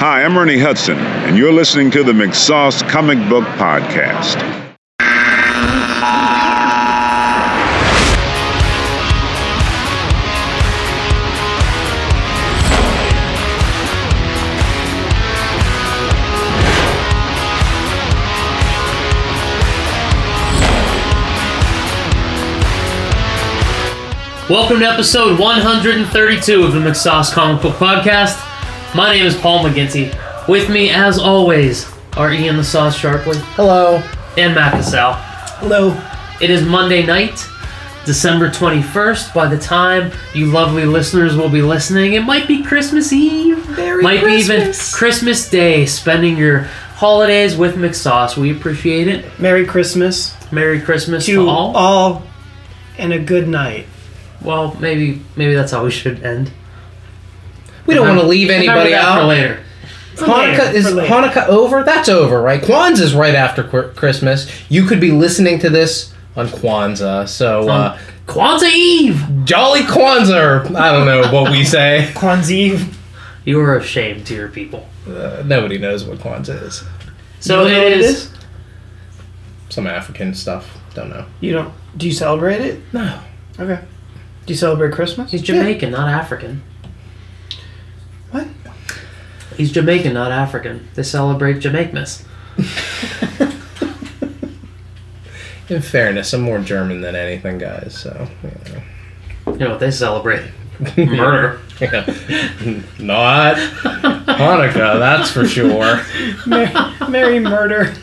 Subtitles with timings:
[0.00, 4.40] Hi, I'm Ernie Hudson, and you're listening to the McSauce Comic Book Podcast.
[24.48, 28.49] Welcome to episode 132 of the McSauce Comic Book Podcast.
[28.92, 30.12] My name is Paul McGinty.
[30.48, 34.02] With me, as always, are Ian the Sauce Sharpley Hello.
[34.36, 35.12] and Matt Cassell.
[35.60, 35.96] Hello.
[36.40, 37.46] It is Monday night,
[38.04, 39.32] December 21st.
[39.32, 43.64] By the time you lovely listeners will be listening, it might be Christmas Eve.
[43.76, 44.94] Merry might be even Christmas.
[44.94, 46.62] Christmas Day, spending your
[46.96, 48.36] holidays with McSauce.
[48.36, 49.38] We appreciate it.
[49.38, 51.76] Merry Christmas Merry Christmas to, to all.
[51.76, 52.22] all.
[52.98, 53.86] and a good night.
[54.42, 56.50] Well, maybe maybe that's how we should end.
[57.90, 59.28] We don't want to leave anybody that for out.
[59.28, 59.62] later.
[60.16, 61.12] Hanukkah later, is later.
[61.14, 61.82] Hanukkah over?
[61.82, 62.60] That's over, right?
[62.62, 64.50] Kwanzaa is right after Qu- Christmas.
[64.68, 67.26] You could be listening to this on Kwanzaa.
[67.28, 69.44] So, uh, Kwanzaa Eve.
[69.44, 70.70] jolly Kwanzaa.
[70.70, 72.10] Or, I don't know what we say.
[72.14, 72.50] Kwanzaa.
[72.50, 72.98] Eve.
[73.46, 74.86] You are a shame to your people.
[75.08, 76.84] Uh, nobody knows what Kwanzaa is.
[77.40, 78.30] So You know it what is.
[79.70, 80.76] Some African stuff.
[80.94, 81.24] Don't know.
[81.40, 81.72] You don't?
[81.96, 82.80] Do you celebrate it?
[82.92, 83.20] No.
[83.58, 83.80] Okay.
[84.46, 85.30] Do you celebrate Christmas?
[85.30, 86.62] He's Jamaican, not African.
[88.30, 88.46] What?
[89.56, 90.88] He's Jamaican, not African.
[90.94, 92.24] They celebrate Jamaicmas.
[95.68, 97.96] In fairness, I'm more German than anything, guys.
[97.96, 99.52] So, you know.
[99.52, 100.44] You know what they celebrate?
[100.96, 101.60] Murder.
[101.80, 102.04] Yeah.
[102.98, 106.00] Not Hanukkah, that's for sure.
[106.46, 106.72] Merry,
[107.08, 107.94] Merry murder.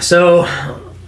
[0.00, 0.46] So,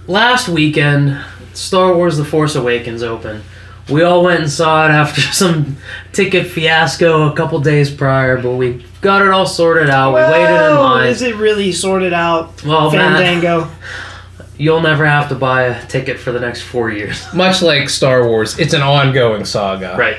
[0.06, 1.18] last weekend,
[1.54, 3.42] Star Wars The Force Awakens opened.
[3.88, 5.76] We all went and saw it after some
[6.12, 10.14] ticket fiasco a couple days prior, but we got it all sorted out.
[10.14, 11.08] We waited in Well, line.
[11.08, 12.64] Is it really sorted out?
[12.64, 13.70] Well, Matt- Fandango.
[14.58, 17.22] You'll never have to buy a ticket for the next four years.
[17.34, 19.96] Much like Star Wars, it's an ongoing saga.
[19.98, 20.16] Right.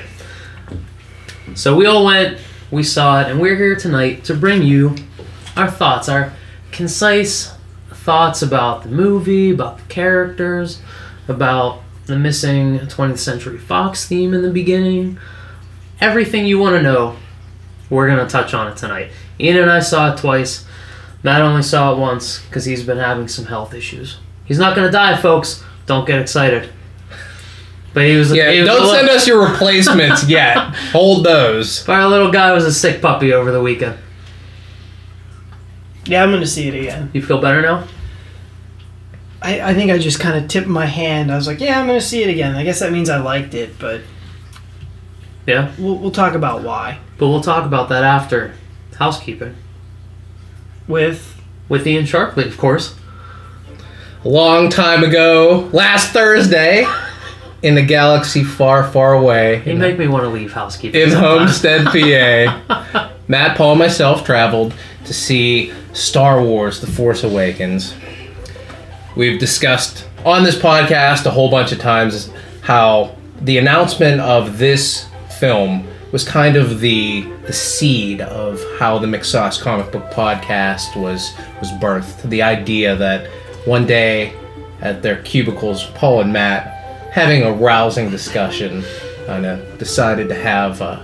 [1.55, 2.37] So we all went,
[2.69, 4.95] we saw it, and we're here tonight to bring you
[5.55, 6.33] our thoughts, our
[6.71, 7.51] concise
[7.89, 10.81] thoughts about the movie, about the characters,
[11.27, 15.17] about the missing 20th Century Fox theme in the beginning.
[15.99, 17.15] Everything you want to know,
[17.89, 19.11] we're going to touch on it tonight.
[19.39, 20.65] Ian and I saw it twice.
[21.23, 24.17] Matt only saw it once because he's been having some health issues.
[24.45, 25.63] He's not going to die, folks.
[25.85, 26.69] Don't get excited.
[27.93, 28.31] But he was.
[28.31, 30.55] Yeah, he was don't little- send us your replacements yet.
[30.91, 31.83] Hold those.
[31.85, 33.97] but our little guy was a sick puppy over the weekend.
[36.05, 37.09] Yeah, I'm gonna see it again.
[37.13, 37.85] You feel better now?
[39.47, 41.31] I, I think I just kind of tipped my hand.
[41.31, 42.55] I was like, yeah, I'm gonna see it again.
[42.55, 44.01] I guess that means I liked it, but
[45.45, 45.71] Yeah.
[45.79, 46.99] we'll, we'll talk about why.
[47.17, 48.53] But we'll talk about that after
[48.97, 49.55] housekeeping
[50.87, 51.35] With
[51.69, 52.95] with Ian Sharpley, of course.
[54.25, 56.85] A long time ago, last Thursday,
[57.61, 60.99] in a galaxy far, far away, You make me want to leave housekeeping.
[61.01, 61.11] in.
[61.11, 64.73] Homestead, PA, Matt, Paul, and myself traveled
[65.05, 67.93] to see Star Wars: The Force Awakens.
[69.17, 72.29] We've discussed on this podcast a whole bunch of times
[72.61, 75.07] how the announcement of this
[75.39, 81.33] film was kind of the the seed of how the McSauce comic book podcast was
[81.59, 82.29] was birthed.
[82.29, 83.27] The idea that
[83.65, 84.33] one day
[84.81, 88.83] at their cubicles, Paul and Matt having a rousing discussion,
[89.25, 91.03] kind of decided to have uh,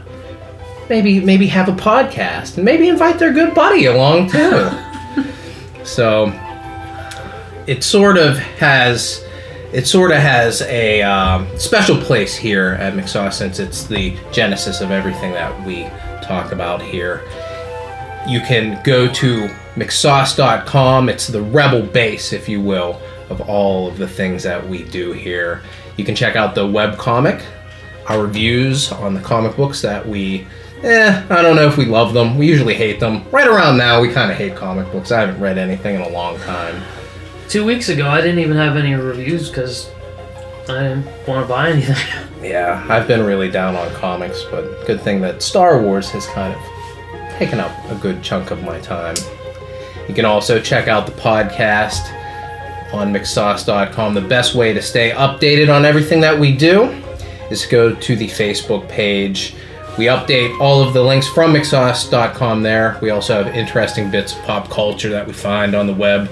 [0.88, 4.69] maybe maybe have a podcast and maybe invite their good buddy along too.
[5.84, 6.31] so
[7.68, 9.24] it sort of has
[9.74, 14.81] it sort of has a um, special place here at McSauce since it's the genesis
[14.81, 15.84] of everything that we
[16.22, 17.24] talk about here.
[18.28, 21.09] You can go to McSauce.com.
[21.09, 23.01] It's the rebel base, if you will,
[23.31, 25.63] of all of the things that we do here.
[25.97, 27.44] You can check out the web comic,
[28.07, 30.45] our reviews on the comic books that we
[30.84, 32.38] eh, I don't know if we love them.
[32.38, 33.27] We usually hate them.
[33.31, 35.12] Right around now, we kind of hate comic books.
[35.12, 36.83] I haven't read anything in a long time.
[37.50, 39.90] Two weeks ago, I didn't even have any reviews because
[40.69, 41.95] I didn't want to buy anything.
[42.44, 46.54] Yeah, I've been really down on comics, but good thing that Star Wars has kind
[46.54, 46.62] of
[47.40, 49.16] taken up a good chunk of my time.
[50.10, 52.01] You can also check out the podcast
[52.94, 54.13] on mcsauce.com.
[54.13, 56.84] The best way to stay updated on everything that we do
[57.50, 59.56] is go to the Facebook page.
[59.98, 63.00] We update all of the links from mcsauce.com there.
[63.01, 66.30] We also have interesting bits of pop culture that we find on the web.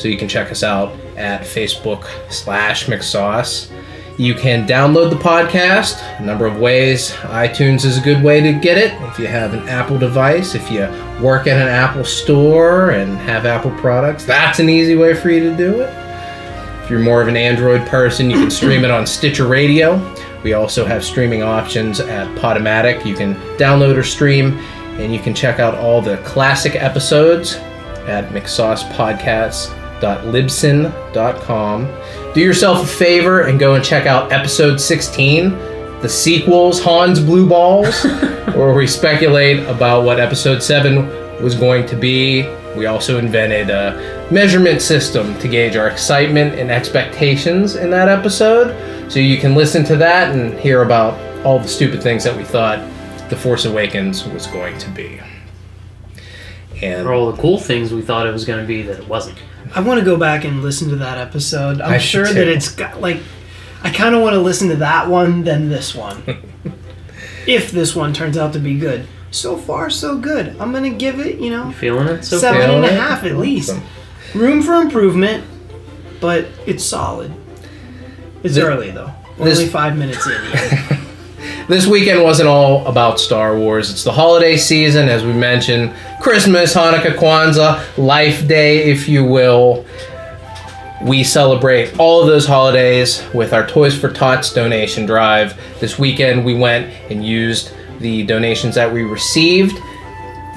[0.00, 3.70] So you can check us out at Facebook slash mcsauce.
[4.16, 7.10] You can download the podcast a number of ways.
[7.10, 10.54] iTunes is a good way to get it if you have an Apple device.
[10.54, 10.80] If you
[11.22, 15.40] work at an Apple store and have Apple products, that's an easy way for you
[15.50, 15.90] to do it.
[16.82, 19.98] If you're more of an Android person, you can stream it on Stitcher Radio.
[20.42, 23.04] We also have streaming options at Podomatic.
[23.04, 24.58] You can download or stream,
[24.98, 27.56] and you can check out all the classic episodes
[28.06, 28.24] at
[30.00, 32.32] mcsaucepodcast.libsyn.com.
[32.34, 35.50] Do yourself a favor and go and check out episode 16,
[36.00, 38.04] the sequels, Hans Blue Balls,
[38.54, 42.48] where we speculate about what episode 7 was going to be.
[42.76, 49.10] We also invented a measurement system to gauge our excitement and expectations in that episode.
[49.10, 52.44] So you can listen to that and hear about all the stupid things that we
[52.44, 52.78] thought
[53.28, 55.20] The Force Awakens was going to be.
[56.80, 59.08] And Or all the cool things we thought it was going to be that it
[59.08, 59.36] wasn't.
[59.74, 61.80] I want to go back and listen to that episode.
[61.80, 63.18] I'm I sure that it's got like
[63.82, 66.22] I kind of want to listen to that one than this one.
[67.46, 69.06] if this one turns out to be good.
[69.30, 70.56] So far so good.
[70.58, 72.70] I'm going to give it, you know, Feeling it so Seven far?
[72.76, 73.70] and a half at least.
[73.70, 73.84] Awesome.
[74.34, 75.44] room for improvement,
[76.20, 77.32] but it's solid.
[78.42, 79.12] It's early though.
[79.38, 80.98] this- Only 5 minutes in.
[81.68, 83.90] This weekend wasn't all about Star Wars.
[83.90, 89.84] It's the holiday season, as we mentioned Christmas, Hanukkah, Kwanzaa, Life Day, if you will.
[91.02, 95.58] We celebrate all of those holidays with our Toys for Tots donation drive.
[95.80, 99.78] This weekend, we went and used the donations that we received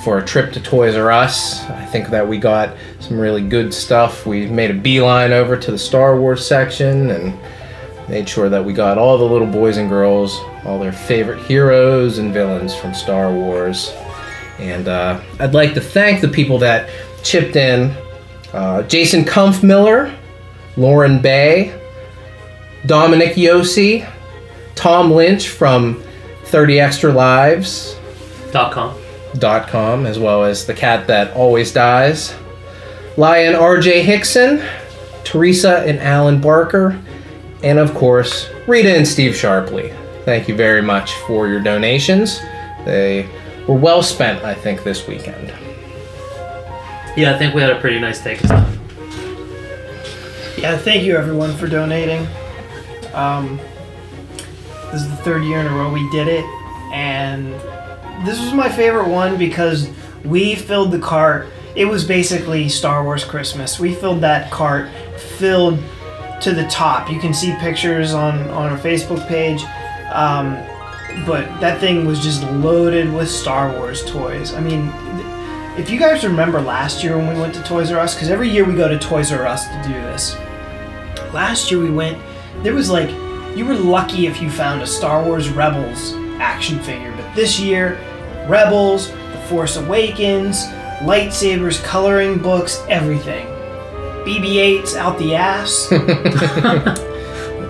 [0.04, 1.64] for a trip to Toys R Us.
[1.70, 4.26] I think that we got some really good stuff.
[4.26, 7.40] We made a beeline over to the Star Wars section and
[8.10, 12.18] made sure that we got all the little boys and girls all their favorite heroes
[12.20, 13.92] and villains from Star Wars.
[14.60, 16.90] And uh, I'd like to thank the people that
[17.24, 17.96] chipped in
[18.54, 20.16] uh, Jason Kumpfmiller,
[20.78, 21.80] Lauren Bay,
[22.86, 24.10] Dominic Yossi,
[24.76, 26.02] Tom Lynch from
[26.46, 27.98] 30 Extra Lives
[28.52, 28.96] Dot com.
[29.40, 32.36] dot com, as well as the cat that always dies,
[33.18, 34.04] Lion R.J.
[34.04, 34.64] Hickson,
[35.24, 37.00] Teresa and Alan Barker,
[37.64, 39.96] and of course Rita and Steve Sharpley.
[40.26, 42.40] Thank you very much for your donations.
[42.86, 43.30] They
[43.68, 45.54] were well spent, I think, this weekend.
[47.16, 48.40] Yeah, I think we had a pretty nice take
[50.64, 52.26] yeah, thank you everyone for donating.
[53.14, 53.60] Um,
[54.94, 56.46] this is the third year in a row we did it,
[56.94, 57.52] and
[58.26, 59.90] this was my favorite one because
[60.24, 61.48] we filled the cart.
[61.76, 63.78] It was basically Star Wars Christmas.
[63.78, 65.80] We filled that cart filled
[66.44, 67.10] to the top.
[67.10, 69.64] You can see pictures on on our Facebook page.
[70.12, 70.58] Um,
[71.26, 74.54] but that thing was just loaded with Star Wars toys.
[74.54, 74.92] I mean,
[75.78, 78.50] if you guys remember last year when we went to Toys R Us, because every
[78.50, 80.36] year we go to Toys R Us to do this.
[81.34, 82.22] Last year we went,
[82.64, 83.10] there was like,
[83.56, 87.14] you were lucky if you found a Star Wars Rebels action figure.
[87.16, 88.00] But this year,
[88.48, 90.66] Rebels, The Force Awakens,
[91.02, 93.48] lightsabers, coloring books, everything.
[94.26, 95.90] BB 8's out the ass.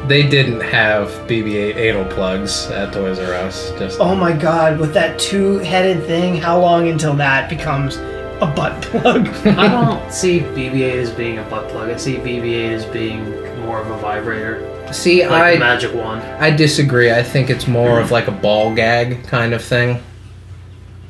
[0.08, 3.72] They didn't have BB-8 anal plugs at Toys R Us.
[3.80, 8.54] Just oh my god, with that two headed thing, how long until that becomes a
[8.54, 9.28] butt plug?
[9.46, 11.90] I don't see BB-8 as being a butt plug.
[11.90, 13.24] I see BB-8 as being
[13.62, 16.22] more of a vibrator, see, like I the magic wand.
[16.22, 17.10] I disagree.
[17.10, 20.04] I think it's more of like a ball gag kind of thing.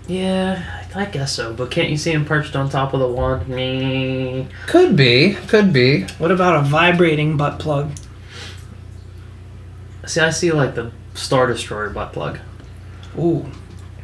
[0.07, 1.53] Yeah, I guess so.
[1.53, 3.47] But can't you see him perched on top of the wand?
[3.47, 4.47] Me.
[4.67, 6.03] Could be, could be.
[6.19, 7.91] what about a vibrating butt plug?
[10.05, 12.39] See, I see like the Star Destroyer butt plug.
[13.17, 13.45] Ooh.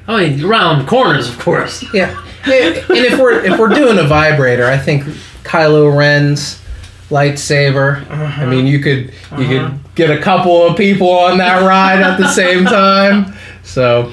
[0.08, 1.84] I mean, round corners, of course.
[1.94, 2.12] Yeah.
[2.48, 2.56] yeah.
[2.56, 5.04] And if we're if we're doing a vibrator, I think
[5.44, 6.62] Kylo Ren's
[7.10, 8.10] lightsaber.
[8.10, 9.12] I mean, you could you
[9.60, 9.70] Uh-huh.
[9.70, 13.34] could get a couple of people on that ride at the same time.
[13.64, 14.12] So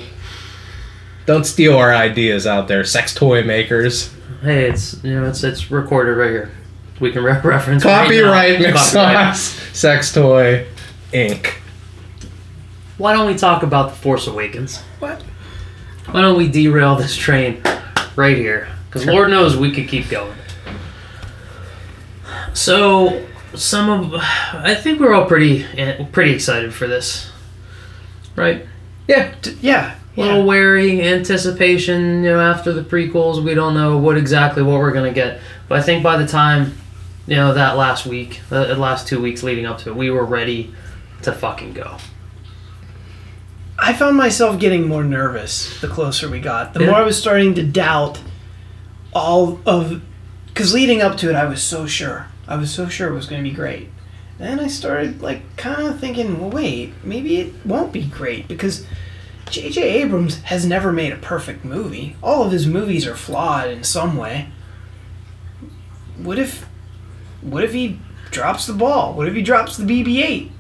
[1.27, 4.13] don't steal our ideas out there, sex toy makers.
[4.43, 6.51] Hey, it's you know it's it's recorded right here.
[7.01, 8.75] We can re- reference right Copyright.
[8.75, 9.37] Copyright.
[9.37, 10.67] Sex Toy
[11.13, 11.49] Inc.
[12.99, 14.79] Why don't we talk about the Force Awakens?
[15.01, 15.21] What?
[16.11, 17.61] Why don't we derail this train
[18.15, 18.69] right here?
[18.89, 20.35] Because Lord knows we could keep going.
[22.55, 27.31] So, some of I think we're all pretty eh, pretty excited for this,
[28.35, 28.67] right?
[29.09, 29.35] Yeah.
[29.43, 29.57] D-
[30.17, 30.25] yeah.
[30.25, 33.43] Little wary anticipation, you know, after the prequels.
[33.45, 36.77] We don't know what exactly what we're gonna get, but I think by the time,
[37.27, 40.25] you know, that last week, the last two weeks leading up to it, we were
[40.25, 40.73] ready
[41.23, 41.97] to fucking go.
[43.79, 46.73] I found myself getting more nervous the closer we got.
[46.73, 46.87] The Yeah.
[46.91, 48.21] more I was starting to doubt
[49.13, 50.01] all of.
[50.49, 52.29] Because leading up to it, I was so sure.
[52.49, 53.91] I was so sure it was going to be great.
[54.39, 58.87] Then I started like kind of thinking, well, wait, maybe it won't be great because
[59.51, 59.83] J.J.
[59.83, 62.17] Abrams has never made a perfect movie.
[62.23, 64.49] All of his movies are flawed in some way.
[66.19, 66.67] What if,
[67.41, 68.01] what if he
[68.31, 69.15] drops the ball?
[69.15, 70.51] What if he drops the BB-8?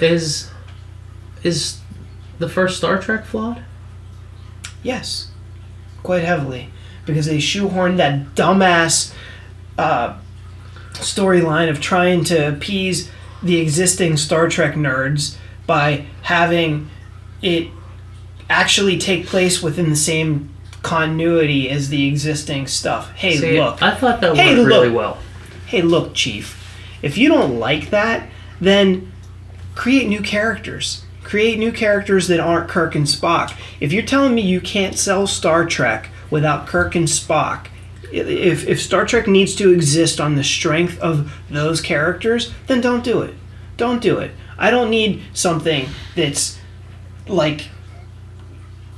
[0.00, 0.50] Is
[1.44, 1.78] is
[2.38, 3.62] the first Star Trek flawed?
[4.82, 5.30] Yes,
[6.02, 6.70] quite heavily
[7.06, 9.14] because they shoehorned that dumbass
[9.78, 10.18] uh,
[10.94, 13.10] storyline of trying to appease
[13.42, 16.90] the existing Star Trek nerds by having
[17.44, 17.68] it
[18.50, 20.50] actually take place within the same
[20.82, 23.10] continuity as the existing stuff.
[23.12, 23.82] Hey, See, look.
[23.82, 25.18] I thought that Hey, worked really well.
[25.66, 26.60] hey, look, Chief.
[27.02, 28.28] If you don't like that,
[28.60, 29.12] then
[29.74, 31.04] create new characters.
[31.22, 33.56] Create new characters that aren't Kirk and Spock.
[33.80, 37.66] If you're telling me you can't sell Star Trek without Kirk and Spock,
[38.12, 43.02] if, if Star Trek needs to exist on the strength of those characters, then don't
[43.02, 43.34] do it.
[43.76, 44.32] Don't do it.
[44.58, 46.58] I don't need something that's
[47.26, 47.68] like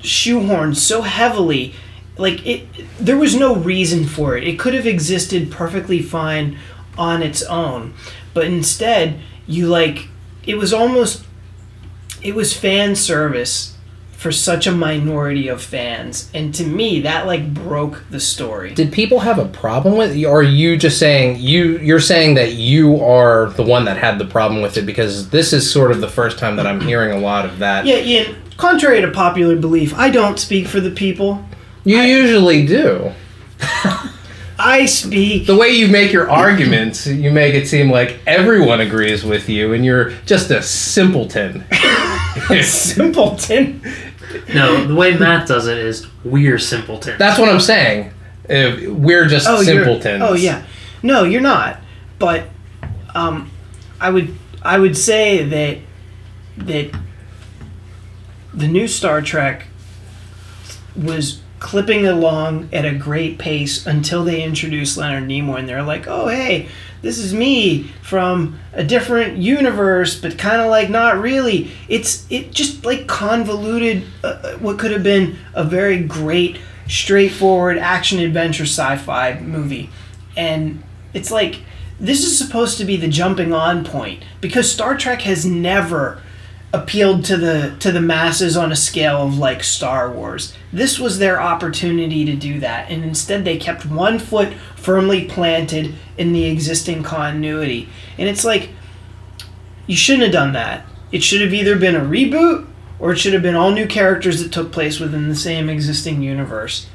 [0.00, 1.74] shoehorned so heavily
[2.18, 2.66] like it
[2.98, 4.44] there was no reason for it.
[4.44, 6.58] It could have existed perfectly fine
[6.96, 7.94] on its own.
[8.34, 10.08] But instead you like
[10.44, 11.24] it was almost
[12.22, 13.75] it was fan service
[14.26, 18.90] for such a minority of fans and to me that like broke the story Did
[18.92, 22.54] people have a problem with it, or are you just saying you you're saying that
[22.54, 26.00] you are the one that had the problem with it because this is sort of
[26.00, 27.86] the first time that I'm hearing a lot of that.
[27.86, 31.44] yeah ian contrary to popular belief i don't speak for the people
[31.84, 33.12] You usually do.
[34.58, 39.24] i speak The way you make your arguments, you make it seem like everyone agrees
[39.24, 41.64] with you, and you're just a simpleton.
[42.50, 42.62] A
[42.96, 43.80] simpleton
[44.54, 47.18] No, the way Matt does it is we're simpletons.
[47.18, 48.12] That's what I'm saying.
[48.48, 50.22] If we're just you're- simpletons.
[50.24, 50.64] Oh yeah,
[51.02, 51.80] no, you're not.
[52.18, 52.44] But
[53.14, 53.50] um,
[54.00, 55.78] I would I would say that
[56.64, 56.98] that
[58.54, 59.66] the new Star Trek
[60.94, 66.06] was clipping along at a great pace until they introduced Leonard Nimoy, and they're like,
[66.06, 66.68] "Oh hey,
[67.06, 72.52] this is me from a different universe, but kind of like not really." It's it
[72.52, 76.58] just like convoluted uh, uh, what could have been a very great,
[76.88, 79.88] straightforward action adventure sci-fi movie,
[80.36, 80.82] and
[81.14, 81.60] it's like
[82.00, 86.20] this is supposed to be the jumping on point because Star Trek has never
[86.72, 90.54] appealed to the to the masses on a scale of like Star Wars.
[90.72, 95.94] This was their opportunity to do that, and instead they kept one foot firmly planted
[96.18, 97.88] in the existing continuity.
[98.18, 98.70] And it's like
[99.86, 100.84] you shouldn't have done that.
[101.12, 102.66] It should have either been a reboot
[102.98, 106.22] or it should have been all new characters that took place within the same existing
[106.22, 106.88] universe.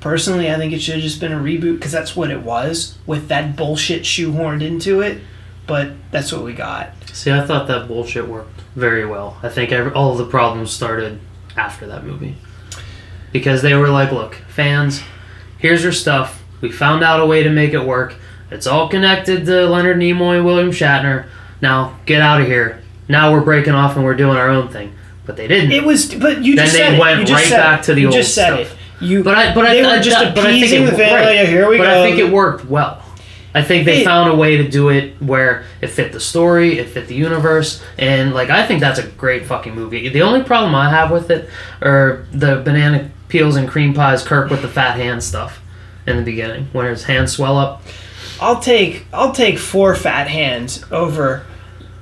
[0.00, 2.96] Personally, I think it should have just been a reboot because that's what it was
[3.06, 5.20] with that bullshit shoehorned into it.
[5.66, 6.92] But that's what we got.
[7.18, 9.38] See, I thought that bullshit worked very well.
[9.42, 11.18] I think every, all of the problems started
[11.56, 12.36] after that movie.
[13.32, 15.02] Because they were like, look, fans,
[15.58, 16.44] here's your stuff.
[16.60, 18.14] We found out a way to make it work.
[18.52, 21.26] It's all connected to Leonard Nimoy and William Shatner.
[21.60, 22.82] Now, get out of here.
[23.08, 24.94] Now we're breaking off and we're doing our own thing.
[25.26, 25.72] But they didn't.
[25.72, 27.20] It was, but you Then just they said went it.
[27.22, 27.84] You just right said back it.
[27.86, 28.78] to the you old just said stuff.
[29.00, 29.04] it.
[29.04, 30.96] You, But I, but they I, were I, just but I think appeasing it, the
[30.96, 31.14] fan.
[31.14, 31.48] right.
[31.48, 32.00] Here we but go.
[32.00, 33.02] I think it worked well.
[33.54, 36.78] I think they It- found a way to do it where it fit the story,
[36.78, 40.08] it fit the universe, and like I think that's a great fucking movie.
[40.08, 41.48] The only problem I have with it
[41.82, 45.60] are the banana peels and cream pies, Kirk with the fat hand stuff
[46.06, 47.82] in the beginning when his hands swell up.
[48.40, 51.42] I'll take I'll take four fat hands over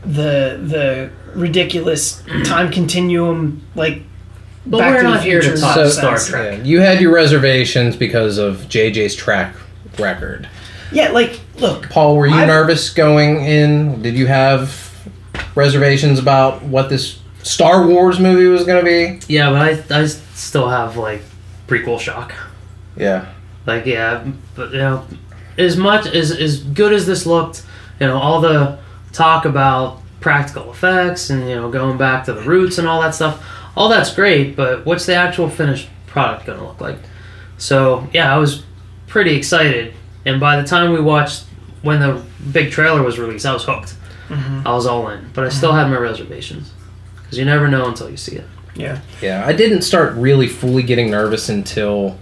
[0.05, 4.03] the the ridiculous time continuum like.
[4.69, 6.19] But Back we're to the not here to Future talk So- Star.
[6.19, 6.59] Trek.
[6.59, 9.55] Yeah, you had your reservations because of JJ's track
[9.97, 10.49] record.
[10.93, 14.03] Yeah, like look, Paul, were you I've- nervous going in?
[14.03, 14.85] Did you have
[15.55, 19.21] reservations about what this Star Wars movie was going to be?
[19.33, 21.23] Yeah, but I I still have like
[21.67, 22.35] prequel shock.
[22.97, 23.27] Yeah.
[23.67, 24.25] Like yeah,
[24.55, 25.05] but you know,
[25.59, 27.65] as much as as good as this looked,
[28.01, 28.79] you know, all the
[29.13, 33.15] talk about practical effects and you know going back to the roots and all that
[33.15, 33.45] stuff,
[33.77, 34.55] all that's great.
[34.57, 36.99] But what's the actual finished product going to look like?
[37.59, 38.63] So yeah, I was
[39.09, 39.95] pretty excited,
[40.27, 41.45] and by the time we watched
[41.83, 43.95] when the big trailer was released, I was hooked.
[44.29, 44.67] Mm-hmm.
[44.67, 45.79] I was all in, but I still mm-hmm.
[45.79, 46.73] had my reservations
[47.23, 48.47] because you never know until you see it.
[48.75, 52.19] yeah, Yeah, I didn't start really fully getting nervous until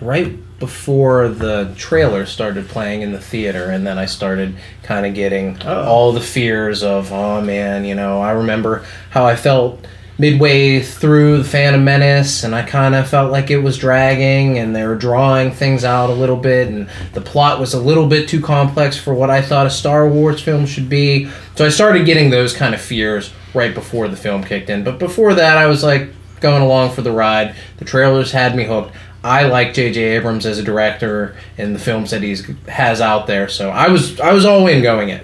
[0.00, 5.14] right before the trailer started playing in the theater, and then I started kind of
[5.14, 5.84] getting Oh.
[5.84, 9.86] all the fears of, oh man, you know, I remember how I felt
[10.18, 14.74] midway through the Phantom Menace, and I kind of felt like it was dragging, and
[14.74, 18.28] they were drawing things out a little bit, and the plot was a little bit
[18.28, 21.30] too complex for what I thought a Star Wars film should be.
[21.54, 24.84] So I started getting those kind of fears right before the film kicked in.
[24.84, 26.10] But before that, I was like
[26.40, 27.54] going along for the ride.
[27.78, 28.92] The trailers had me hooked.
[29.22, 30.00] I like J.J.
[30.00, 34.20] Abrams as a director and the films that he's has out there, so I was
[34.20, 35.20] I was all in going in.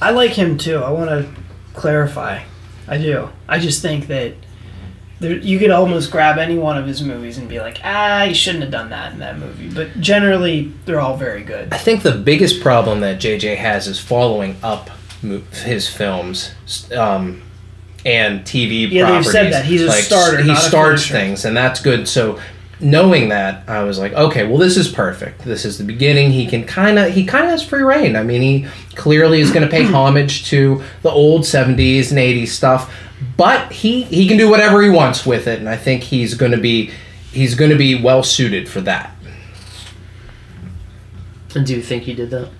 [0.00, 0.78] I like him too.
[0.78, 1.28] I want to
[1.74, 2.42] clarify.
[2.88, 3.28] I do.
[3.48, 4.34] I just think that
[5.18, 8.34] there, you could almost grab any one of his movies and be like, ah, you
[8.34, 9.68] shouldn't have done that in that movie.
[9.70, 11.72] But generally, they're all very good.
[11.72, 14.90] I think the biggest problem that JJ has is following up
[15.22, 16.54] mo- his films
[16.94, 17.42] um,
[18.04, 19.64] and TV Yeah, they've said that.
[19.64, 21.14] He's a starter, He starts finisher.
[21.26, 22.06] things, and that's good.
[22.06, 22.38] So
[22.80, 25.42] knowing that, I was like, okay, well, this is perfect.
[25.42, 26.30] This is the beginning.
[26.30, 28.16] He can kind of he kind of has free rein.
[28.16, 32.48] I mean, he clearly is going to pay homage to the old '70s and '80s
[32.48, 32.94] stuff,
[33.36, 36.52] but he he can do whatever he wants with it, and I think he's going
[36.52, 36.90] to be
[37.32, 39.16] he's going to be well suited for that.
[41.54, 42.50] And do you think he did that?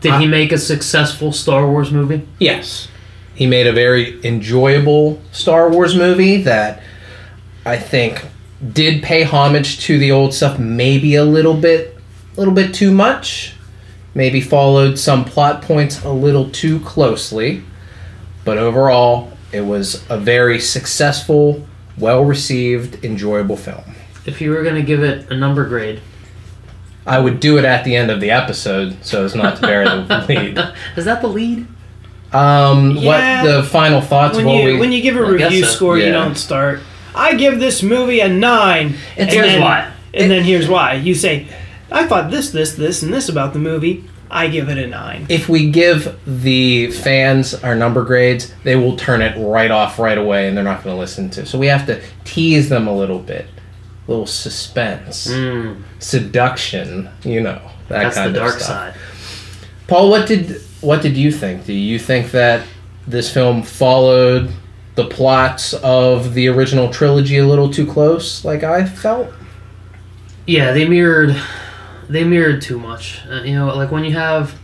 [0.00, 2.26] Did he make a successful Star Wars movie?
[2.38, 2.88] Yes.
[3.34, 6.80] He made a very enjoyable Star Wars movie that
[7.64, 8.24] I think
[8.72, 11.96] did pay homage to the old stuff maybe a little bit
[12.36, 13.52] a little bit too much.
[14.14, 17.62] Maybe followed some plot points a little too closely.
[18.44, 21.66] But overall, it was a very successful,
[21.98, 23.82] well received, enjoyable film.
[24.24, 26.00] If you were going to give it a number grade,
[27.06, 29.84] I would do it at the end of the episode so as not to bury
[29.84, 30.58] the lead.
[30.96, 31.66] is that the lead?
[32.32, 33.42] Um, Yeah.
[33.44, 34.36] what the final thoughts?
[34.36, 35.68] When you we, when you give a I review so.
[35.70, 36.80] score, you don't start.
[37.16, 38.94] I give this movie a nine.
[39.16, 39.92] And and here's then, why.
[40.14, 40.94] And then here's why.
[40.94, 41.48] You say,
[41.90, 44.04] I thought this, this, this, and this about the movie.
[44.30, 45.26] I give it a nine.
[45.28, 50.18] if we give the fans our number grades, they will turn it right off right
[50.18, 51.46] away and they're not going to listen to.
[51.46, 53.46] So we have to tease them a little bit.
[53.46, 58.94] A little suspense, Mm, seduction, you know, that that's kind the dark of stuff.
[58.94, 58.94] side.
[59.86, 61.64] Paul, what did what did you think?
[61.64, 62.66] Do you think that
[63.06, 64.50] this film followed
[64.96, 69.32] the plots of the original trilogy a little too close like I felt?
[70.46, 71.40] Yeah, they mirrored.
[72.08, 73.20] They mirrored too much.
[73.28, 74.58] Uh, you know, like when you have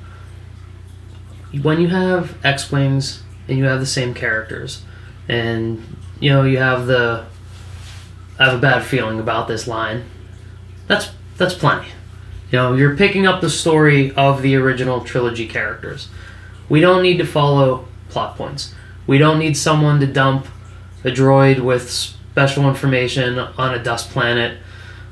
[1.60, 4.84] when you have X wings and you have the same characters,
[5.28, 7.26] and you know you have the
[8.38, 10.04] I have a bad feeling about this line.
[10.86, 11.88] That's that's plenty.
[12.50, 16.08] You know, you're picking up the story of the original trilogy characters.
[16.68, 18.74] We don't need to follow plot points.
[19.06, 20.46] We don't need someone to dump
[21.04, 24.58] a droid with special information on a dust planet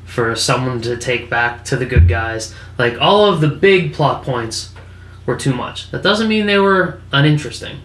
[0.04, 2.54] for someone to take back to the good guys.
[2.78, 4.72] Like all of the big plot points
[5.26, 5.90] were too much.
[5.90, 7.80] That doesn't mean they were uninteresting.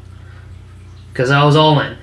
[1.13, 1.97] Cuz I was all in.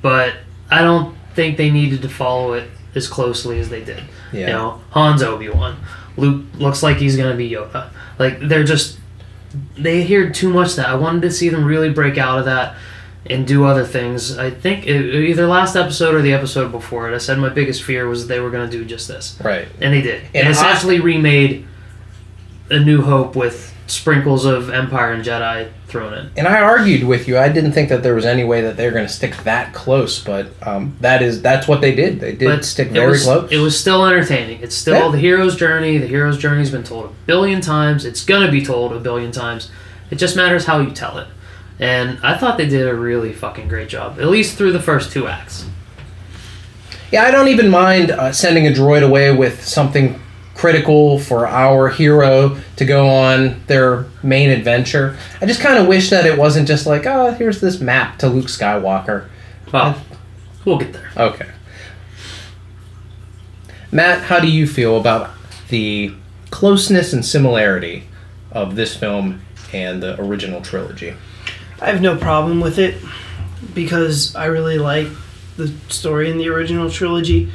[0.00, 0.34] But
[0.70, 4.02] I don't think they needed to follow it as closely as they did.
[4.32, 4.40] Yeah.
[4.40, 5.76] You know, Han's Obi-Wan.
[6.16, 7.90] Luke looks like he's going to be Yoda.
[8.18, 8.98] Like they're just
[9.76, 10.88] they adhered too much to that.
[10.88, 12.76] I wanted to see them really break out of that
[13.28, 14.36] and do other things.
[14.38, 17.82] I think it, either last episode or the episode before it, I said my biggest
[17.84, 19.68] fear was that they were going to do just this, Right.
[19.80, 20.22] and they did.
[20.34, 21.66] And And, I- essentially remade
[22.70, 26.30] A New Hope with sprinkles of Empire and Jedi thrown in.
[26.36, 27.38] And I argued with you.
[27.38, 29.74] I didn't think that there was any way that they were going to stick that
[29.74, 32.18] close, but um, that is that's what they did.
[32.18, 33.52] They did But stick very was, close.
[33.52, 34.62] It was still entertaining.
[34.62, 35.10] It's still Yeah.
[35.10, 35.98] the hero's journey.
[35.98, 38.04] The hero's journey's been told a billion times.
[38.04, 39.70] It's gonna be told a billion times.
[40.10, 41.28] It just matters how you tell it.
[41.78, 45.12] And I thought they did a really fucking great job, at least through the first
[45.12, 45.66] two acts.
[47.10, 50.18] Yeah, I don't even mind uh, sending a droid away with something
[50.62, 55.18] critical for our hero to go on their main adventure.
[55.40, 58.28] I just kind of wish that it wasn't just like, oh, here's this map to
[58.28, 59.28] Luke Skywalker.
[59.72, 60.00] Well,
[60.64, 61.10] we'll get there.
[61.16, 61.50] Okay.
[63.90, 65.30] Matt, how do you feel about
[65.68, 66.14] the
[66.50, 68.04] closeness and similarity
[68.52, 71.12] of this film and the original trilogy?
[71.80, 73.02] I have no problem with it
[73.74, 75.08] because I really like
[75.56, 77.50] the story in the original trilogy.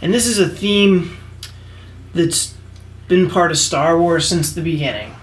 [0.00, 1.17] And this is a theme
[2.14, 2.54] that's
[3.06, 5.14] been part of Star Wars since the beginning.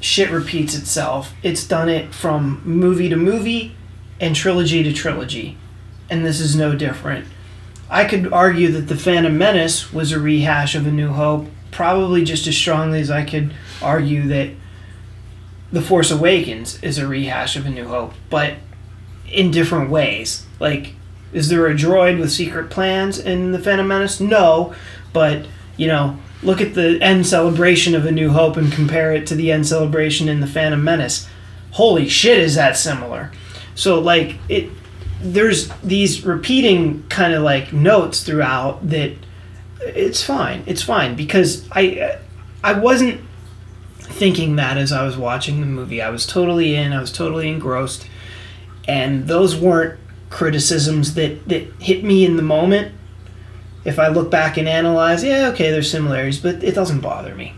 [0.00, 1.32] Shit repeats itself.
[1.42, 3.74] It's done it from movie to movie
[4.20, 5.56] and trilogy to trilogy.
[6.08, 7.26] And this is no different.
[7.88, 12.24] I could argue that The Phantom Menace was a rehash of A New Hope, probably
[12.24, 14.50] just as strongly as I could argue that
[15.70, 18.54] the Force Awakens is a rehash of A New Hope, but
[19.30, 20.46] in different ways.
[20.58, 20.94] Like,
[21.32, 24.20] is there a droid with secret plans in The Phantom Menace?
[24.20, 24.74] No,
[25.12, 25.46] but,
[25.76, 29.34] you know, look at the end celebration of A New Hope and compare it to
[29.34, 31.28] the end celebration in The Phantom Menace.
[31.72, 33.32] Holy shit, is that similar?
[33.74, 34.70] So like it,
[35.20, 39.14] there's these repeating kind of like notes throughout that.
[39.80, 40.62] It's fine.
[40.66, 42.18] It's fine because I,
[42.64, 43.20] I wasn't
[43.98, 46.00] thinking that as I was watching the movie.
[46.00, 46.92] I was totally in.
[46.92, 48.08] I was totally engrossed,
[48.88, 52.94] and those weren't criticisms that that hit me in the moment.
[53.86, 57.54] If I look back and analyze, yeah, okay, there's similarities, but it doesn't bother me.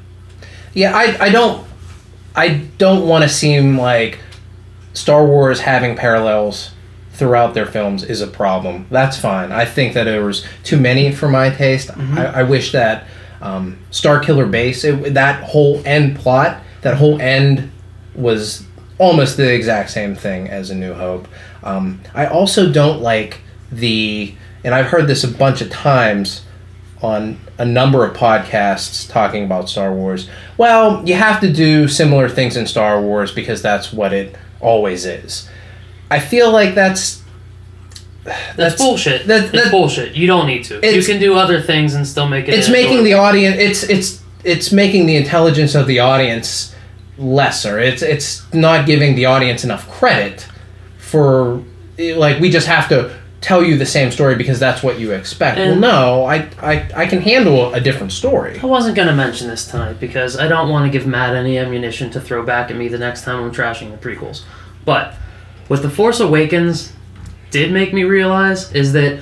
[0.75, 1.67] Yeah, I, I don't
[2.37, 4.21] I don't want to seem like
[4.93, 6.71] Star Wars having parallels
[7.13, 8.87] throughout their films is a problem.
[8.91, 9.51] That's fine.
[9.51, 11.91] I think that there was too many for my taste.
[11.99, 13.09] I, I wish that
[13.41, 17.73] um, Starkiller Base, it, that whole end plot, that whole end
[18.15, 18.65] was
[18.99, 21.27] almost the exact same thing as A New Hope.
[21.65, 23.41] Um, I also don't like
[23.73, 26.45] the, and I've heard this a bunch of times
[27.03, 30.29] on a number of podcasts talking about Star Wars.
[30.57, 35.05] Well, you have to do similar things in Star Wars because that's what it always
[35.07, 35.49] is.
[36.11, 37.23] I feel like that's
[38.57, 39.27] That's, bullshit.
[39.29, 40.15] that- that- bullshit.
[40.15, 40.81] You don't need to.
[40.85, 42.55] You can do other things and still make it.
[42.55, 46.75] it's making the audience it's it's it's making the intelligence of the audience
[47.17, 47.79] lesser.
[47.79, 50.47] It's it's not giving the audience enough credit
[50.99, 51.63] for
[51.99, 55.59] like we just have to tell you the same story because that's what you expect.
[55.59, 58.59] And- well, no, I, I I can handle a different story.
[58.61, 62.11] I wasn't gonna mention this tonight because I don't want to give Matt any ammunition
[62.11, 64.43] to throw back at me the next time I'm trashing the prequels.
[64.85, 65.15] But
[65.69, 66.93] what The Force Awakens
[67.51, 69.21] did make me realize is that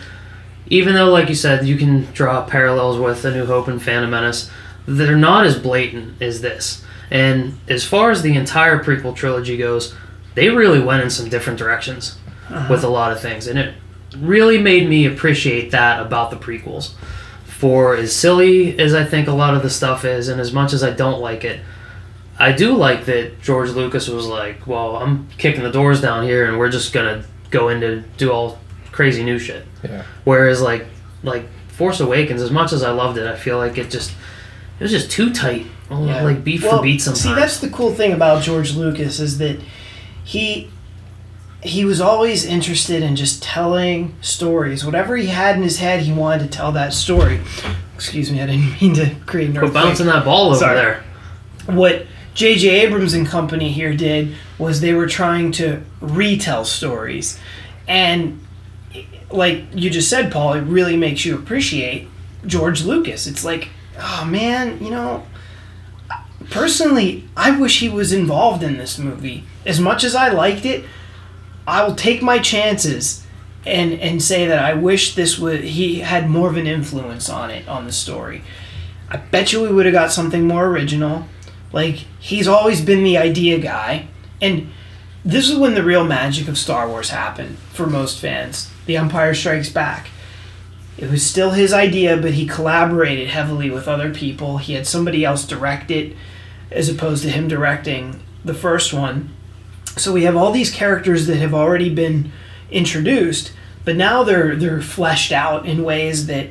[0.68, 4.10] even though, like you said, you can draw parallels with A New Hope and Phantom
[4.10, 4.50] Menace,
[4.86, 6.84] they're not as blatant as this.
[7.10, 9.94] And as far as the entire prequel trilogy goes,
[10.34, 12.66] they really went in some different directions uh-huh.
[12.70, 13.74] with a lot of things, and it
[14.20, 16.94] really made me appreciate that about the prequels.
[17.44, 20.72] For as silly as I think a lot of the stuff is, and as much
[20.72, 21.60] as I don't like it,
[22.38, 26.46] I do like that George Lucas was like, "Well, I'm kicking the doors down here,
[26.46, 28.58] and we're just gonna go into do all
[28.92, 30.02] crazy new shit." Yeah.
[30.24, 30.86] Whereas like
[31.22, 34.10] like Force Awakens, as much as I loved it, I feel like it just
[34.78, 37.22] it was just too tight, Oh, like beat Well, for beat sometimes.
[37.22, 39.58] See, that's the cool thing about George Lucas is that
[40.24, 40.68] he
[41.62, 44.84] he was always interested in just telling stories.
[44.84, 47.40] Whatever he had in his head, he wanted to tell that story.
[47.94, 49.74] Excuse me, I didn't mean to create an earthquake.
[49.74, 50.76] bouncing that ball over Sorry.
[50.76, 51.04] there.
[51.66, 52.68] What J.J.
[52.68, 57.38] Abrams and company here did was they were trying to retell stories,
[57.88, 58.40] and
[59.30, 62.08] like you just said, Paul, it really makes you appreciate
[62.46, 63.26] George Lucas.
[63.26, 65.26] It's like, oh man, you know.
[66.50, 69.44] Personally, I wish he was involved in this movie.
[69.64, 70.84] As much as I liked it,
[71.66, 73.26] I will take my chances
[73.64, 77.50] and and say that I wish this would he had more of an influence on
[77.50, 78.42] it on the story.
[79.08, 81.26] I bet you we would have got something more original.
[81.72, 84.08] Like he's always been the idea guy,
[84.40, 84.70] and
[85.24, 88.70] this is when the real magic of Star Wars happened for most fans.
[88.86, 90.08] The Empire Strikes Back.
[90.96, 94.58] It was still his idea, but he collaborated heavily with other people.
[94.58, 96.16] He had somebody else direct it,
[96.70, 99.35] as opposed to him directing the first one.
[99.96, 102.30] So we have all these characters that have already been
[102.70, 103.52] introduced,
[103.84, 106.48] but now they're they're fleshed out in ways that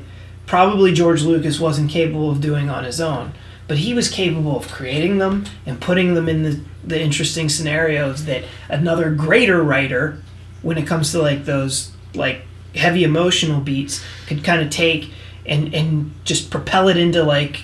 [0.48, 3.34] probably George Lucas wasn't capable of doing on his own.
[3.68, 8.26] But he was capable of creating them and putting them in the, the interesting scenarios
[8.26, 10.22] that another greater writer,
[10.62, 12.42] when it comes to like those like
[12.76, 15.12] heavy emotional beats, could kind of take
[15.46, 17.64] and and just propel it into like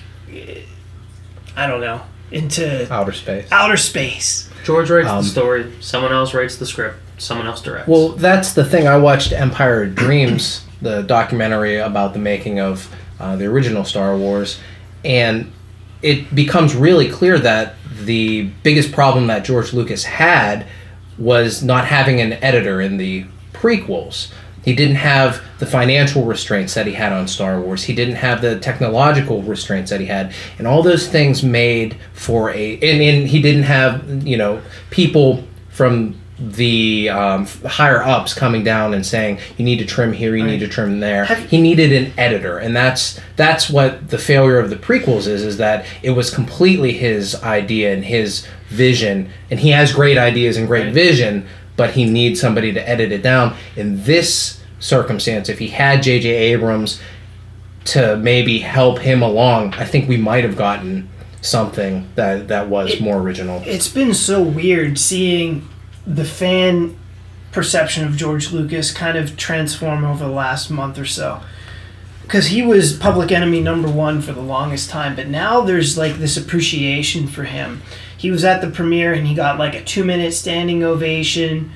[1.56, 3.48] I don't know into Outer space.
[3.52, 4.48] outer space.
[4.64, 5.72] George writes Um, the story.
[5.80, 6.96] Someone else writes the script.
[7.18, 7.88] Someone else directs.
[7.88, 8.86] Well, that's the thing.
[8.88, 14.16] I watched Empire of Dreams, the documentary about the making of uh, the original Star
[14.16, 14.58] Wars,
[15.04, 15.52] and
[16.00, 20.66] it becomes really clear that the biggest problem that George Lucas had
[21.18, 24.32] was not having an editor in the prequels.
[24.64, 27.84] He didn't have the financial restraints that he had on Star Wars.
[27.84, 32.50] He didn't have the technological restraints that he had, and all those things made for
[32.50, 32.74] a.
[32.74, 38.94] And, and he didn't have you know people from the um, higher ups coming down
[38.94, 41.24] and saying you need to trim here, you need to trim there.
[41.24, 45.42] Have- he needed an editor, and that's that's what the failure of the prequels is.
[45.44, 50.56] Is that it was completely his idea and his vision, and he has great ideas
[50.56, 50.94] and great Right.
[50.94, 53.54] vision, but he needs somebody to edit it down.
[53.76, 56.28] In this circumstance, if he had J.J.
[56.28, 57.00] Abrams
[57.86, 61.08] to maybe help him along, I think we might have gotten
[61.40, 63.62] something that that was It- more original.
[63.66, 65.68] It's been so weird seeing
[66.06, 66.96] the fan
[67.50, 71.40] perception of George Lucas kind of transform over the last month or so.
[72.22, 76.14] Because he was public enemy number one for the longest time, but now there's like
[76.18, 77.82] this appreciation for him.
[78.22, 81.72] He was at the premiere and he got like a two minute standing ovation.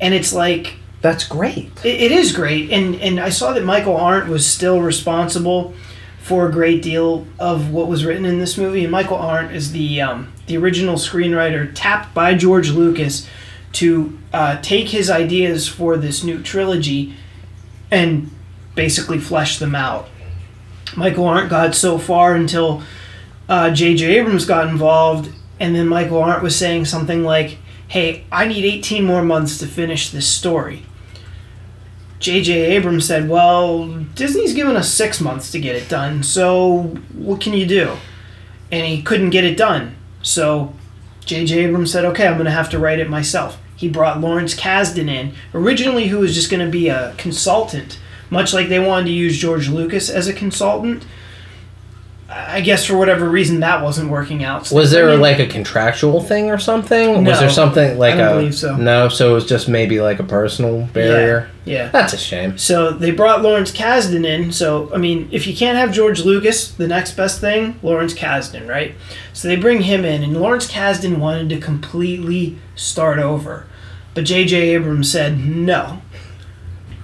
[0.00, 1.70] and it's like That's great.
[1.84, 5.74] it, it is great, and and I saw that Michael Arndt was still responsible
[6.18, 8.82] for a great deal of what was written in this movie.
[8.82, 13.28] And Michael Arndt is the um, the original screenwriter tapped by George Lucas
[13.74, 17.14] to uh, take his ideas for this new trilogy
[17.92, 18.28] and
[18.74, 20.08] basically flesh them out.
[20.96, 22.82] Michael Arndt got so far until
[23.48, 24.18] uh, J.J.
[24.18, 29.04] Abrams got involved, and then Michael Arndt was saying something like, "Hey, I need 18
[29.04, 30.82] more months to finish this story."
[32.18, 32.52] J.J.
[32.76, 37.52] Abrams said, Well, Disney's given us six months to get it done, so what can
[37.52, 37.96] you do?
[38.72, 39.96] And he couldn't get it done.
[40.22, 40.74] So
[41.24, 41.64] J.J.
[41.64, 43.58] Abrams said, Okay, I'm going to have to write it myself.
[43.76, 48.54] He brought Lawrence Kasdan in, originally, who was just going to be a consultant, much
[48.54, 51.04] like they wanted to use George Lucas as a consultant.
[52.28, 54.66] I guess for whatever reason that wasn't working out.
[54.66, 57.22] So Was there in- like a contractual thing or something?
[57.22, 57.30] No.
[57.30, 58.76] was there something like don't a believe so.
[58.76, 59.08] no?
[59.08, 61.48] So it was just maybe like a personal barrier.
[61.64, 61.88] Yeah.
[61.90, 62.58] That's a shame.
[62.58, 64.50] So they brought Lawrence Kasdan in.
[64.50, 68.68] So I mean, if you can't have George Lucas, the next best thing, Lawrence Kasdan,
[68.68, 68.96] right?
[69.32, 73.66] So they bring him in, and Lawrence Kasdan wanted to completely start over,
[74.14, 74.70] but J.J.
[74.70, 76.02] Abrams said no.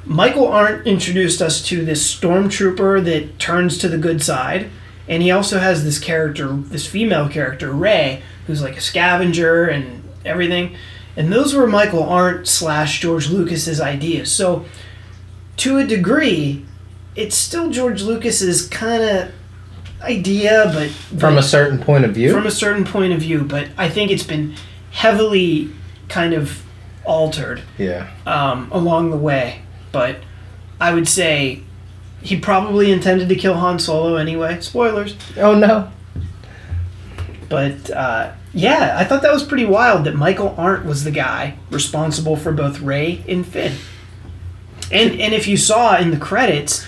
[0.04, 4.68] Michael Arndt introduced us to this stormtrooper that turns to the good side,
[5.08, 10.02] and he also has this character, this female character, Rey, who's like a scavenger and
[10.24, 10.76] everything.
[11.16, 14.32] And those were Michael Arndt slash George Lucas's ideas.
[14.32, 14.64] So
[15.58, 16.64] to a degree,
[17.14, 19.32] it's still George Lucas's kind of
[20.00, 22.32] idea, but From a certain point of view.
[22.32, 23.42] from a certain point of view.
[23.42, 24.54] But I think it's been
[24.90, 25.70] heavily
[26.08, 26.62] kind of
[27.04, 28.10] altered yeah.
[28.26, 29.62] um, along the way.
[29.90, 30.18] But
[30.80, 31.62] I would say
[32.22, 34.60] he probably intended to kill Han Solo anyway.
[34.60, 35.16] Spoilers.
[35.36, 35.90] Oh no.
[37.48, 41.58] But uh, yeah, I thought that was pretty wild that Michael Arndt was the guy
[41.70, 43.76] responsible for both Rey and Finn.
[44.90, 46.86] And and if you saw in the credits,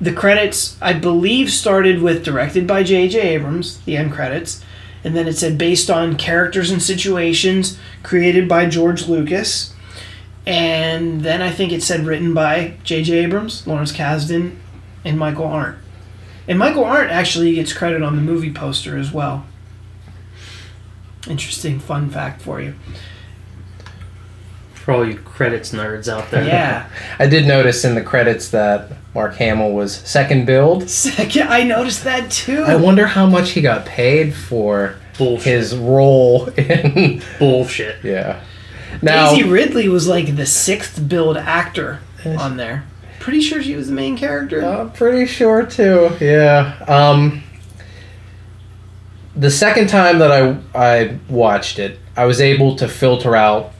[0.00, 3.20] the credits I believe started with directed by J.J.
[3.20, 4.62] Abrams, the end credits,
[5.02, 9.73] and then it said based on characters and situations created by George Lucas.
[10.46, 13.14] And then I think it said written by J.J.
[13.24, 14.56] Abrams, Lawrence Kasdan,
[15.04, 15.78] and Michael Arndt.
[16.46, 19.46] And Michael Arndt actually gets credit on the movie poster as well.
[21.28, 22.74] Interesting fun fact for you.
[24.74, 26.46] For all you credits nerds out there.
[26.46, 26.90] Yeah.
[27.18, 30.90] I did notice in the credits that Mark Hamill was second billed.
[30.90, 32.62] Second, I noticed that too.
[32.64, 35.44] I wonder how much he got paid for Bullshit.
[35.46, 37.22] his role in.
[37.38, 38.04] Bullshit.
[38.04, 38.42] Yeah.
[39.02, 42.84] Now, Daisy Ridley was like the sixth billed actor on there.
[43.20, 44.64] Pretty sure she was the main character.
[44.64, 46.16] I'm pretty sure too.
[46.20, 46.76] Yeah.
[46.86, 47.42] Um,
[49.36, 53.72] the second time that I I watched it, I was able to filter out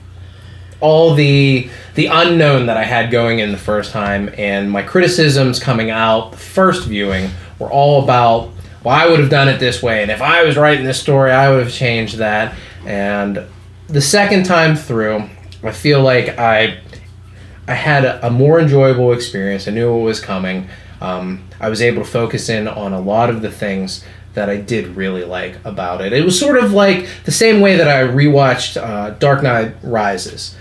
[0.81, 5.59] all the the unknown that I had going in the first time, and my criticisms
[5.59, 8.51] coming out the first viewing were all about.
[8.83, 11.31] Well, I would have done it this way, and if I was writing this story,
[11.31, 12.55] I would have changed that.
[12.85, 13.43] And
[13.87, 15.29] the second time through,
[15.63, 16.79] I feel like I
[17.67, 19.67] I had a, a more enjoyable experience.
[19.67, 20.67] I knew what was coming.
[21.01, 24.57] Um, I was able to focus in on a lot of the things that I
[24.57, 26.13] did really like about it.
[26.13, 30.55] It was sort of like the same way that I rewatched uh, Dark Knight Rises.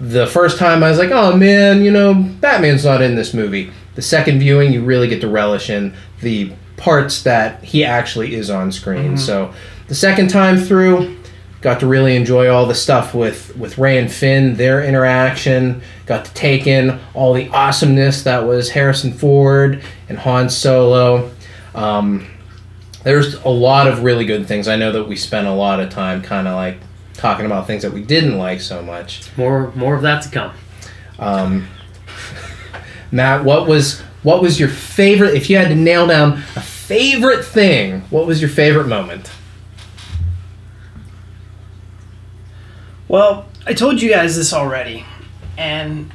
[0.00, 3.72] The first time I was like, oh man, you know, Batman's not in this movie.
[3.94, 8.50] The second viewing, you really get to relish in the parts that he actually is
[8.50, 9.16] on screen.
[9.16, 9.52] So
[9.88, 11.17] the second time through,
[11.60, 15.82] got to really enjoy all the stuff with with Rey and Finn, their interaction.
[16.06, 21.30] Got to take in all the awesomeness that was Harrison Ford and Han Solo.
[21.74, 22.26] Um,
[23.04, 24.68] there's a lot of really good things.
[24.68, 26.78] I know that we spent a lot of time kind of like
[27.14, 29.36] talking about things that we didn't like so much.
[29.36, 30.52] More more of that to come.
[31.18, 31.68] Um,
[33.10, 35.34] Matt, what was what was your favorite?
[35.34, 39.30] If you had to nail down a favorite thing, what was your favorite moment?
[43.08, 45.04] Well, I told you guys this already,
[45.56, 46.10] and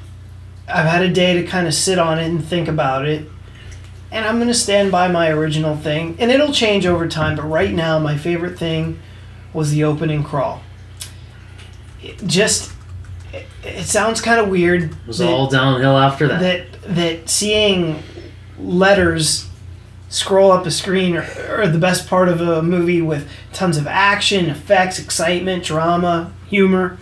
[0.67, 3.27] I've had a day to kind of sit on it and think about it.
[4.11, 7.43] And I'm going to stand by my original thing, and it'll change over time, but
[7.43, 8.99] right now, my favorite thing
[9.53, 10.61] was the opening crawl.
[12.03, 12.71] It just,
[13.33, 14.83] it, it sounds kind of weird.
[14.83, 16.39] It was that- all downhill after that.
[16.41, 18.03] that that seeing
[18.59, 19.47] letters
[20.09, 23.87] scroll up a screen are, are the best part of a movie with tons of
[23.87, 26.97] action, effects, excitement, drama, humor.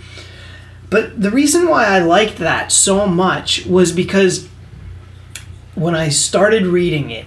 [0.90, 4.48] But the reason why I liked that so much was because
[5.76, 7.26] when I started reading it,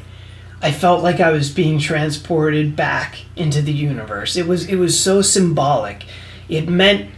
[0.61, 4.37] I felt like I was being transported back into the universe.
[4.37, 6.05] It was it was so symbolic.
[6.49, 7.11] It meant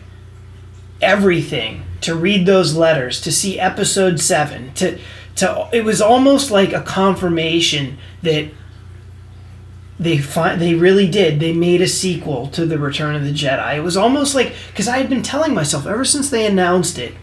[1.01, 4.99] everything to read those letters, to see episode 7, to
[5.37, 8.49] to it was almost like a confirmation that
[9.99, 11.41] they fi- they really did.
[11.41, 13.77] They made a sequel to the Return of the Jedi.
[13.77, 17.15] It was almost like because I had been telling myself ever since they announced it,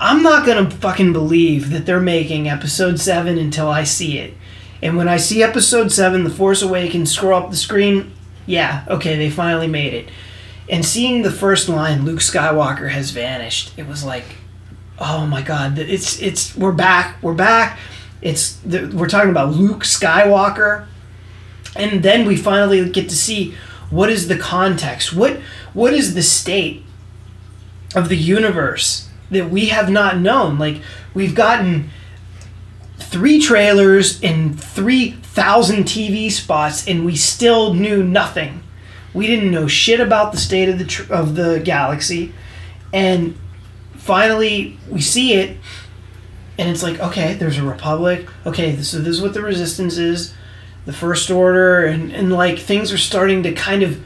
[0.00, 4.34] I'm not gonna fucking believe that they're making Episode Seven until I see it.
[4.82, 8.12] And when I see Episode Seven, The Force Awakens, scroll up the screen,
[8.46, 10.10] yeah, okay, they finally made it.
[10.68, 14.24] And seeing the first line, Luke Skywalker has vanished, it was like,
[14.98, 17.78] oh my god, it's it's we're back, we're back.
[18.22, 20.86] It's we're talking about Luke Skywalker
[21.78, 23.54] and then we finally get to see
[23.90, 25.38] what is the context what
[25.72, 26.82] what is the state
[27.94, 30.58] of the universe that we have not known?
[30.58, 30.80] Like
[31.14, 31.90] we've gotten
[32.98, 38.62] three trailers and 3000 TV spots and we still knew nothing.
[39.14, 42.32] We didn't know shit about the state of the tr- of the galaxy.
[42.92, 43.36] And
[43.94, 45.56] finally we see it
[46.58, 48.28] and it's like okay there's a republic.
[48.44, 50.34] Okay so this is what the resistance is
[50.86, 54.02] the first order and, and like things are starting to kind of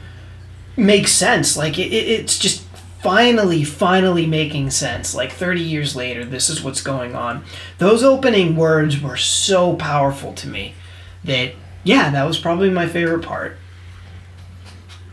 [0.75, 1.55] make sense.
[1.55, 2.63] Like it, it, it's just
[3.01, 5.15] finally finally making sense.
[5.15, 7.43] Like 30 years later this is what's going on.
[7.77, 10.73] Those opening words were so powerful to me
[11.23, 13.57] that yeah that was probably my favorite part.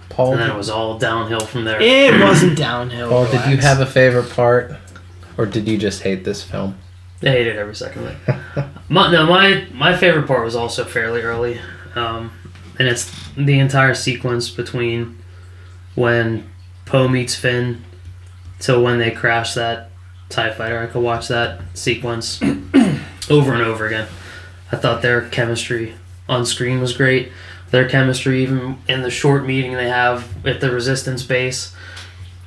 [0.09, 1.81] Paul, And then it was all downhill from there.
[1.81, 4.72] it wasn't downhill Paul, did you have a favorite part,
[5.37, 6.76] or did you just hate this film?
[7.22, 8.66] I hated every second of it.
[8.88, 11.61] my, no, my my favorite part was also fairly early,
[11.96, 12.31] um,
[12.78, 15.18] and it's the entire sequence between
[15.94, 16.48] when
[16.87, 17.85] Poe meets Finn
[18.61, 19.90] till when they crash that
[20.28, 20.78] Tie Fighter.
[20.78, 22.40] I could watch that sequence
[23.31, 24.09] over and over again.
[24.70, 25.94] I thought their chemistry
[26.28, 27.33] on screen was great.
[27.70, 31.74] Their chemistry, even in the short meeting they have at the Resistance base,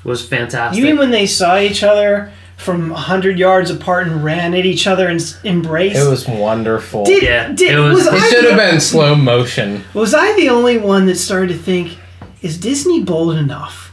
[0.04, 0.80] was fantastic.
[0.80, 4.86] you mean when they saw each other from 100 yards apart and ran at each
[4.86, 7.04] other and embraced It was wonderful.
[7.06, 9.84] did, Yeah, did, it was- was, It should have been slow motion.
[9.95, 11.97] Was I the only one that started to think,
[12.43, 13.91] is Disney bold enough?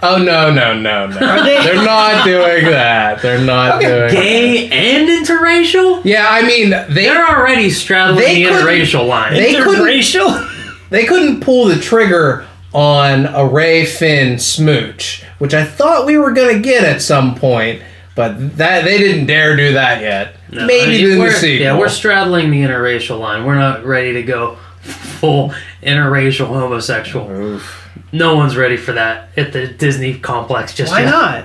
[0.00, 1.16] Oh no no no no!
[1.26, 3.20] Are they- They're not doing that.
[3.20, 4.10] They're not doing.
[4.12, 6.00] gay and interracial?
[6.04, 9.34] Yeah, I mean they They're already straddling They the interracial line.
[9.34, 10.48] They couldn't- Interracial?
[10.90, 16.30] they couldn't pull the trigger on a Rey Finn smooch, which I thought we were
[16.30, 17.82] gonna get at some point,
[18.18, 20.34] but that they didn't dare do that yet.
[20.50, 21.64] No, Maybe I mean, in the we're- sequel.
[21.64, 23.44] Yeah, we're straddling the interracial line.
[23.44, 25.54] We're not ready to go full
[25.84, 27.30] interracial homosexual.
[27.30, 27.88] Oof.
[28.10, 31.10] No one's ready for that at the Disney complex just Why yet.
[31.10, 31.44] not?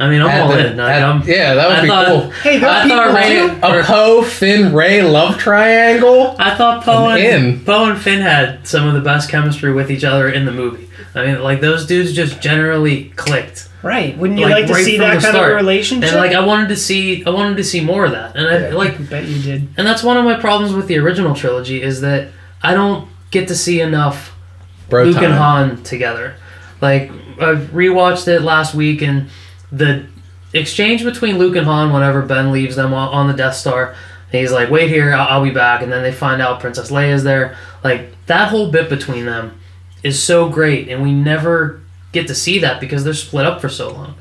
[0.00, 0.76] I mean, I'm At all the- in.
[0.78, 2.30] Like, at- I'm- yeah, that would I be thought- cool.
[2.42, 3.80] Hey, there are I thought people Rey.
[3.80, 6.36] A Poe Finn Rey love triangle.
[6.38, 7.60] I thought Poe and in.
[7.60, 10.88] Poe and Finn had some of the best chemistry with each other in the movie.
[11.14, 13.68] I mean, like those dudes just generally clicked.
[13.82, 14.16] Right.
[14.16, 15.50] Wouldn't you Like, like, to right see that kind start.
[15.52, 16.10] of relationship?
[16.12, 18.36] And like I wanted to see, I wanted to see more of that.
[18.36, 19.68] And I like I bet you did.
[19.76, 22.28] And that's one of my problems with the original trilogy is that
[22.62, 24.34] I don't get to see enough
[24.88, 25.32] Bro Luke and.
[25.34, 26.34] Han together.
[26.80, 27.10] Like
[27.40, 29.28] I rewatched it last week, and
[29.72, 30.06] the
[30.52, 33.94] exchange between Luke and Han whenever Ben leaves them on the Death Star,
[34.32, 37.24] he's like, "Wait here, I'll, I'll be back," and then they find out Princess Leia's
[37.24, 37.56] there.
[37.84, 39.58] Like that whole bit between them
[40.02, 41.80] is so great, and we never
[42.12, 44.14] get to see that because they're split up for so long.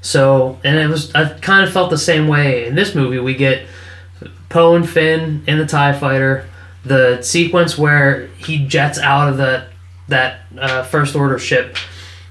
[0.00, 3.18] So, and it was I kind of felt the same way in this movie.
[3.18, 3.66] We get
[4.48, 6.46] Poe and Finn in the Tie Fighter,
[6.84, 9.66] the sequence where he jets out of the
[10.08, 11.76] that uh, First Order ship,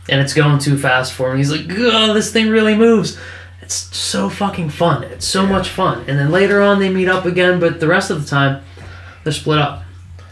[0.09, 1.37] and it's going too fast for him.
[1.37, 3.17] He's like, "Oh, this thing really moves."
[3.61, 5.03] It's so fucking fun.
[5.03, 6.05] It's so much fun.
[6.07, 8.63] And then later on, they meet up again, but the rest of the time,
[9.23, 9.81] they're split up.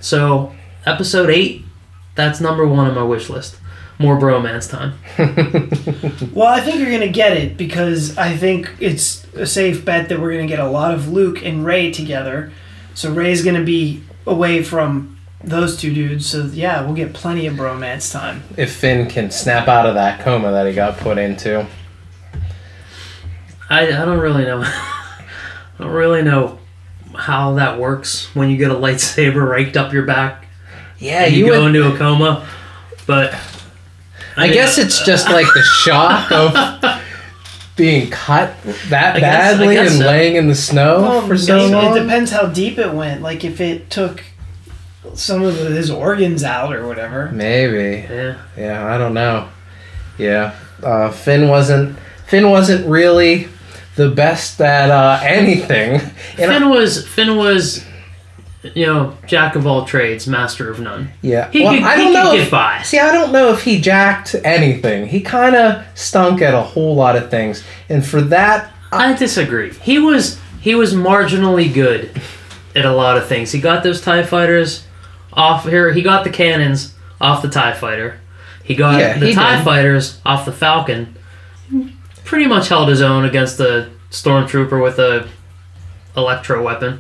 [0.02, 0.54] So,
[0.86, 1.66] episode eight,
[2.14, 3.58] that's number one on my wish list.
[3.98, 4.94] More bromance time.
[6.34, 10.20] Well, I think you're gonna get it because I think it's a safe bet that
[10.20, 12.52] we're gonna get a lot of Luke and Rey together.
[12.94, 16.26] So Rey's gonna be away from those two dudes.
[16.28, 18.44] So yeah, we'll get plenty of bromance time.
[18.58, 21.66] If Finn can snap out of that coma that he got put into.
[23.70, 24.62] I, I don't really know.
[24.66, 25.26] I
[25.80, 26.60] don't really know
[27.16, 30.48] how that works when you get a lightsaber raked up your back
[31.00, 32.48] Yeah, and you, you go would, into a coma.
[33.06, 33.36] But
[34.38, 37.02] I guess it's just like the shock of
[37.76, 38.56] being cut
[38.90, 40.06] that I guess- badly guess and so.
[40.08, 41.98] laying in the snow Well, for so long.
[41.98, 43.22] It depends how deep it went.
[43.22, 44.24] Like if it took
[45.16, 47.30] some of his organs out or whatever.
[47.32, 48.06] Maybe.
[48.12, 48.38] yeah.
[48.58, 49.50] Yeah, I don't know.
[50.18, 51.98] Yeah, uh, Finn wasn't.
[52.28, 53.48] Finn wasn't really
[53.96, 56.02] the best at uh, anything.
[56.40, 57.84] And I- Finn was Finn was
[58.76, 61.10] you know, jack of all trades, master of none.
[61.22, 61.52] Yeah.
[61.52, 62.32] He well, could- I don't could know.
[62.32, 62.82] get if, by.
[62.84, 65.08] See, I don't know if he jacked anything.
[65.10, 69.74] He kind of stunk at a whole lot of things, and for that, I disagree.
[69.74, 72.10] He was he was marginally good
[72.76, 73.52] at a lot of things.
[73.52, 74.88] He got those Tie Fighters
[75.36, 75.92] off here.
[75.94, 78.20] He got the cannons off the Tie Fighter.
[78.64, 79.66] He got Yeah, the he Tie did.
[79.66, 81.16] Fighters off the Falcon.
[82.24, 85.28] Pretty much held his own against the Stormtrooper with a
[86.16, 87.00] electro weapon.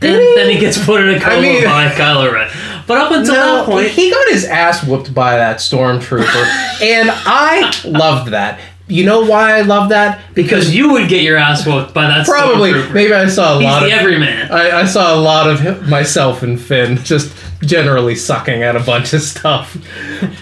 [0.00, 0.34] Then, he?
[0.34, 2.50] then he gets put in a coma mean- by Kylo Ren.
[2.86, 6.24] But up until no, that point, he got his ass whooped by that stormtrooper,
[6.82, 8.60] and I loved that.
[8.88, 10.20] You know why I love that?
[10.34, 13.64] because you would get your ass whooped by that Probably, maybe I saw a He's
[13.64, 14.52] lot the of everyman.
[14.52, 18.80] I, I saw a lot of him- myself and Finn just generally sucking at a
[18.80, 19.72] bunch of stuff.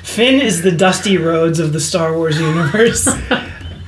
[0.02, 3.08] Finn is the Dusty Roads of the Star Wars universe.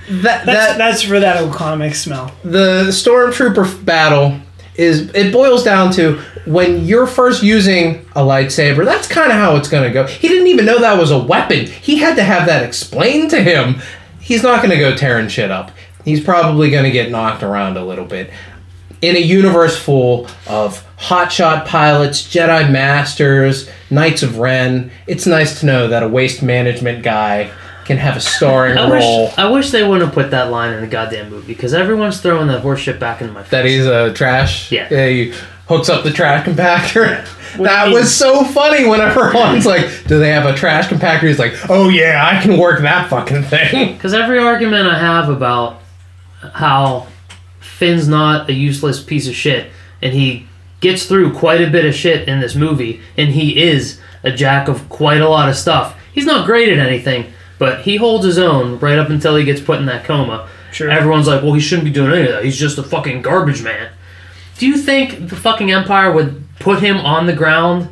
[0.08, 2.30] That That's that that's for that old comic smell.
[2.44, 4.38] the stormtrooper battle
[4.76, 9.56] is it boils down to when you're first using a lightsaber that's kind of how
[9.56, 12.22] it's going to go he didn't even know that was a weapon he had to
[12.22, 13.80] have that explained to him
[14.26, 15.70] he's not going to go tearing shit up
[16.04, 18.30] he's probably going to get knocked around a little bit
[19.02, 25.66] in a universe full of hotshot pilots jedi masters knights of ren it's nice to
[25.66, 27.50] know that a waste management guy
[27.84, 30.72] can have a starring I role wish, I wish they wouldn't have put that line
[30.74, 33.50] in the goddamn movie because everyone's throwing that horseshit back in my face.
[33.52, 34.72] that he's a trash.
[34.72, 34.88] Yeah.
[34.88, 35.32] he
[35.66, 37.26] hooks up the trash compactor.
[37.56, 41.54] That was so funny whenever one's like, "Do they have a trash compactor?" He's like,
[41.70, 45.80] "Oh yeah, I can work that fucking thing." Because every argument I have about
[46.52, 47.06] how
[47.60, 49.70] Finn's not a useless piece of shit,
[50.02, 50.46] and he
[50.80, 54.68] gets through quite a bit of shit in this movie, and he is a jack
[54.68, 55.98] of quite a lot of stuff.
[56.12, 59.60] He's not great at anything, but he holds his own right up until he gets
[59.60, 60.48] put in that coma.
[60.72, 60.90] Sure.
[60.90, 62.44] Everyone's like, well, he shouldn't be doing any of that.
[62.44, 63.90] He's just a fucking garbage man.
[64.58, 67.88] Do you think the fucking Empire would put him on the ground?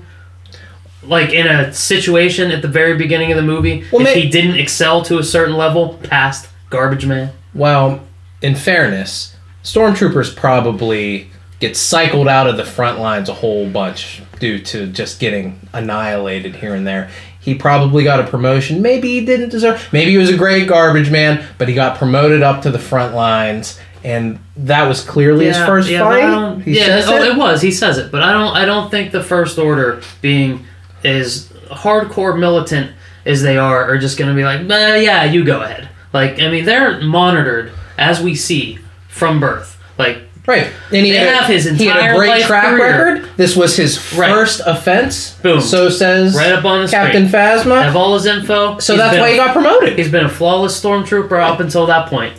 [1.02, 4.56] Like in a situation at the very beginning of the movie, Well, if he didn't
[4.56, 7.32] excel to a certain level past garbage man.
[7.52, 8.00] Well,
[8.40, 11.28] in fairness, stormtroopers probably
[11.60, 16.56] get cycled out of the front lines a whole bunch due to just getting annihilated
[16.56, 17.10] here and there.
[17.40, 18.80] He probably got a promotion.
[18.80, 19.88] Maybe he didn't deserve.
[19.92, 23.14] Maybe he was a great garbage man, but he got promoted up to the front
[23.14, 26.62] lines, and that was clearly his first yeah, fight.
[26.62, 27.28] He yeah, says oh, it.
[27.28, 27.62] it was.
[27.62, 28.54] He says it, but I don't.
[28.54, 30.64] I don't think the First Order being
[31.04, 32.92] as hardcore militant
[33.26, 35.88] as they are are just going to be like, "Bah, yeah, you go ahead.
[36.12, 38.78] Like, I mean, they're monitored as we see
[39.08, 39.78] from birth.
[39.98, 42.76] Like, Right, and he They had a, have his he had a entire great track
[42.76, 43.14] career.
[43.14, 43.30] record.
[43.38, 44.30] This was his Right.
[44.30, 45.30] first offense.
[45.42, 45.62] Boom.
[45.62, 47.42] So says right up on the Captain screen.
[47.42, 47.82] Phasma.
[47.82, 48.78] Have all his info.
[48.78, 49.96] So He's that's why a- he got promoted.
[49.98, 52.34] He's been a flawless stormtrooper up until that point.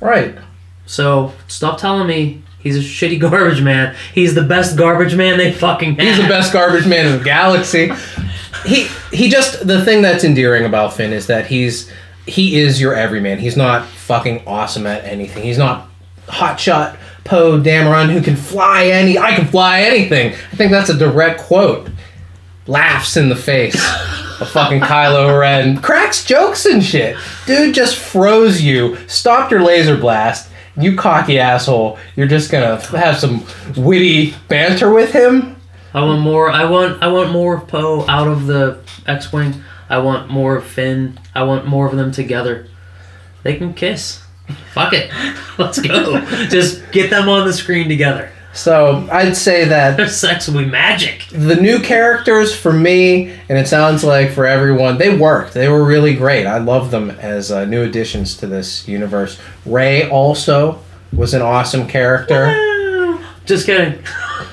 [0.00, 0.36] Right.
[0.88, 3.94] So stop telling me he's a shitty garbage man.
[4.14, 6.06] He's the best garbage man they fucking have.
[6.06, 7.92] He's the best garbage man in the galaxy.
[8.66, 11.90] He he just the thing that's endearing about Finn is that he's
[12.26, 13.38] he is your everyman.
[13.38, 15.44] He's not fucking awesome at anything.
[15.44, 15.88] He's not
[16.26, 20.32] hotshot Poe Dameron who can fly any I can fly anything.
[20.32, 21.90] I think that's a direct quote.
[22.66, 23.76] Laughs in the face.
[24.40, 27.16] A fucking Kylo Ren cracks jokes and shit.
[27.46, 30.47] Dude just froze you, stopped your laser blast.
[30.78, 31.98] You cocky asshole.
[32.16, 33.44] You're just gonna have some
[33.76, 35.56] witty banter with him.
[35.94, 36.50] I want more.
[36.50, 37.02] I want.
[37.02, 39.62] I want more of Poe out of the X-wing.
[39.88, 41.18] I want more of Finn.
[41.34, 42.68] I want more of them together.
[43.42, 44.22] They can kiss.
[44.72, 45.10] Fuck it.
[45.58, 46.20] Let's go.
[46.48, 48.30] Just get them on the screen together.
[48.58, 51.26] So I'd say that sex will be magic.
[51.30, 55.54] the new characters for me, and it sounds like for everyone, they worked.
[55.54, 56.44] They were really great.
[56.44, 59.38] I love them as uh, new additions to this universe.
[59.64, 60.80] Rey also
[61.12, 62.46] was an awesome character.
[63.46, 64.02] Just kidding.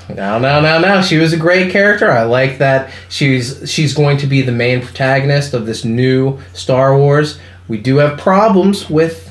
[0.08, 2.12] Now, now, now, now, she was a great character.
[2.12, 6.96] I like that she's she's going to be the main protagonist of this new Star
[6.96, 7.40] Wars.
[7.68, 9.25] We do have problems with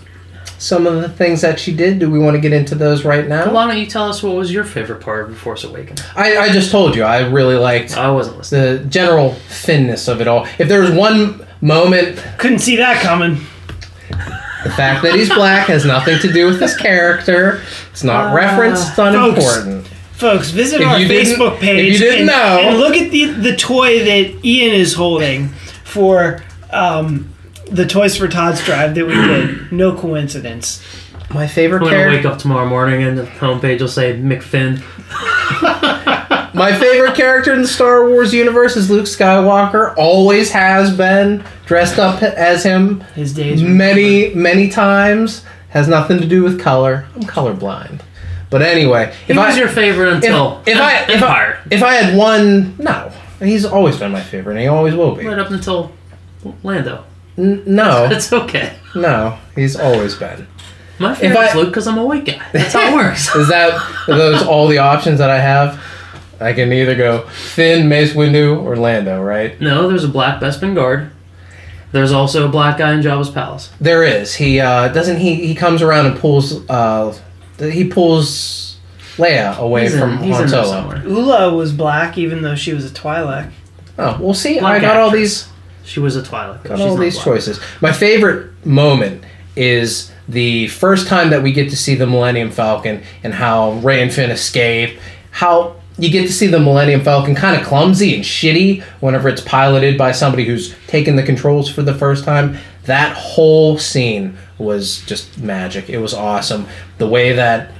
[0.58, 1.98] some of the things that she did.
[1.98, 3.52] Do we want to get into those right now?
[3.52, 6.02] Why don't you tell us what was your favorite part of The Force Awakens?
[6.16, 8.62] I, I just told you I really liked I wasn't listening.
[8.84, 10.46] the general thinness of it all.
[10.58, 13.34] If there was one moment, Couldn't see that coming.
[14.64, 17.62] the fact that he's black has nothing to do with his character.
[17.90, 18.88] It's not referenced.
[18.90, 19.86] It's unimportant.
[20.12, 22.94] Folks, visit If our you didn't- Facebook if page you didn't and, know- and look
[22.96, 25.48] at the the toy that Ian is holding
[25.84, 27.33] for um,
[27.74, 29.72] the Toys for Tots drive that we did.
[29.72, 30.82] No coincidence.
[31.30, 32.28] My favorite I'm gonna wake character.
[32.28, 34.82] up tomorrow morning and the homepage will say McFinn.
[36.54, 39.94] My favorite character in the Star Wars universe is Luke Skywalker.
[39.96, 43.60] Always has been dressed up as him His days.
[43.62, 45.44] were many many times.
[45.70, 47.06] Has nothing to do with color.
[47.16, 48.02] I'm colorblind.
[48.50, 51.60] But anyway, He if was I your favorite if, until if I if Empire.
[51.64, 53.10] I if I had one, no,
[53.40, 55.26] he's always been my favorite, and he always will be.
[55.26, 55.90] right up until
[56.62, 57.04] Lando.
[57.36, 58.74] N- no, It's okay.
[58.94, 60.46] no, he's always been.
[60.98, 62.40] My favorite's I- Luke because I'm a white guy.
[62.52, 63.34] That's how it works.
[63.34, 63.74] Is that
[64.08, 65.82] are those all the options that I have?
[66.40, 69.58] I can either go Finn, Mace Windu, or Lando, right?
[69.60, 71.10] no, there's a black Bespin guard.
[71.92, 73.70] There's also a black guy in Jabba's palace.
[73.80, 74.34] There is.
[74.34, 75.18] He uh, doesn't.
[75.18, 76.68] He he comes around and pulls.
[76.68, 77.16] Uh,
[77.58, 78.78] he pulls
[79.16, 81.02] Leia away He's in, from he's Han Solo.
[81.06, 83.52] Oola was black, even though she was a Twi'lek.
[83.96, 85.48] Oh, well, see, Black I got all these.
[85.84, 86.64] She was a Twilight.
[86.64, 87.60] Got all these choices.
[87.80, 89.24] My favorite moment
[89.56, 94.02] is the first time that we get to see the Millennium Falcon and how Rey
[94.02, 94.98] and Finn escape.
[95.30, 99.42] How you get to see the Millennium Falcon kind of clumsy and shitty whenever it's
[99.42, 102.56] piloted by somebody who's taken the controls for the first time.
[102.84, 105.88] That whole scene was just magic.
[105.88, 106.66] It was awesome.
[106.98, 107.70] The way that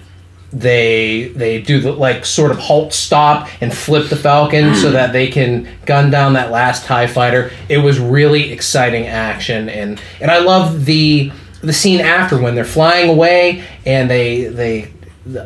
[0.55, 5.13] they they do the like sort of halt stop and flip the falcon so that
[5.13, 7.51] they can gun down that last tie fighter.
[7.69, 12.65] It was really exciting action and and i love the the scene after when they're
[12.65, 14.93] flying away and they they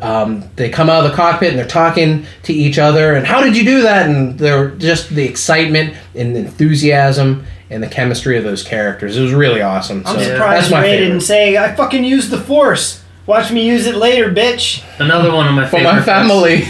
[0.01, 3.41] um, they come out of the cockpit and they're talking to each other and how
[3.41, 4.09] did you do that?
[4.09, 9.15] And they're just the excitement and enthusiasm and the chemistry of those characters.
[9.15, 10.03] It was really awesome.
[10.05, 11.07] I'm so surprised that's my Rey favorite.
[11.07, 13.03] didn't say, I fucking used the Force.
[13.29, 14.83] Watch me use it later, bitch.
[14.99, 15.83] Another one of my for favorite.
[15.91, 16.63] my bits- family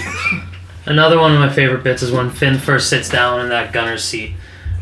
[0.86, 4.04] Another one of my favorite bits is when Finn first sits down in that gunner's
[4.04, 4.34] seat,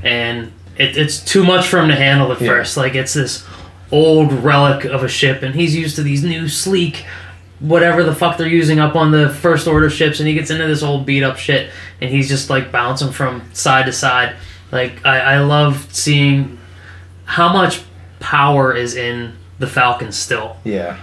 [0.03, 2.47] and it, it's too much for him to handle at Yeah.
[2.47, 2.77] first.
[2.77, 3.45] Like it's this
[3.91, 7.05] old relic of a ship, and he's used to these new sleek,
[7.59, 10.65] whatever the fuck they're using up on the first order ships, and he gets into
[10.65, 11.69] this old beat up shit,
[12.01, 14.35] and he's just like bouncing from side to side.
[14.71, 16.57] Like I, I love seeing
[17.25, 17.81] how much
[18.19, 20.57] power is in the Falcon still.
[20.63, 20.97] Yeah.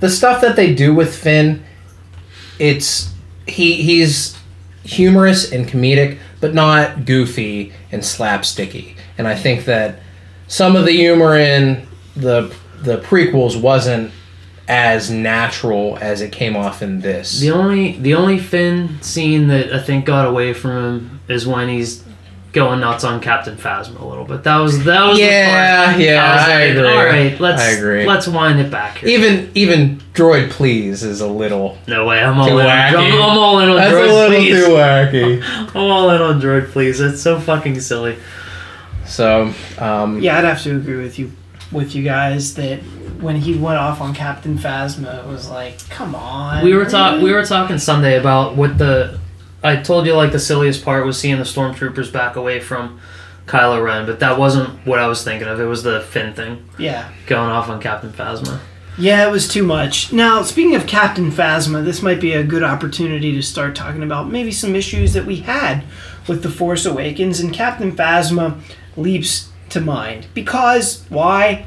[0.00, 1.62] The stuff that they do with Finn,
[2.58, 3.12] it's
[3.46, 4.36] he he's
[4.82, 8.96] humorous and comedic, but not goofy and slapsticky.
[9.18, 10.00] And I think that
[10.48, 11.86] some of the humor in
[12.16, 14.12] the the prequels wasn't
[14.68, 17.40] as natural as it came off in this.
[17.40, 21.68] The only the only Finn scene that I think got away from him is when
[21.68, 22.04] he's
[22.52, 24.42] going nuts on Captain Phasma a little bit.
[24.42, 26.88] That was that was Yeah, the part yeah, was I agree.
[26.88, 28.06] All right, let's I agree.
[28.06, 29.08] let's wind it back here.
[29.08, 32.54] even even Droid Please is a little no way, I'm all in.
[32.54, 32.94] On, wacky.
[32.96, 34.64] I'm, I'm all in on that's droid, a little please.
[34.64, 35.42] too wacky.
[35.74, 37.00] I'm all in on droid, please.
[37.00, 38.18] It's so fucking silly.
[39.06, 41.32] So um, Yeah, I'd have to agree with you
[41.72, 42.80] with you guys that
[43.20, 46.64] when he went off on Captain Phasma, it was like, come on.
[46.64, 47.24] We were talk really?
[47.24, 49.18] we were talking Sunday about what the
[49.62, 53.00] I told you like the silliest part was seeing the stormtroopers back away from
[53.46, 55.60] Kylo Ren, but that wasn't what I was thinking of.
[55.60, 57.08] It was the Finn thing Yeah.
[57.26, 58.58] going off on Captain Phasma.
[58.98, 60.12] Yeah, it was too much.
[60.12, 64.30] Now, speaking of Captain Phasma, this might be a good opportunity to start talking about
[64.30, 65.84] maybe some issues that we had
[66.26, 68.56] with The Force Awakens, and Captain Phasma
[68.96, 70.26] leaps to mind.
[70.34, 71.64] Because, why?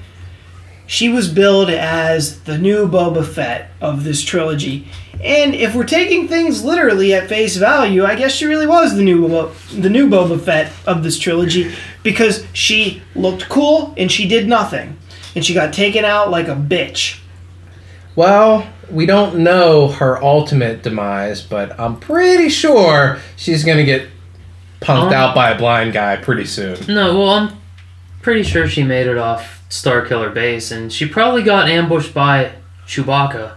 [0.85, 4.87] She was billed as the new Boba Fett of this trilogy.
[5.23, 9.03] And if we're taking things literally at face value, I guess she really was the
[9.03, 11.73] new Bo- the new Boba Fett of this trilogy
[12.03, 14.97] because she looked cool and she did nothing.
[15.35, 17.19] And she got taken out like a bitch.
[18.15, 24.09] Well, we don't know her ultimate demise, but I'm pretty sure she's gonna get
[24.81, 26.77] punked Um, out by a blind guy pretty soon.
[26.87, 27.57] No, well, I'm
[28.21, 32.51] pretty sure she made it off Starkiller Base, and she probably got ambushed by
[32.85, 33.55] Chewbacca.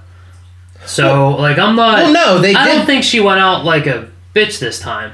[0.87, 1.99] So, like, I'm not.
[1.99, 2.75] Well, no, they I did.
[2.77, 5.13] don't think she went out like a bitch this time.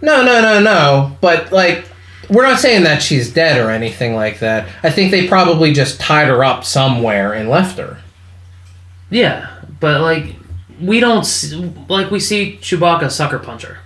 [0.00, 1.16] No, no, no, no.
[1.20, 1.86] But like,
[2.30, 4.68] we're not saying that she's dead or anything like that.
[4.84, 7.98] I think they probably just tied her up somewhere and left her.
[9.10, 10.36] Yeah, but like,
[10.80, 11.52] we don't s
[11.88, 13.78] like we see Chewbacca sucker punch her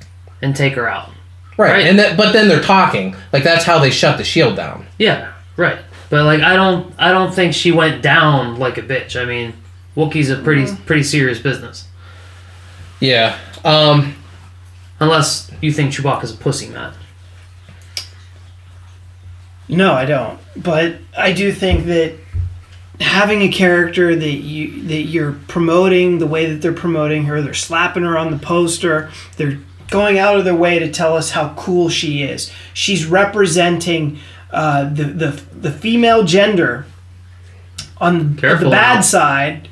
[0.42, 1.08] and take her out.
[1.56, 1.72] Right.
[1.72, 1.86] Right.
[1.86, 3.16] And that, but then they're talking.
[3.32, 4.86] Like that's how they shut the shield down.
[4.98, 5.78] Yeah, right.
[6.10, 9.20] But like, I don't, I don't think she went down like a bitch.
[9.20, 9.54] I mean,
[9.96, 11.88] Wookiee's a pretty, pretty serious business.
[13.00, 13.38] Yeah.
[13.64, 14.16] Um.
[15.02, 16.92] Unless you think Chewbacca's a pussy, Matt.
[19.66, 20.38] No, I don't.
[20.56, 22.18] But I do think that
[23.00, 27.54] having a character that you that you're promoting the way that they're promoting her, they're
[27.54, 29.58] slapping her on the poster, they're
[29.88, 32.52] going out of their way to tell us how cool she is.
[32.74, 34.18] She's representing
[34.52, 36.86] uh, the, the the female gender
[38.00, 39.00] on the, Careful the bad now.
[39.02, 39.68] side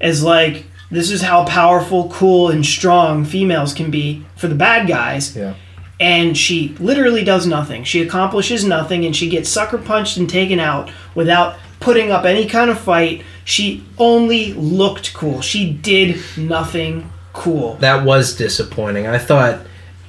[0.00, 4.86] is like this is how powerful, cool, and strong females can be for the bad
[4.86, 5.54] guys Yeah.
[5.98, 7.82] and she literally does nothing.
[7.84, 12.46] She accomplishes nothing, and she gets sucker punched and taken out without putting up any
[12.46, 15.40] kind of fight, She only looked cool.
[15.42, 17.74] She did nothing cool.
[17.76, 19.06] that was disappointing.
[19.06, 19.60] I thought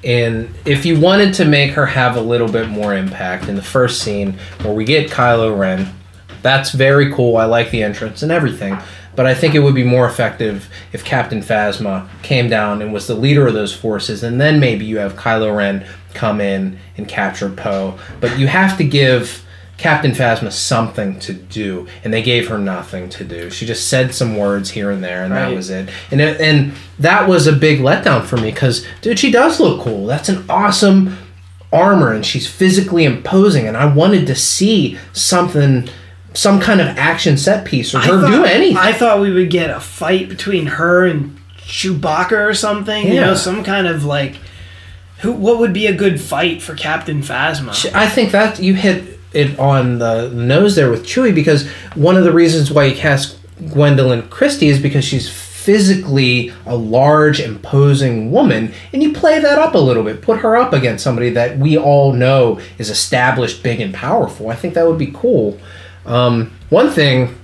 [0.06, 3.62] in if you wanted to make her have a little bit more impact in the
[3.62, 5.94] first scene where we get Kylo Ren,
[6.42, 7.38] that's very cool.
[7.38, 8.78] I like the entrance and everything.
[9.16, 13.08] But I think it would be more effective if Captain Phasma came down and was
[13.08, 17.08] the leader of those forces, and then maybe you have Kylo Ren come in and
[17.08, 17.98] capture Poe.
[18.20, 19.45] But you have to give
[19.78, 23.50] Captain Phasma something to do, and they gave her nothing to do.
[23.50, 25.90] She just said some words here and there, and that was it.
[26.12, 29.82] And it, and that was a big letdown for me because, dude, she does look
[29.82, 30.06] cool.
[30.06, 31.18] That's an awesome
[31.74, 33.68] armor, and she's physically imposing.
[33.68, 35.90] And I wanted to see something,
[36.34, 38.78] some kind of action set piece or I her thought, do anything.
[38.78, 43.08] I thought we would get a fight between her and Chewbacca or something.
[43.08, 44.38] You know, some kind of like.
[45.20, 45.34] Who?
[45.34, 47.94] What would be a good fight for Captain Phasma?
[47.94, 52.24] I think that you hit it on the nose there with Chewie because one of
[52.24, 58.72] the reasons why you cast Gwendoline Christie is because she's physically a large, imposing woman,
[58.94, 60.22] and you play that up a little bit.
[60.22, 64.50] Put her up against somebody that we all know is established, big, and powerful.
[64.50, 65.60] I think that would be cool.
[66.06, 67.36] Um, one thing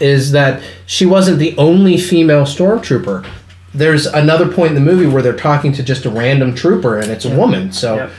[0.00, 3.28] is that she wasn't the only female stormtrooper.
[3.74, 7.10] There's another point in the movie where they're talking to just a random trooper, and
[7.10, 7.72] it's a woman.
[7.72, 7.96] So.
[7.96, 8.10] Yep.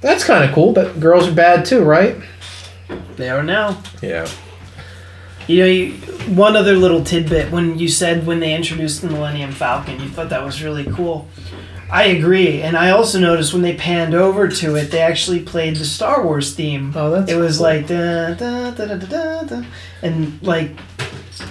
[0.00, 2.16] That's kind of cool, but girls are bad too, right?
[3.16, 3.82] They are now.
[4.00, 4.28] Yeah.
[5.48, 5.92] You know, you,
[6.36, 10.28] one other little tidbit when you said when they introduced the Millennium Falcon, you thought
[10.28, 11.26] that was really cool.
[11.90, 15.76] I agree, and I also noticed when they panned over to it, they actually played
[15.76, 16.92] the Star Wars theme.
[16.94, 17.64] Oh, that's It was cool.
[17.66, 19.62] like da, da, da, da, da, da, da,
[20.02, 20.72] and like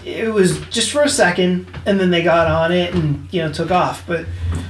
[0.06, 3.52] it was just for a second, and then they got on it and you know
[3.52, 4.06] took off.
[4.06, 4.28] But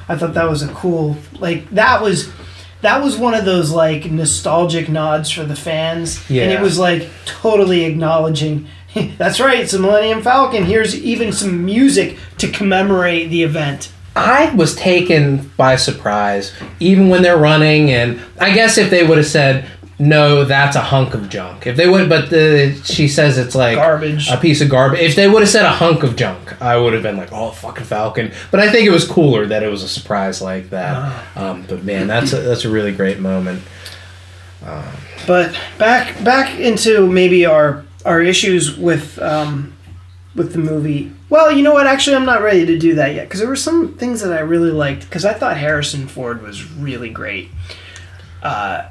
[0.08, 2.32] I thought that was a cool like that was.
[2.82, 7.10] That was one of those like nostalgic nods for the fans, and it was like
[7.26, 8.68] totally acknowledging
[9.18, 10.66] that's right, it's a Millennium Falcon.
[10.66, 13.92] Here's even some music to commemorate the event.
[14.16, 19.18] I was taken by surprise, even when they're running, and I guess if they would
[19.18, 19.70] have said,
[20.00, 23.76] "No, that's a hunk of junk," if they would, but the, she says it's like
[23.78, 24.30] Garbage.
[24.30, 25.00] a piece of garbage.
[25.00, 27.52] If they would have said a hunk of junk, I would have been like, "Oh,
[27.52, 31.26] fucking Falcon." But I think it was cooler that it was a surprise like that.
[31.36, 33.62] Um, but man, that's a, that's a really great moment.
[35.26, 39.74] But back back into maybe our our issues with um,
[40.36, 41.12] with the movie.
[41.30, 41.88] Well, you know what?
[41.88, 44.40] Actually, I'm not ready to do that yet because there were some things that I
[44.40, 47.50] really liked because I thought Harrison Ford was really great.
[48.42, 48.88] Uh,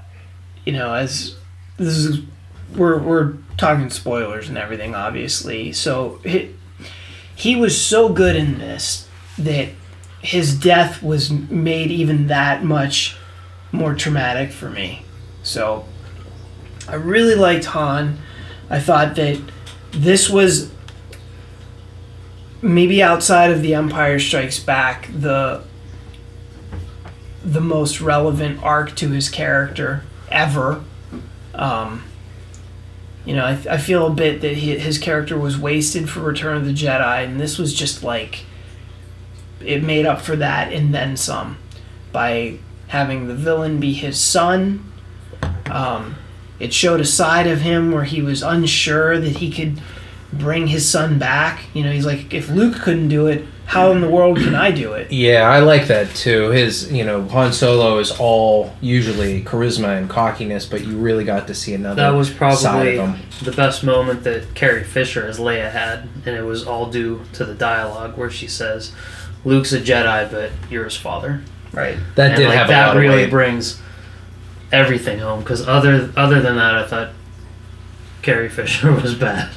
[0.67, 1.37] you know, as
[1.79, 2.21] this is
[2.75, 5.73] we're we're talking spoilers and everything, obviously.
[5.73, 6.55] So he,
[7.35, 9.09] he was so good in this
[9.39, 9.69] that
[10.21, 13.17] his death was made even that much
[13.73, 15.03] more traumatic for me.
[15.43, 15.87] So
[16.89, 18.19] I really liked Han.
[18.69, 19.41] I thought that
[19.93, 20.73] this was
[22.61, 25.62] maybe outside of the Empire Strikes Back the
[27.45, 30.85] the most relevant arc to his character ever.
[31.55, 32.05] Um,
[33.24, 36.57] you know, I, I feel a bit that he, his character was wasted for Return
[36.57, 38.45] of the Jedi, and this was just like
[39.61, 41.57] it made up for that and then some
[42.12, 42.59] by
[42.89, 44.93] having the villain be his son.
[45.66, 46.16] Um,
[46.59, 49.83] it showed a side of him where he was unsure that he could
[50.33, 51.64] bring his son back.
[51.74, 54.71] You know, he's like, if Luke couldn't do it, how in the world can I
[54.71, 55.11] do it?
[55.12, 56.51] Yeah, I like that too.
[56.51, 61.47] His, you know, Han Solo is all usually charisma and cockiness, but you really got
[61.49, 63.21] to see another That was side probably of him.
[63.43, 67.45] the best moment that Carrie Fisher as Leia had, and it was all due to
[67.45, 68.93] the dialogue where she says,
[69.45, 71.43] "Luke's a Jedi, but you're his father."
[71.73, 71.99] Right.
[72.14, 73.31] That and did like, have a that lot of really weight.
[73.31, 73.81] brings
[74.73, 77.11] everything home because other other than that, I thought
[78.23, 79.51] Carrie Fisher was bad.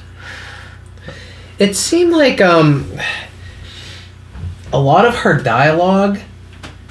[1.60, 2.92] It seemed like um,
[4.74, 6.20] a lot of her dialogue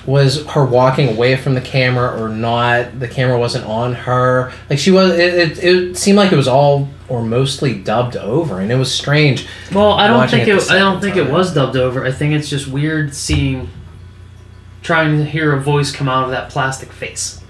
[0.06, 2.98] was her walking away from the camera or not.
[2.98, 4.52] The camera wasn't on her.
[4.70, 5.12] Like she was.
[5.12, 8.92] It, it, it seemed like it was all or mostly dubbed over, and it was
[8.92, 9.46] strange.
[9.72, 10.70] Well, I don't think it it.
[10.70, 12.04] I don't think it was dubbed over.
[12.04, 13.68] I think it's just weird seeing,
[14.82, 17.42] trying to hear a voice come out of that plastic face.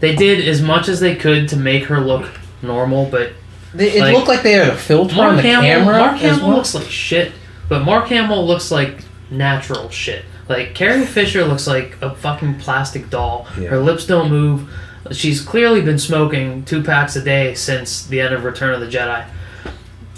[0.00, 2.28] They did as much as they could to make her look
[2.60, 3.32] normal, but
[3.74, 5.98] It, it Like, looked like they had a filter on the Hamill, camera.
[5.98, 6.56] Mark Hamill well.
[6.58, 7.32] looks like shit,
[7.70, 8.98] but Mark Hamill looks like
[9.36, 10.24] natural shit.
[10.48, 13.46] Like Carrie Fisher looks like a fucking plastic doll.
[13.58, 13.68] Yeah.
[13.68, 14.70] Her lips don't move.
[15.12, 18.86] She's clearly been smoking two packs a day since the end of Return of the
[18.86, 19.26] Jedi.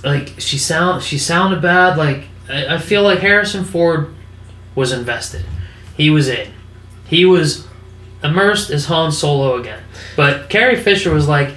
[0.05, 1.97] Like she sound she sounded bad.
[1.97, 4.15] Like I, I feel like Harrison Ford
[4.75, 5.45] was invested.
[5.97, 6.53] He was in.
[7.07, 7.67] He was
[8.23, 9.83] immersed as Han Solo again.
[10.17, 11.55] But Carrie Fisher was like,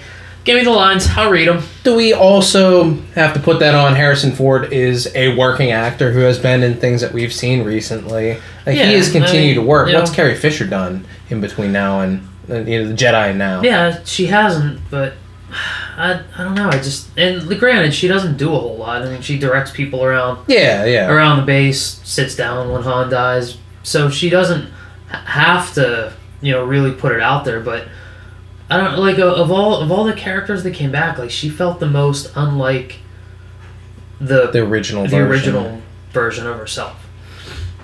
[0.50, 1.08] Give me the lines.
[1.16, 1.62] I'll read them.
[1.84, 3.94] Do we also have to put that on?
[3.94, 8.32] Harrison Ford is a working actor who has been in things that we've seen recently.
[8.66, 9.90] Like Yeah, he has continued I mean, to work.
[9.90, 13.36] you What's know- Carrie Fisher done in between now and uh, you know the Jedi
[13.36, 13.62] now?
[13.62, 15.14] Yeah, she hasn't, but
[15.98, 16.70] I, I don't know.
[16.70, 19.04] I just and granted, she doesn't do a whole lot.
[19.04, 21.12] I mean, she directs people around yeah, yeah.
[21.14, 24.68] around the base, sits down when Han dies, so she doesn't
[25.10, 27.60] have to, you know, really put it out there.
[27.60, 27.88] But
[28.70, 31.80] I don't like of all of all the characters that came back, like she felt
[31.80, 32.98] the most unlike
[34.20, 35.04] the the original.
[35.04, 35.56] the version.
[35.56, 37.06] original version of herself.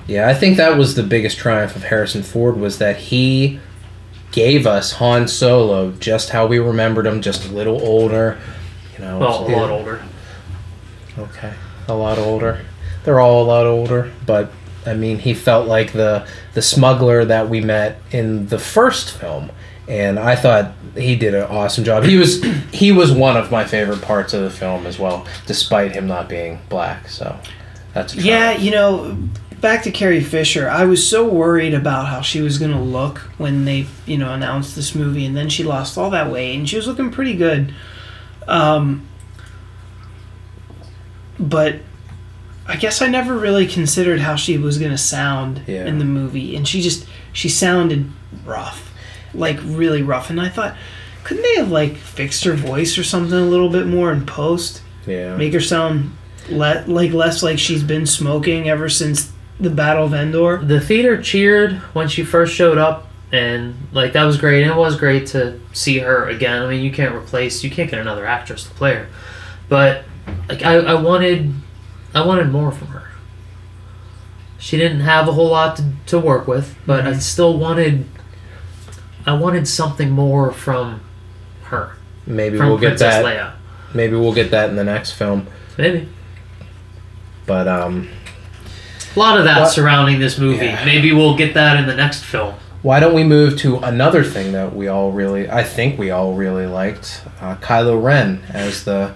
[0.07, 3.59] Yeah, I think that was the biggest triumph of Harrison Ford was that he
[4.31, 8.37] gave us Han Solo just how we remembered him, just a little older.
[8.97, 9.57] You know, Well, a yeah.
[9.61, 10.01] lot older.
[11.17, 11.53] Okay,
[11.87, 12.61] a lot older.
[13.03, 14.51] They're all a lot older, but
[14.85, 19.49] I mean, he felt like the the smuggler that we met in the first film,
[19.87, 22.03] and I thought he did an awesome job.
[22.03, 25.91] He was he was one of my favorite parts of the film as well, despite
[25.93, 27.07] him not being black.
[27.09, 27.37] So
[27.93, 29.17] that's a Yeah, you know,
[29.61, 30.69] back to Carrie Fisher.
[30.69, 34.33] I was so worried about how she was going to look when they, you know,
[34.33, 37.35] announced this movie, and then she lost all that weight, and she was looking pretty
[37.35, 37.73] good.
[38.47, 39.07] Um,
[41.39, 41.77] but
[42.67, 45.85] I guess I never really considered how she was going to sound Yeah.
[45.85, 48.09] in the movie, and she just she sounded
[48.45, 48.91] rough,
[49.35, 50.75] like really rough, and I thought.
[51.23, 54.83] Couldn't they have like fixed her voice or something a little bit more in post?
[55.07, 55.35] yeah.
[55.35, 56.11] make her sound
[56.49, 60.57] le- like less like she's been smoking ever since the Battle of Endor.
[60.57, 64.77] the theater cheered when she first showed up and like that was great and it
[64.77, 68.25] was great to see her again i mean you can't replace you can't get another
[68.25, 69.07] actress to play her
[69.67, 70.03] but
[70.47, 71.53] like i, I wanted
[72.13, 73.09] i wanted more from her
[74.57, 77.19] she didn't have a whole lot to, to work with but i mm-hmm.
[77.19, 78.05] still wanted
[79.25, 81.01] i wanted something more from
[81.63, 81.95] her
[82.27, 83.23] Maybe from we'll get that.
[83.23, 83.53] leia
[83.93, 85.47] Maybe we'll get that in the next film.
[85.77, 86.09] maybe
[87.45, 88.09] But um,
[89.15, 90.83] a lot of that What- surrounding this movie Yeah.
[90.85, 94.51] maybe we'll get that in the next film why don't we move to another thing
[94.51, 99.13] that we all really, I think we all really liked, uh, Kylo Ren as the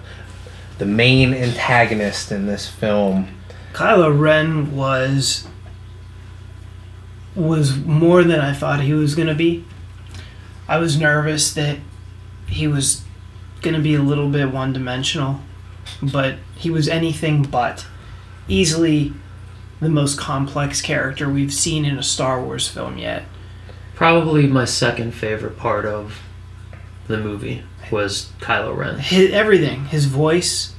[0.78, 3.28] the main antagonist in this film.
[3.72, 5.46] Kylo Ren was
[7.36, 9.64] was more than I thought he was gonna be.
[10.70, 11.78] I was nervous that
[12.46, 13.02] he was
[13.60, 15.40] gonna be a little bit one dimensional,
[16.00, 17.86] but he was anything but.
[18.46, 19.12] Easily
[19.80, 23.24] the most complex character we've seen in a Star Wars film yet.
[23.96, 26.22] Probably my second favorite part of
[27.08, 29.00] the movie was Kylo Ren.
[29.00, 30.74] his, everything his voice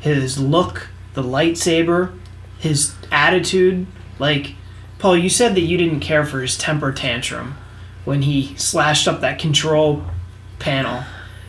[0.00, 2.18] his look the lightsaber
[2.58, 3.86] his attitude
[4.18, 4.54] like
[4.98, 7.56] paul you said that you didn't care for his temper tantrum
[8.06, 10.02] when he slashed up that control
[10.58, 11.04] panel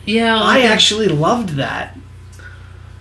[0.05, 1.97] Yeah, i actually loved that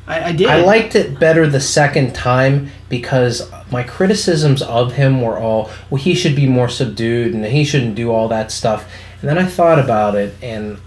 [0.07, 5.21] i, I did I liked it better the second time because my criticisms of him
[5.21, 8.89] were all, well, he should be more subdued and he shouldn't do all that stuff.
[9.21, 10.79] And then I thought about it, and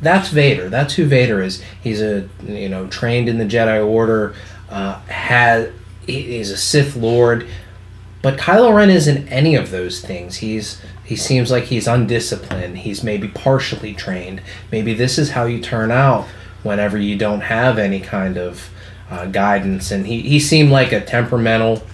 [0.00, 0.70] that's Vader.
[0.70, 1.62] That's who Vader is.
[1.82, 4.34] He's a you know trained in the Jedi Order,
[4.70, 5.70] uh, has
[6.06, 7.46] he- he's a Sith Lord,
[8.22, 10.36] but Kylo Ren isn't any of those things.
[10.36, 12.78] He's he seems like he's undisciplined.
[12.78, 14.42] He's maybe partially trained.
[14.72, 16.26] Maybe this is how you turn out
[16.64, 18.68] whenever you don't have any kind of
[19.08, 19.92] uh, guidance.
[19.92, 21.84] And he, he seemed like a temperamental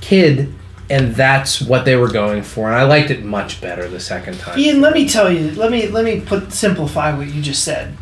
[0.00, 0.52] kid,
[0.90, 2.66] and that's what they were going for.
[2.66, 4.58] And I liked it much better the second time.
[4.58, 7.94] ian let me tell you let me let me put simplify what you just said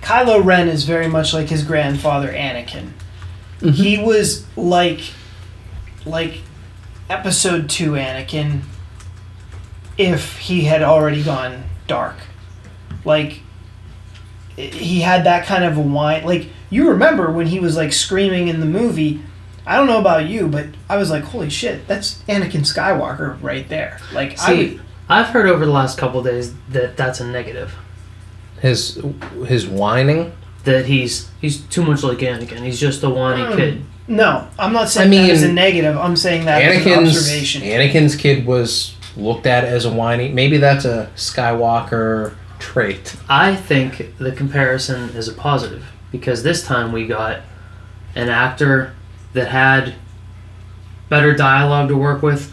[0.00, 2.90] kylo ren is very much like his grandfather anakin
[3.60, 5.00] he was like
[6.04, 6.40] like
[7.08, 8.60] episode 2 anakin
[9.98, 12.16] if he had already gone dark
[13.04, 13.40] like
[14.56, 18.48] he had that kind of a whine like you remember when he was like screaming
[18.48, 19.20] in the movie
[19.66, 23.68] i don't know about you but i was like holy shit that's anakin skywalker right
[23.68, 27.20] there like i See, would I've heard over the last couple of days that that's
[27.20, 27.74] a negative.
[28.62, 29.02] His
[29.46, 30.32] his whining.
[30.64, 32.60] That he's he's too much like Anakin.
[32.64, 33.54] He's just a whiny Hmm.
[33.54, 33.84] kid.
[34.08, 37.08] no i'm not saying I that as a negative i'm saying that as an Anakin's
[37.18, 40.28] observation Anakin's kid was looked at as a whiny.
[40.28, 43.16] Maybe that's a Skywalker trait.
[43.28, 47.40] I think the comparison is a positive because this time we got
[48.14, 48.94] an actor
[49.32, 49.94] that had
[51.08, 52.52] better dialogue to work with,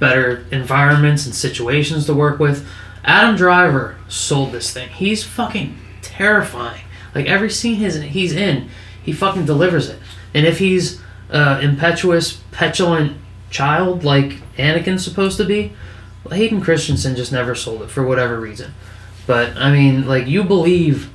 [0.00, 2.66] better environments and situations to work with.
[3.04, 4.88] Adam Driver sold this thing.
[4.88, 6.82] He's fucking terrifying.
[7.14, 8.68] Like every scene he's he's in,
[9.02, 9.98] he fucking delivers it.
[10.32, 11.00] And if he's
[11.30, 13.18] uh, impetuous, petulant
[13.50, 15.72] child like Anakin's supposed to be,
[16.30, 18.74] Hayden Christensen just never sold it for whatever reason.
[19.26, 21.10] But I mean, like you believe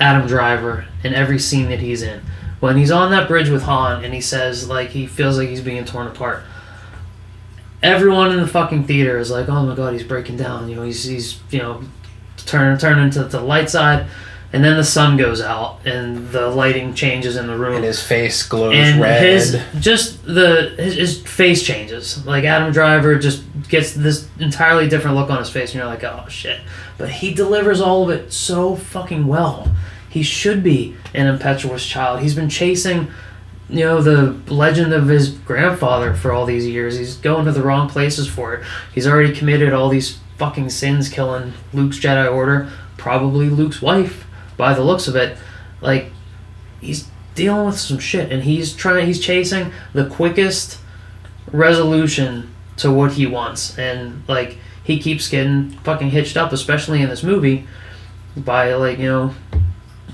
[0.00, 2.22] Adam Driver in every scene that he's in.
[2.60, 5.60] When he's on that bridge with Han and he says like he feels like he's
[5.60, 6.42] being torn apart.
[7.82, 10.82] Everyone in the fucking theater is like, "Oh my god, he's breaking down." You know,
[10.82, 11.82] he's he's you know
[12.36, 14.06] turning turning to the light side,
[14.52, 18.02] and then the sun goes out and the lighting changes in the room And his
[18.02, 19.22] face glows and red.
[19.22, 22.24] his just the his, his face changes.
[22.26, 26.04] Like Adam Driver just gets this entirely different look on his face, and you're like,
[26.04, 26.60] oh shit.
[26.96, 29.70] But he delivers all of it so fucking well.
[30.08, 32.20] He should be an impetuous child.
[32.20, 33.08] He's been chasing,
[33.68, 36.96] you know, the legend of his grandfather for all these years.
[36.98, 38.64] He's going to the wrong places for it.
[38.94, 44.24] He's already committed all these fucking sins, killing Luke's Jedi Order, probably Luke's wife,
[44.58, 45.38] by the looks of it.
[45.80, 46.12] Like
[46.82, 50.78] he's dealing with some shit and he's trying he's chasing the quickest
[51.52, 57.08] resolution to what he wants and like he keeps getting fucking hitched up especially in
[57.08, 57.66] this movie
[58.36, 59.34] by like you know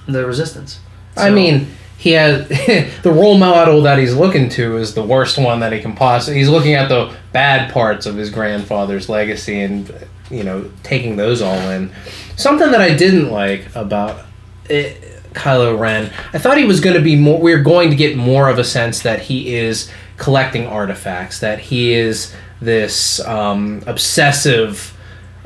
[0.06, 0.80] the resistance
[1.16, 2.48] I mean, he has
[3.02, 6.38] the role model that he's looking to is the worst one that he can possibly.
[6.38, 11.40] He's looking at the bad parts of his grandfather's legacy and you know taking those
[11.40, 11.92] all in.
[12.36, 14.24] Something that I didn't like about
[14.68, 17.40] it, Kylo Ren, I thought he was going to be more.
[17.40, 21.58] We are going to get more of a sense that he is collecting artifacts, that
[21.58, 24.90] he is this um, obsessive.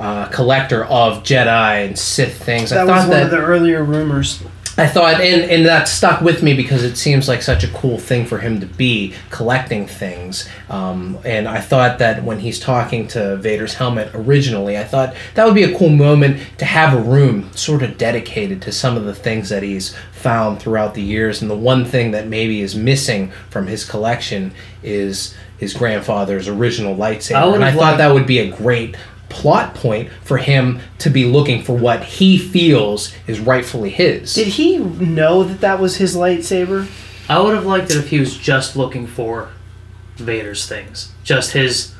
[0.01, 2.71] Uh, collector of Jedi and Sith things.
[2.71, 4.41] I That thought was one that of the earlier rumors.
[4.79, 7.99] I thought, and, and that stuck with me because it seems like such a cool
[7.99, 10.49] thing for him to be collecting things.
[10.71, 15.45] Um, and I thought that when he's talking to Vader's helmet originally, I thought that
[15.45, 19.05] would be a cool moment to have a room sort of dedicated to some of
[19.05, 21.43] the things that he's found throughout the years.
[21.43, 24.53] And the one thing that maybe is missing from his collection
[24.83, 27.35] is his grandfather's original lightsaber.
[27.35, 28.97] I and I thought liked- that would be a great
[29.39, 34.35] plot point for him to be looking for what he feels is rightfully his.
[34.35, 36.87] Did he know that that was his lightsaber?
[37.31, 39.51] i would have liked it if he was just looking for
[40.17, 41.93] vader's things just his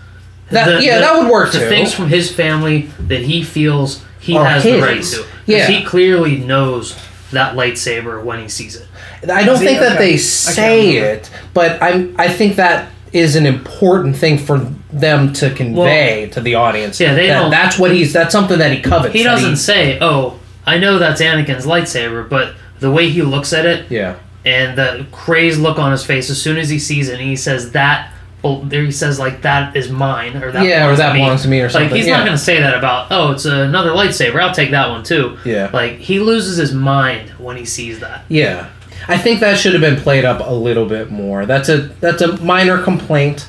[0.51, 1.69] That- yeah, that would work the too.
[1.69, 5.67] things from his family that he feels he Are has the right to 'Cause Yeah.
[5.67, 6.97] he clearly knows
[7.33, 8.87] that lightsaber when he sees it
[9.31, 13.37] I don't See, think that they say can't it, but I'm I think that is
[13.37, 16.99] an important thing for them to convey to the audience.
[17.01, 18.13] Yeah, they that don't- That's what he's.
[18.13, 19.15] That's something that he covets.
[19.15, 23.67] He doesn't say, "Oh, I know that's Anakin's lightsaber," but the way he looks at
[23.67, 24.15] it Yeah.
[24.47, 27.37] and the crazed look on his face as soon as he sees it, and he
[27.37, 28.11] says that.
[28.41, 31.21] Well, there he says like that is mine, or that Yeah, or that to me.
[31.23, 32.19] belongs to me or something, Like he's yeah.
[32.19, 34.41] not gonna say that about oh, it's another lightsaber.
[34.41, 35.37] I'll take that one too.
[35.45, 35.71] Yeah.
[35.73, 38.25] Like he loses his mind when he sees that.
[38.29, 38.67] Yeah.
[39.09, 41.47] I think that should have been played up a little bit more.
[41.47, 43.49] That's a that's a minor complaint,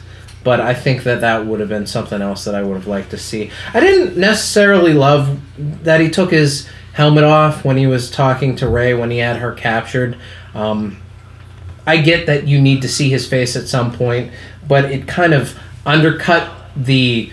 [0.49, 3.11] but I think that that would have been something else that I would have liked
[3.11, 3.51] to see.
[3.71, 5.39] I didn't necessarily love
[5.83, 9.35] that he took his helmet off when he was talking to Rey when he had
[9.35, 10.17] her captured.
[10.55, 10.97] Um,
[11.85, 14.33] I get that you need to see his face at some point,
[14.67, 17.31] but it kind of undercut the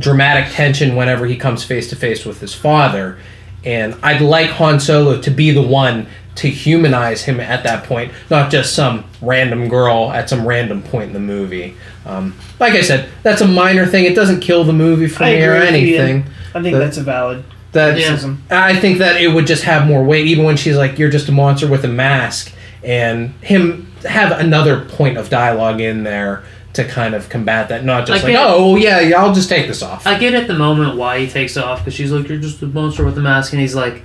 [0.00, 3.16] dramatic tension whenever he comes face to face with his father.
[3.64, 8.12] And I'd like Han Solo to be the one to humanize him at that point,
[8.30, 11.74] not just some random girl at some random point in the movie.
[12.04, 14.04] Um, like I said, that's a minor thing.
[14.04, 16.24] It doesn't kill the movie for I me or agree with you, anything.
[16.54, 18.06] I think But- that's a valid That's, Yeah.
[18.06, 18.42] criticism.
[18.50, 21.28] I think that it would just have more weight, even when she's like, "You're just
[21.28, 26.84] a monster with a mask," and him have another point of dialogue in there to
[26.84, 29.66] kind of combat that, not just I like, get- "Oh yeah, yeah, I'll just take
[29.68, 32.28] this off." I get at the moment why he takes it off because she's like,
[32.28, 34.04] "You're just a monster with a mask," and he's like,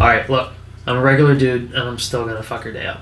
[0.00, 0.50] "All right, look,
[0.90, 3.00] I'm a regular dude, and I'm still gonna fuck her day up."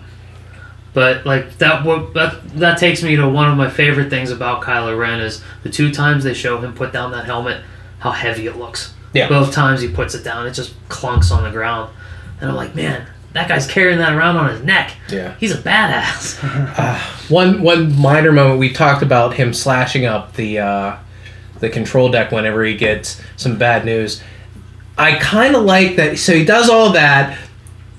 [0.95, 4.63] But like that, what that that takes me to one of my favorite things about
[4.63, 7.63] Kylo Ren is the two times they show him put down that helmet,
[7.99, 8.95] how heavy it looks.
[9.13, 9.29] Yeah.
[9.29, 11.91] Both times he puts it down, it just clunks on the ground,
[12.41, 14.95] and I'm like, man, that guy's carrying that around on his neck.
[15.09, 15.35] Yeah.
[15.39, 16.39] He's a badass.
[17.31, 20.97] One one minor moment we talked about him slashing up the uh,
[21.61, 24.23] the control deck whenever he gets some bad news.
[24.97, 26.19] I kind of like that.
[26.19, 27.39] So he does all that,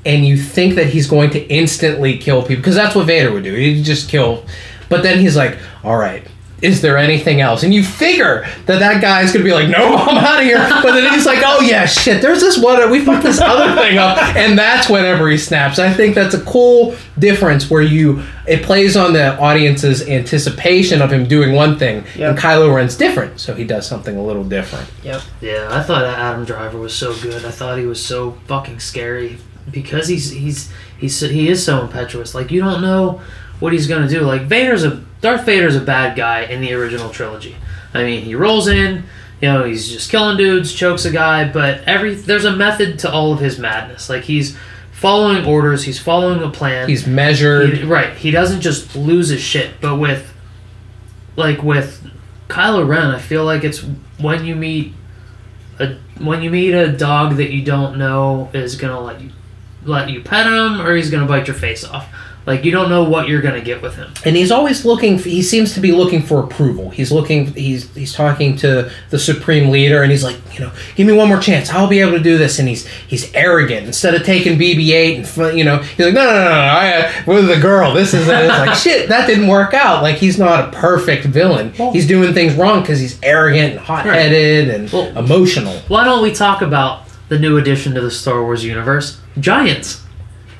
[0.05, 3.43] and you think that he's going to instantly kill people because that's what Vader would
[3.43, 3.53] do.
[3.53, 4.45] He'd just kill.
[4.89, 6.25] But then he's like, "All right."
[6.61, 7.63] Is there anything else?
[7.63, 10.57] And you figure that that guy's gonna be like, no, I'm out of here.
[10.83, 12.21] But then he's like, oh yeah, shit.
[12.21, 12.91] There's this one.
[12.91, 15.79] We fucked this other thing up, and that's whenever he snaps.
[15.79, 21.13] I think that's a cool difference where you it plays on the audience's anticipation of
[21.13, 22.31] him doing one thing, Yep.
[22.31, 24.85] and Kylo Ren's different, so he does something a little different.
[25.03, 25.21] Yep.
[25.39, 27.45] Yeah, I thought Adam Driver was so good.
[27.45, 29.37] I thought he was so fucking scary
[29.71, 32.33] because he's he's he's he is so impetuous.
[32.35, 33.21] Like you don't know
[33.59, 34.21] what he's gonna do.
[34.21, 37.55] Like Vader's a Darth Vader's a bad guy in the original trilogy.
[37.93, 39.03] I mean, he rolls in,
[39.41, 43.11] you know, he's just killing dudes, chokes a guy, but every there's a method to
[43.11, 44.09] all of his madness.
[44.09, 44.57] Like he's
[44.91, 45.83] following orders.
[45.83, 46.87] He's following a plan.
[46.89, 47.77] He's measured.
[47.79, 48.15] He- right.
[48.17, 50.33] He doesn't just lose his shit, but with
[51.35, 52.09] like with
[52.47, 53.83] Kylo Ren, I feel like it's
[54.19, 54.93] when you meet
[55.79, 59.31] a when you meet a dog that you don't know is gonna let you
[59.83, 62.07] let you pet him or he's gonna bite your face off.
[62.45, 64.11] Like you don't know what you're gonna get with him.
[64.25, 66.89] and he's always looking he seems to be looking for approval.
[66.89, 71.05] He's looking he's he's talking to the supreme leader and he's like you know give
[71.05, 71.69] me one more chance.
[71.69, 72.57] I'll be able to do this.
[72.57, 73.85] And he's he's arrogant.
[73.85, 77.11] Instead of taking bb8 and you know he's like no no no no, I, uh,
[77.27, 80.01] with the girl this is it's like shit that didn't work out.
[80.01, 81.73] Like he's not a perfect villain.
[81.93, 85.77] He's doing things wrong because he's arrogant and hot-headed and Well- emotional.
[85.87, 89.18] Why don't we talk about the new addition to the Star Wars universe?
[89.39, 90.03] Giants.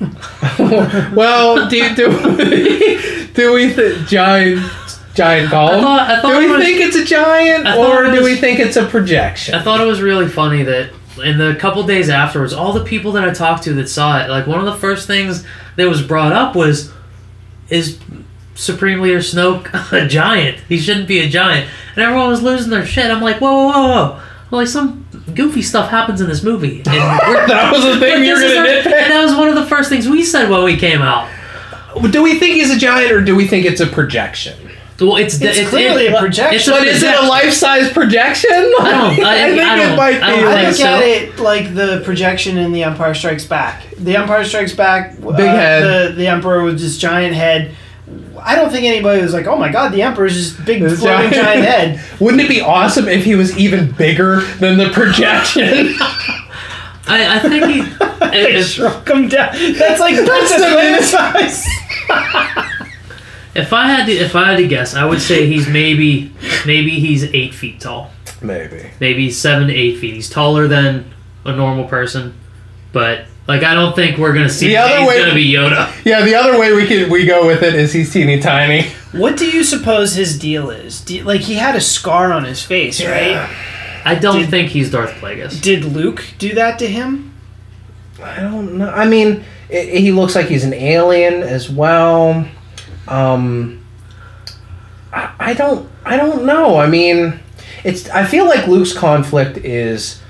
[1.14, 2.06] well do, do,
[3.34, 4.60] do we th- giant
[5.14, 8.04] giant golem I thought- I thought do we it was- think it's a giant or
[8.06, 10.92] it do we think it's a projection I thought it was really funny that
[11.22, 14.30] in the couple days afterwards, all the people that I talked to that saw it,
[14.30, 15.44] like one of the first things
[15.76, 16.90] that was brought up was,
[17.68, 17.98] is
[18.54, 20.60] Supreme Leader Snoke a giant?
[20.68, 23.10] He shouldn't be a giant, and everyone was losing their shit.
[23.10, 24.22] I'm like, whoa, whoa, whoa, whoa!
[24.50, 26.78] Well, like some goofy stuff happens in this movie.
[26.78, 28.84] And that was the thing you were gonna our- nitpick.
[28.84, 31.28] that was one of the first things we said when we came out.
[32.10, 34.56] Do we think he's a giant or do we think it's a projection?
[35.00, 36.56] Well, it's It's clearly a projection.
[36.56, 38.50] It's a But is it a life-size projection?
[38.52, 40.22] I don't- I- think I it don't- might be.
[40.22, 40.84] I don't I think look so.
[40.86, 43.82] at it like the projection in The Empire Strikes Back.
[43.96, 46.10] The Empire Strikes Back, uh, head.
[46.10, 47.74] The, the Emperor with his giant head.
[48.44, 51.30] I don't think anybody was like, "Oh my God, the Emperor's just big This floating
[51.30, 55.94] giant- giant head." Wouldn't it be awesome if he was even bigger than the projection?
[57.06, 57.80] I, I think he.
[58.36, 59.52] if, Shrunk him down.
[59.78, 61.66] That's like Princess the Leia size.
[63.54, 66.32] if I had to, if I had to guess, I would say he's maybe,
[66.66, 68.10] maybe he's eight feet tall.
[68.42, 68.90] Maybe.
[69.00, 70.14] Maybe seven to eight feet.
[70.14, 71.12] He's taller than
[71.44, 72.34] a normal person,
[72.92, 74.68] but like I don't think we're gonna see.
[74.68, 75.90] The other he's way- gonna be Yoda.
[76.04, 78.88] Yeah, the other way we could we go with it is he's teeny tiny.
[79.12, 81.00] What do you suppose his deal is?
[81.00, 83.48] Do you- like he had a scar on his face, right?
[84.04, 85.60] I don't Did- think he's Darth Plagueis.
[85.60, 87.32] Did Luke do that to him?
[88.22, 88.88] I don't know.
[88.90, 89.42] I mean,
[89.72, 92.46] i he looks like he's an alien as well.
[93.08, 93.80] Um,
[95.12, 95.88] I, I don't.
[96.04, 96.76] I don't know.
[96.78, 97.40] I mean,
[97.82, 98.08] it's.
[98.10, 100.20] I feel like Luke's conflict is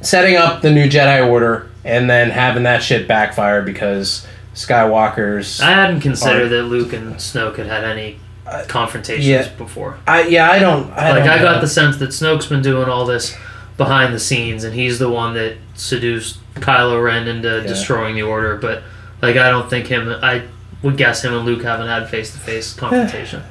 [0.00, 5.60] setting up the new Jedi Order and then having that shit backfire because Skywalker's.
[5.60, 6.50] I hadn't considered Alright.
[6.50, 8.18] that Luke and Snoke had had any
[8.66, 9.48] confrontations yeah.
[9.56, 9.98] before.
[10.06, 10.50] I yeah.
[10.50, 10.90] I don't.
[10.92, 11.60] I like don't I got know.
[11.60, 13.36] the sense that Snoke's been doing all this
[13.76, 18.56] behind the scenes, and he's the one that seduced Kylo Ren into destroying the Order.
[18.56, 18.82] But
[19.22, 20.08] like, I don't think him.
[20.08, 20.42] I
[20.82, 23.42] would guess him and Luke haven't had face to face confrontation.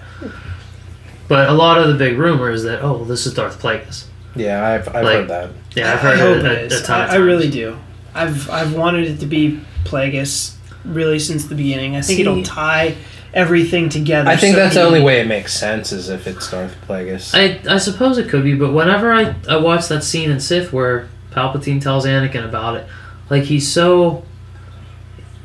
[1.27, 4.05] But a lot of the big rumors that oh, this is Darth Plagueis.
[4.35, 5.49] Yeah, I've, I've like- heard that.
[5.75, 6.83] Yeah, I've I heard hope it it a, a, is.
[6.83, 7.77] ton of I, I really do.
[8.17, 11.95] I've I've wanted it to be Plagueis really since the beginning.
[11.95, 12.95] I think See- it'll tie
[13.33, 14.29] everything together.
[14.29, 17.31] I think so that's the only way it makes sense is if it's Darth Plagueis.
[17.33, 20.73] I, I suppose it could be, but whenever I, I watch that scene in Sith
[20.73, 22.87] where Palpatine tells Anakin about it,
[23.29, 24.25] like he's so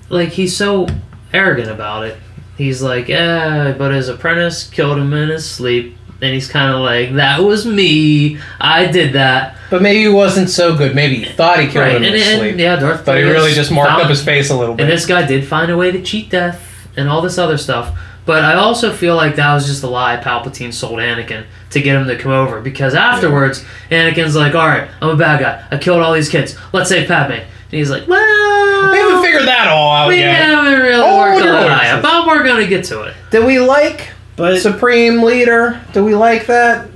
[0.08, 0.86] like he's so
[1.32, 2.16] arrogant about it.
[2.56, 6.80] He's like, yeah, but his apprentice killed him in his sleep, and he's kind of
[6.80, 10.94] like, that was me, I did that, But maybe he wasn't so good.
[10.94, 11.92] Maybe he thought he killed right?
[11.96, 12.58] him And, in his and sleep.
[12.58, 14.82] yeah, Darth, But he really just marked found- up his face a little bit.
[14.84, 16.60] And this guy did find a way to cheat death
[16.94, 17.98] and all this other stuff.
[18.26, 21.96] But I also feel like that was just a lie Palpatine sold Anakin to get
[21.96, 22.60] him to come over.
[22.60, 25.64] Because afterwards, Anakin's like, alright, I'm a bad guy.
[25.70, 26.54] I killed all these kids.
[26.74, 27.32] Let's save Padme.
[27.32, 28.92] And he's like, well.
[28.92, 30.34] we haven't figured that all out we yet.
[30.44, 32.02] haven't really Oh, worked on no, that it's- out.
[32.02, 33.14] But we're going to get to it.
[33.30, 35.80] Do we like But Supreme Leader?
[35.94, 36.88] Do we like that?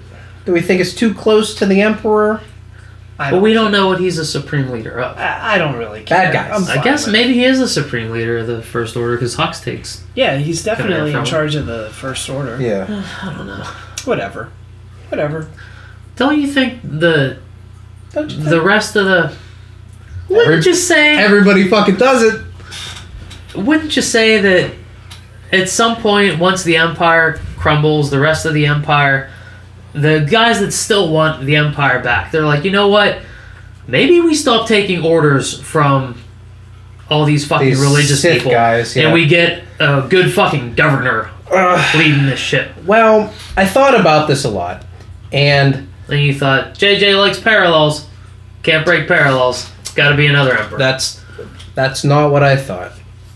[0.44, 2.42] Do we think it's too close to the Emperor?
[3.18, 5.16] I But don't, we don't know what he's a Supreme Leader of.
[5.16, 6.30] I, I don't really care.
[6.30, 6.68] Bad guys.
[6.68, 9.36] I'm I guess with maybe he is a Supreme Leader of the First Order because
[9.36, 10.04] Hux takes.
[10.14, 12.60] Yeah, he's definitely in charge of the First Order.
[12.60, 12.84] Yeah.
[13.22, 13.64] I don't know.
[14.04, 14.50] Whatever.
[15.08, 15.48] Whatever.
[16.16, 17.38] Don't you think the
[18.12, 18.48] Don't you think?
[18.50, 19.34] the rest of the.
[20.28, 21.16] Wouldn't Every- you say.
[21.16, 22.42] Everybody fucking does it.
[23.54, 24.74] wouldn't you say that
[25.52, 29.30] at some point once the empire crumbles the rest of the empire
[29.96, 33.20] the guys that still want the empire back they're like you know what?
[33.88, 36.20] Maybe we stop taking orders from
[37.08, 39.04] all these fucking These religious Sith people guys, yeah.
[39.04, 41.30] and we get a good fucking governor
[41.94, 42.72] leading this ship.
[42.84, 44.84] Well, I thought about this a lot,
[45.32, 48.08] and and you thought jj likes parallels.
[48.62, 49.70] Can't break parallels.
[49.94, 50.78] Gotta be another emperor.
[50.78, 51.22] That's
[51.74, 52.92] that's not what I thought.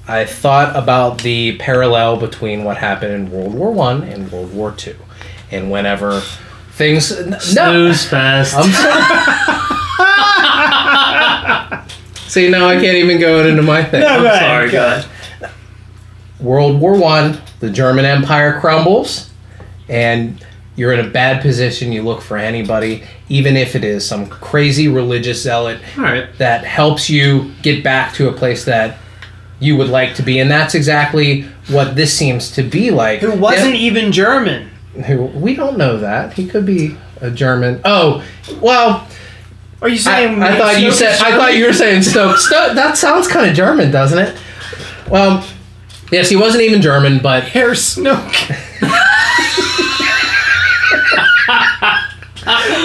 [0.09, 4.73] I thought about the parallel between what happened in World War One and World War
[4.73, 4.97] Two,
[5.53, 6.23] and whenever
[6.81, 9.03] things n- no, snooze fest I'm sorry.
[12.27, 14.01] See, now I can't even go into my thing.
[14.01, 15.05] No, go ahead, Sorry, go go ahead.
[15.41, 15.53] ahead.
[16.41, 19.31] World War One, the German Empire crumbles,
[19.89, 20.43] and
[20.77, 21.93] you're in a bad position.
[21.93, 26.29] You look for anybody, even if it is some crazy religious zealot All right.
[26.39, 28.97] that helps you get back to a place that
[29.59, 33.21] you would like to be, and that's exactly what this seems to be like.
[33.21, 34.70] Who wasn't even German?
[35.07, 37.81] Who we don't know that he could be a German.
[37.85, 38.25] Oh,
[38.61, 39.07] well,
[39.83, 40.43] Are you saying?
[40.43, 42.37] I thought you said I thought you were saying Stoke.
[42.39, 44.37] Stoke that sounds kind of German, doesn't it?
[45.09, 45.47] Well,
[46.11, 48.57] yes, he wasn't even German, but Herr Snoke.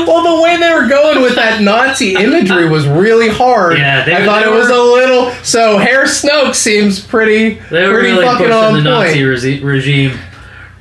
[0.07, 3.77] well, the way they were going with that Nazi imagery was really hard.
[3.77, 5.31] Yeah, they- I thought it was a little.
[5.43, 9.07] So Herr Snoke seems pretty, They were pretty really fucking pushing on the point.
[9.09, 10.17] Nazi regime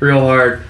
[0.01, 0.63] real hard.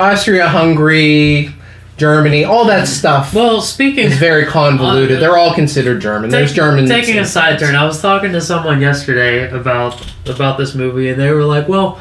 [0.00, 1.54] Austria, Hungary,
[1.96, 3.34] Germany, all that stuff.
[3.34, 5.18] Well, speaking is very convoluted.
[5.18, 6.30] Uh, They're all considered German.
[6.30, 6.88] There's Take- German.
[6.88, 11.20] Taking a side turn, I was talking to someone yesterday about about this movie, and
[11.20, 12.00] they were like, "Well,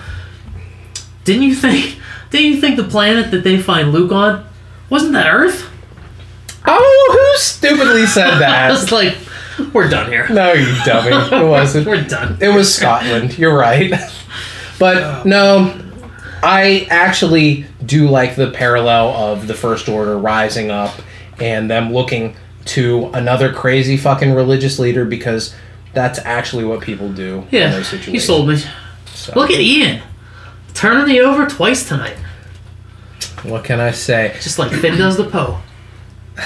[1.25, 1.97] didn't you think?
[2.29, 4.45] Didn't you think the planet that they find Luke on
[4.89, 5.69] wasn't that Earth?"
[6.65, 8.69] Oh, who stupidly said I that?
[8.71, 9.17] was like,
[9.73, 10.27] "We're done here.
[10.29, 11.09] no, you dummy.
[11.35, 11.87] It wasn't.
[11.91, 13.37] We're done." It was Scotland.
[13.37, 13.93] You're right.
[14.79, 15.73] But no,
[16.43, 20.93] I actually do like the parallel of the First Order rising up
[21.39, 22.35] and them looking
[22.65, 25.55] to another crazy fucking religious leader because
[25.93, 28.13] that's actually what people do in Yeah, those situations.
[28.13, 28.57] you sold me.
[29.13, 30.01] So, Look at Ian,
[30.73, 32.15] turning me over twice tonight,
[33.43, 34.35] What can I say?
[34.41, 35.59] just like Finn does the Poe.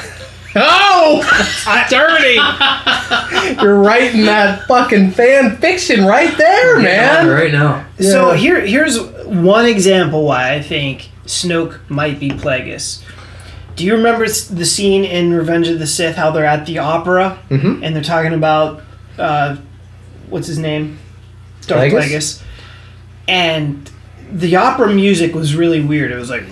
[0.55, 1.21] Oh,
[1.89, 2.35] dirty!
[3.61, 7.27] You're writing that fucking fan fiction right there, man.
[7.27, 7.85] right now.
[7.99, 13.03] So here, here's one example why I think Snoke might be Plagueis.
[13.75, 17.39] Do you remember the scene in Revenge of the Sith how they're at the opera
[17.49, 17.79] Mhm.
[17.83, 18.81] and they're talking about
[19.17, 19.55] uh,
[20.29, 20.99] what's his name,
[21.65, 22.09] Darth Plagueis?
[22.11, 22.41] Plagueis,
[23.27, 23.89] and
[24.31, 26.11] the opera music was really weird.
[26.11, 26.47] It was like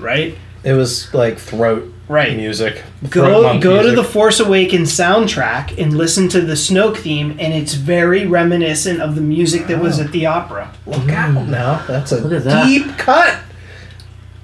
[0.00, 2.36] right, It was like throat right.
[2.36, 2.82] music.
[3.06, 7.32] throat Go monk go to the Force Awakens soundtrack and listen to the Snoke theme,
[7.32, 10.72] and it's very reminiscent of the music that was at the opera.
[10.86, 11.84] Look mm, out now.
[11.86, 12.66] That's a at that.
[12.66, 13.40] deep cut.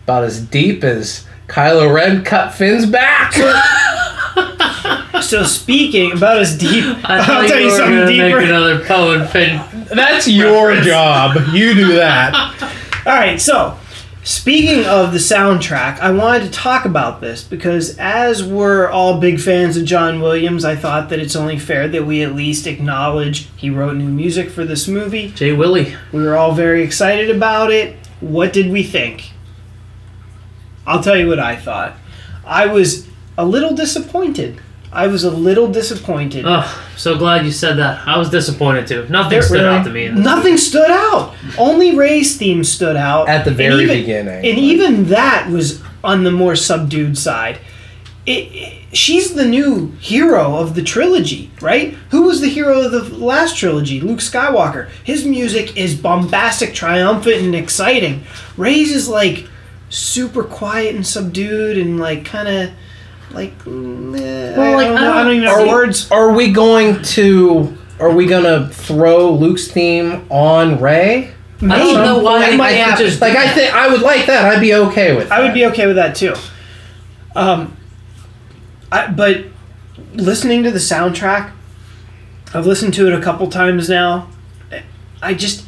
[0.05, 3.35] About as deep as Kylo Ren cut Finn's back.
[5.23, 8.39] So speaking about as deep, I I'll tell you you something deeper.
[8.41, 9.61] make another Poe and Finn.
[9.95, 11.37] That's your job.
[11.53, 12.35] You do that.
[13.07, 13.79] All right, so
[14.23, 19.41] speaking of the soundtrack, I wanted to talk about this because as we're all big
[19.41, 23.49] fans of John Williams, I thought that it's only fair that we at least acknowledge
[23.57, 25.31] he wrote new music for this movie.
[25.31, 25.97] Jay Willie.
[26.13, 27.97] We were all very excited about it.
[28.21, 29.33] What did we think?
[30.87, 31.97] I'll tell you what I thought.
[32.45, 33.09] I was
[33.39, 34.61] a little disappointed.
[34.93, 36.45] I was a little disappointed.
[36.47, 36.67] Oh,
[36.97, 38.07] so glad you said that.
[38.09, 39.07] I was disappointed too.
[39.09, 40.07] Nothing There- stood out to me.
[40.07, 40.25] In this.
[40.25, 41.35] Nothing stood out.
[41.59, 44.45] Only Rey's theme stood out At the And very even- beginning.
[44.45, 47.59] and even that was on the more subdued side.
[48.27, 51.97] It, it- she's the new hero of the trilogy, right?
[52.11, 54.01] Who was the hero of the last trilogy?
[54.01, 54.89] Luke Skywalker.
[55.05, 58.25] His music is bombastic, triumphant, and exciting.
[58.57, 59.47] Rey's is like
[59.89, 62.71] super quiet and subdued and like kind of
[63.33, 63.57] like.
[63.65, 66.11] mm, eh, Well, I, don't I know, I don't- don't even know we, words.
[66.11, 67.77] are we going to?
[67.99, 71.33] Are we gonna throw Luke's theme on Rey?
[71.63, 73.07] I don't know why That might could happen.
[73.07, 74.47] just like I think I would like that.
[74.47, 75.31] I'd be okay with.
[75.31, 75.55] I would that.
[75.55, 76.35] be okay with that too.
[77.37, 77.77] Um,
[78.91, 79.45] I, but
[80.15, 81.53] listening to the soundtrack,
[82.55, 84.29] I've listened to it a couple times now.
[85.23, 85.67] I just,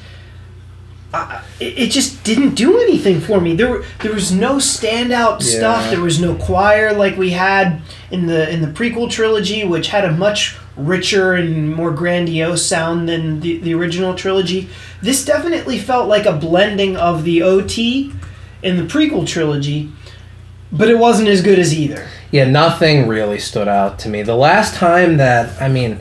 [1.15, 3.55] I, it just didn't do anything for me.
[3.55, 5.91] There, were- there was no standout stuff.
[5.91, 7.81] There was no choir like we had
[8.11, 13.07] in the in the prequel trilogy, which had a much richer and more grandiose sound
[13.09, 14.69] than the, the original trilogy.
[15.03, 18.11] This definitely felt like a blending of the OT
[18.63, 19.91] in the prequel trilogy,
[20.73, 22.09] but it wasn't as good as either.
[22.31, 24.23] Yeah, nothing really stood out to me.
[24.23, 26.01] The last time that, I mean,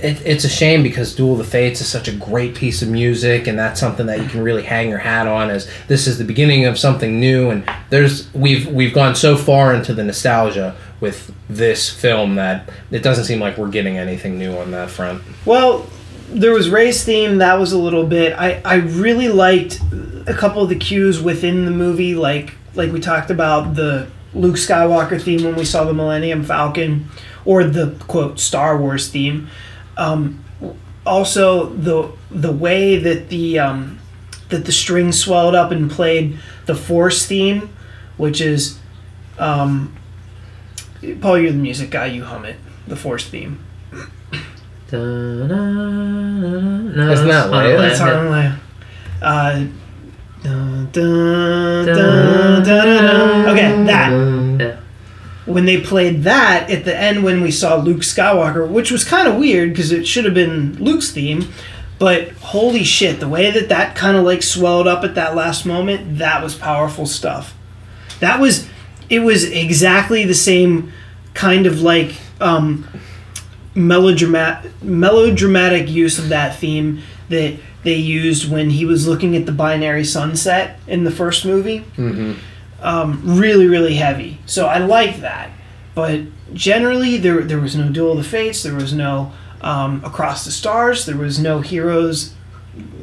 [0.00, 2.88] it, it's a shame because Duel of the Fates is such a great piece of
[2.88, 5.50] music, and that's something that you can really hang your hat on.
[5.50, 9.74] As this is the beginning of something new, and there's we've we've gone so far
[9.74, 14.56] into the nostalgia with this film that it doesn't seem like we're getting anything new
[14.58, 15.22] on that front.
[15.44, 15.86] Well,
[16.28, 17.38] there was Rey's theme.
[17.38, 18.34] That was a little bit.
[18.38, 19.80] I, I really liked
[20.26, 24.56] a couple of the cues within the movie, like like we talked about the Luke
[24.56, 27.08] Skywalker theme when we saw the Millennium Falcon,
[27.44, 29.48] or the quote Star Wars theme.
[29.98, 30.42] Um,
[31.04, 33.98] also, the the way that the um,
[34.48, 37.68] that the strings swelled up and played the Force theme,
[38.16, 38.78] which is
[39.38, 39.94] um,
[41.20, 42.06] Paul, you're the music guy.
[42.06, 42.56] You hum it.
[42.86, 43.58] The Force theme.
[44.90, 44.98] No,
[46.88, 47.50] Isn't that it's Leia?
[47.50, 48.18] not That's Leia.
[48.18, 48.58] on Leia.
[49.20, 49.66] Uh,
[50.42, 53.48] dun, dun, dun, dun, dun.
[53.50, 54.10] Okay, that.
[55.48, 59.26] When they played that at the end when we saw Luke Skywalker, which was kind
[59.26, 61.48] of weird because it should have been Luke's theme,
[61.98, 65.66] but holy shit, the way that that kind of like swelled up at that last
[65.66, 67.54] moment, that was powerful stuff.
[68.20, 68.68] That was,
[69.08, 70.92] it was exactly the same
[71.34, 72.86] kind of like um,
[73.74, 79.52] melodramatic melodramatic use of that theme that they used when he was looking at the
[79.52, 81.80] binary sunset in the first movie.
[81.96, 82.34] Mm-hmm.
[82.80, 84.38] Um, really, really heavy.
[84.46, 85.50] So I like that.
[85.94, 86.20] But
[86.54, 88.62] generally, there there was no Duel of the Fates.
[88.62, 89.32] There was no
[89.62, 91.04] um, Across the Stars.
[91.06, 92.34] There was no Heroes.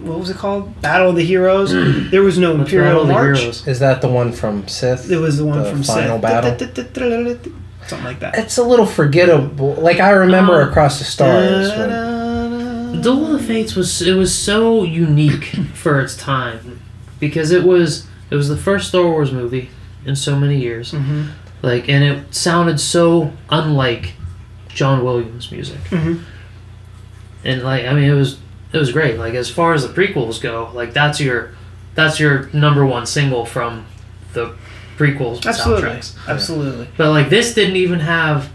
[0.02, 0.80] What was it called?
[0.82, 1.72] Battle of the Heroes.
[2.12, 3.40] there was no Imperial Battle of the March.
[3.40, 3.68] Heroes?
[3.68, 5.12] Is that the one from Sith?
[5.12, 6.22] It was the one The from final Sith.
[6.22, 7.54] battle?
[7.88, 8.38] Something like that.
[8.38, 9.74] It's a little forgettable.
[9.74, 11.70] Like I remember Um, Across the Stars.
[11.70, 15.44] when- Duel of the Fates was it was so unique
[15.74, 16.80] for its time
[17.20, 19.70] because it was it was the first Star Wars movie
[20.06, 20.92] in so many years.
[20.92, 21.30] Mhm.
[21.62, 24.14] Like and it sounded so unlike
[24.70, 25.80] John Williams music.
[25.90, 26.20] Mhm.
[27.44, 28.38] And like I mean it was
[28.74, 29.18] it was great.
[29.18, 31.52] Like as far as the prequels go, like that's your
[31.96, 33.86] that's your number one single from
[34.34, 34.52] the
[34.98, 35.90] prequels Absolutely.
[35.90, 36.14] soundtracks.
[36.28, 36.88] Absolutely.
[36.98, 38.50] But like this didn't even have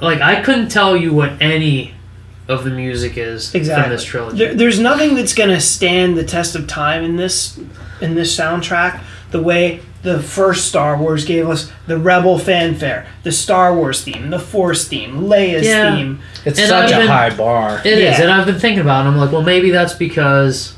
[0.00, 1.94] like I couldn't tell you what any
[2.48, 3.82] of the music is Exactly.
[3.84, 4.38] from this trilogy.
[4.38, 7.58] There, there's nothing that's gonna stand the test of time in this
[8.00, 9.00] in this soundtrack.
[9.30, 14.30] The way the first Star Wars gave us the Rebel fanfare, the Star Wars theme,
[14.30, 15.96] the Force theme, Leia's Yeah.
[15.96, 16.20] theme.
[16.44, 17.80] It's And such I've a been- high bar.
[17.84, 18.22] It is, Yeah.
[18.22, 19.08] and I've been thinking about it.
[19.08, 20.74] I'm like, well, maybe that's because,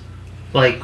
[0.54, 0.80] like,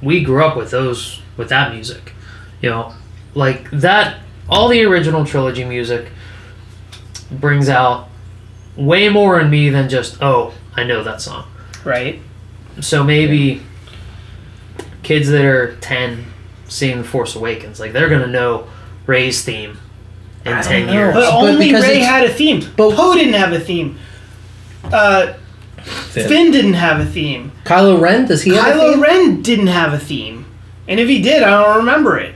[0.00, 2.14] we grew up with those, with that music.
[2.62, 2.94] You know,
[3.34, 4.16] like that,
[4.48, 6.06] all the original trilogy music
[7.30, 8.08] brings out
[8.76, 11.44] way more in me than just, oh, I know that song.
[11.84, 12.20] Right.
[12.80, 13.62] So maybe
[15.06, 16.24] kids that are 10
[16.68, 18.66] seeing The Force Awakens, like, they're going to know
[19.06, 19.78] Rey's theme
[20.44, 20.92] in 10 know.
[20.92, 21.14] years.
[21.14, 22.68] But But only Rey had a theme.
[22.76, 23.98] but- Poe didn't have a theme.
[24.84, 25.34] Uh,
[25.84, 27.52] Finn didn't have a theme.
[27.64, 29.02] Kylo Ren, does he have a Kylo theme?
[29.02, 30.44] Ren didn't have a theme.
[30.88, 32.34] And if he did, I don't remember it.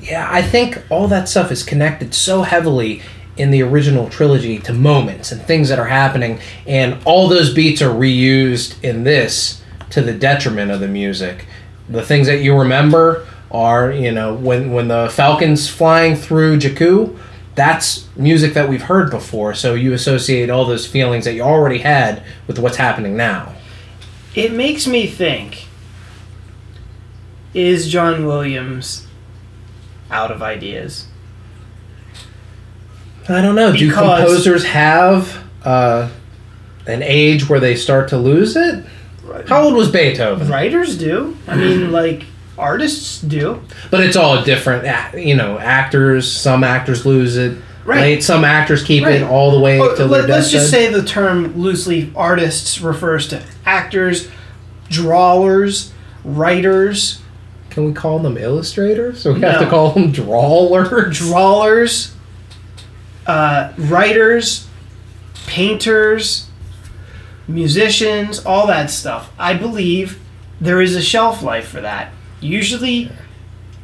[0.00, 3.02] Yeah, I think all that stuff is connected so heavily
[3.36, 7.82] in the original trilogy to moments and things that are happening, and all those beats
[7.82, 9.59] are reused in this
[9.90, 11.46] to the detriment of the music.
[11.88, 17.18] The things that you remember are, you know, when when the Falcon's flying through Jakku,
[17.54, 21.78] that's music that we've heard before, so you associate all those feelings that you already
[21.78, 23.54] had with what's happening now.
[24.34, 25.66] It makes me think
[27.52, 29.06] is John Williams
[30.10, 31.06] out of ideas?
[33.28, 33.72] I don't know.
[33.72, 36.10] Do composers have uh,
[36.86, 38.84] an age where they start to lose it?
[39.48, 40.48] How old was Beethoven?
[40.48, 41.36] Writers do.
[41.46, 42.24] I mean, like,
[42.58, 43.62] artists do.
[43.90, 44.86] But it's all different.
[45.16, 46.30] You know, actors.
[46.30, 47.58] Some actors lose it.
[47.84, 48.00] Right.
[48.00, 48.22] Late.
[48.22, 49.16] Some actors keep Right.
[49.16, 52.80] it all the way Oh, till let, their us just say the term loosely artists
[52.80, 54.28] refers to actors,
[54.90, 55.92] drawers,
[56.24, 57.22] writers,
[57.70, 59.20] Can we call them illustrators?
[59.22, 61.16] So we have to call them drawlers?
[61.16, 62.12] drawers,
[63.26, 64.66] uh, writers,
[65.46, 66.46] painters,
[67.54, 69.32] musicians, all that stuff.
[69.38, 70.20] I believe
[70.60, 72.12] there is a shelf life for that.
[72.40, 73.10] Usually,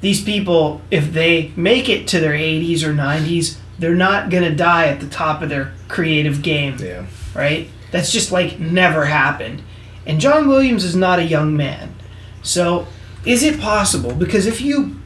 [0.00, 4.54] these people, if they make it to their 80s or 90s, they're not going to
[4.54, 7.06] die at the top of their creative game, yeah.
[7.34, 7.68] right?
[7.90, 9.62] That's just like never happened.
[10.06, 11.94] And John Williams is not a young man.
[12.42, 12.86] So,
[13.24, 14.14] is it possible?
[14.14, 15.00] Because if you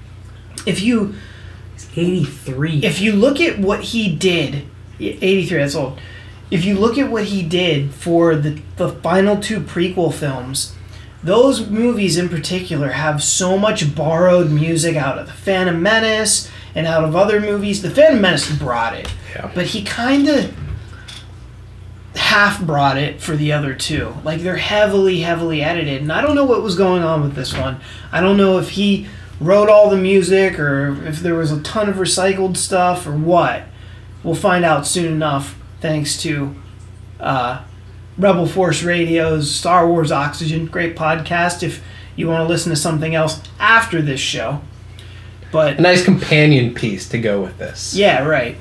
[0.66, 1.14] if you
[1.74, 2.80] He's 83.
[2.84, 4.66] if you look at what he did,
[5.00, 5.98] 83, that's old.
[6.50, 10.74] If you look at what he did for the, the final two prequel films,
[11.22, 16.86] those movies in particular have so much borrowed music out of The Phantom Menace and
[16.86, 17.82] out of other movies.
[17.82, 19.50] The Phantom Menace brought it, Yeah.
[19.54, 20.52] but he kind of
[22.16, 24.14] half brought it for the other two.
[24.24, 27.56] Like they're heavily, heavily edited, and I don't know what was going on with this
[27.56, 27.80] one.
[28.12, 29.06] I don't know if he
[29.40, 33.64] wrote all the music or if there was a ton of recycled stuff or what.
[34.22, 36.54] We'll find out soon enough, thanks to
[37.18, 37.62] uh,
[38.18, 40.66] Rebel Force Radio's Star Wars Oxygen.
[40.66, 41.82] Great podcast if
[42.16, 44.60] you want to listen to something else after this show.
[45.52, 47.94] But A nice companion piece to go with this.
[47.94, 48.56] yeah, right.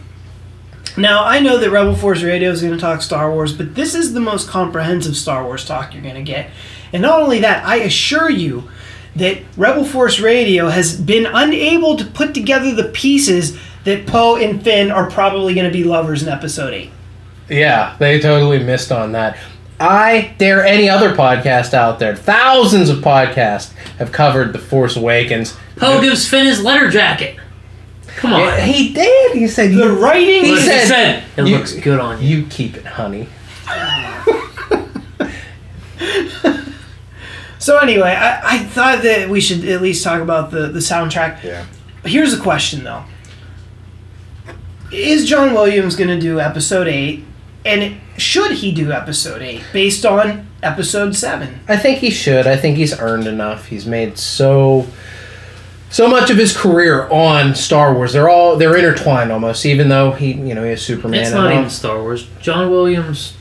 [0.98, 3.94] Now, I know that Rebel Force Radio is going to talk Star Wars, but this
[3.94, 6.50] is the most comprehensive Star Wars talk you're going to get.
[6.92, 8.70] And not only that, I assure you
[9.16, 14.64] that Rebel Force Radio has been unable to put together the pieces that Poe and
[14.64, 16.90] Finn are probably going to be lovers in Episode 8.
[17.50, 19.38] Yeah, they totally missed on that.
[19.80, 22.16] I dare any other podcast out there.
[22.16, 25.58] Thousands of podcasts have covered The Force Awakens.
[25.78, 27.38] Poe gives Finn his letter jacket.
[28.18, 28.42] Come on.
[28.42, 29.38] Yeah, he did.
[29.38, 32.40] He said The writing He he said- said, it you- looks good on you.
[32.40, 33.28] you keep it, honey.
[37.60, 41.44] So anyway, I, I thought that we should at least talk about the, the soundtrack.
[41.44, 41.66] Yeah.
[42.06, 43.04] Here's a question though.
[44.94, 47.24] Is John Williams going to do episode 8
[47.66, 51.60] and should he do episode 8 based on episode 7?
[51.68, 52.48] I think he should.
[52.48, 53.68] I think he's earned enough.
[53.68, 54.88] He's made so
[55.92, 58.14] so much of his career on Star Wars.
[58.14, 59.66] They're all they're intertwined almost.
[59.66, 61.22] Even though he you know he has Superman.
[61.22, 61.58] It's not all.
[61.58, 62.28] even Star Wars.
[62.42, 63.36] John Williams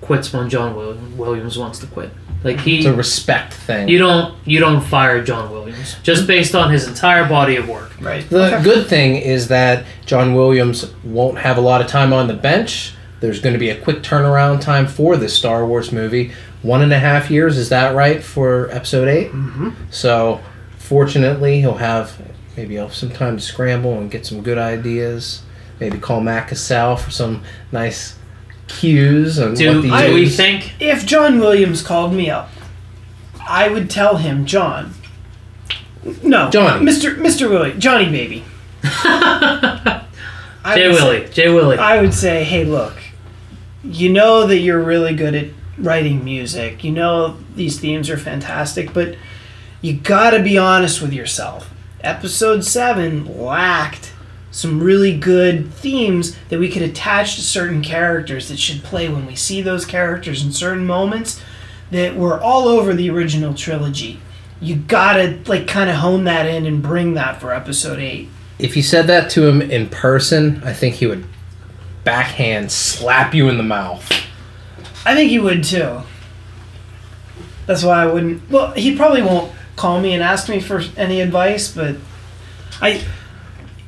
[0.00, 0.74] quits when John
[1.16, 2.10] Williams wants to quit.
[2.42, 3.88] Like he, It's a respect thing.
[3.88, 7.92] you don't you don't fire John Williams just based on his entire body of work.
[8.00, 8.28] Right.
[8.28, 12.34] The good thing is that John Williams won't have a lot of time on the
[12.34, 12.94] bench.
[13.20, 16.32] There's going to be a quick turnaround time for this Star Wars movie.
[16.62, 19.28] One and a half years, is that right, for episode 8?
[19.32, 19.70] Mm-hmm.
[19.90, 20.40] So,
[20.78, 22.18] fortunately, he'll have
[22.56, 25.42] maybe he'll have some time to scramble and get some good ideas.
[25.80, 27.42] Maybe call Matt Cassell for some
[27.72, 28.18] nice
[28.68, 32.50] cues and Do, what the do we think If John Williams called me up,
[33.48, 34.94] I would tell him, John.
[36.22, 36.84] No, Johnny.
[36.84, 37.16] Mr.
[37.16, 37.48] Mr.
[37.50, 38.44] Willie, Johnny baby.
[40.62, 41.28] I Jay would say- Willie?
[41.30, 41.78] Jay Willie.
[41.78, 42.94] I would say, hey, look,
[43.82, 45.48] you know that you're really good at
[45.78, 46.84] writing music.
[46.84, 49.16] You know these themes are fantastic, but
[49.80, 51.70] you gotta be honest with yourself.
[52.02, 54.12] Episode 7 lacked
[54.50, 59.26] some really good themes that we could attach to certain characters that should play when
[59.26, 61.40] we see those characters in certain moments
[61.90, 64.20] that were all over the original trilogy.
[64.60, 68.28] You gotta like kind of hone that in and bring that for episode 8.
[68.58, 71.24] If you said that to him in person, I think he would
[72.04, 74.10] backhand slap you in the mouth.
[75.04, 76.02] I think he would too.
[77.66, 78.48] That's why I wouldn't.
[78.50, 81.96] Well, he probably won't call me and ask me for any advice, but
[82.82, 83.02] I,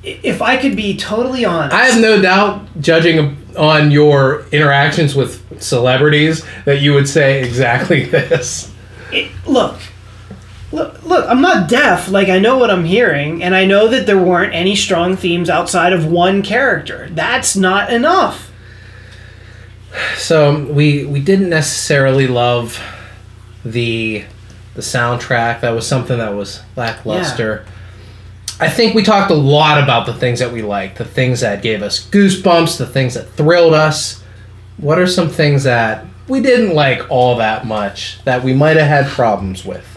[0.03, 5.63] if I could be totally honest, I have no doubt, judging on your interactions with
[5.63, 8.73] celebrities, that you would say exactly this.
[9.11, 9.79] it, look,
[10.73, 11.27] look, look.
[11.29, 12.09] I'm not deaf.
[12.09, 15.49] Like I know what I'm hearing, and I know that there weren't any strong themes
[15.49, 17.09] outside of one character.
[17.11, 18.51] That's not enough.
[20.17, 22.81] So we we didn't necessarily love
[23.65, 24.25] the
[24.75, 25.61] the soundtrack.
[25.61, 27.65] That was something that was lackluster.
[28.61, 31.63] I think we talked a lot about the things that we liked, the things that
[31.63, 34.23] gave us goosebumps, the things that thrilled us.
[34.77, 38.87] What are some things that we didn't like all that much that we might have
[38.87, 39.92] had problems with?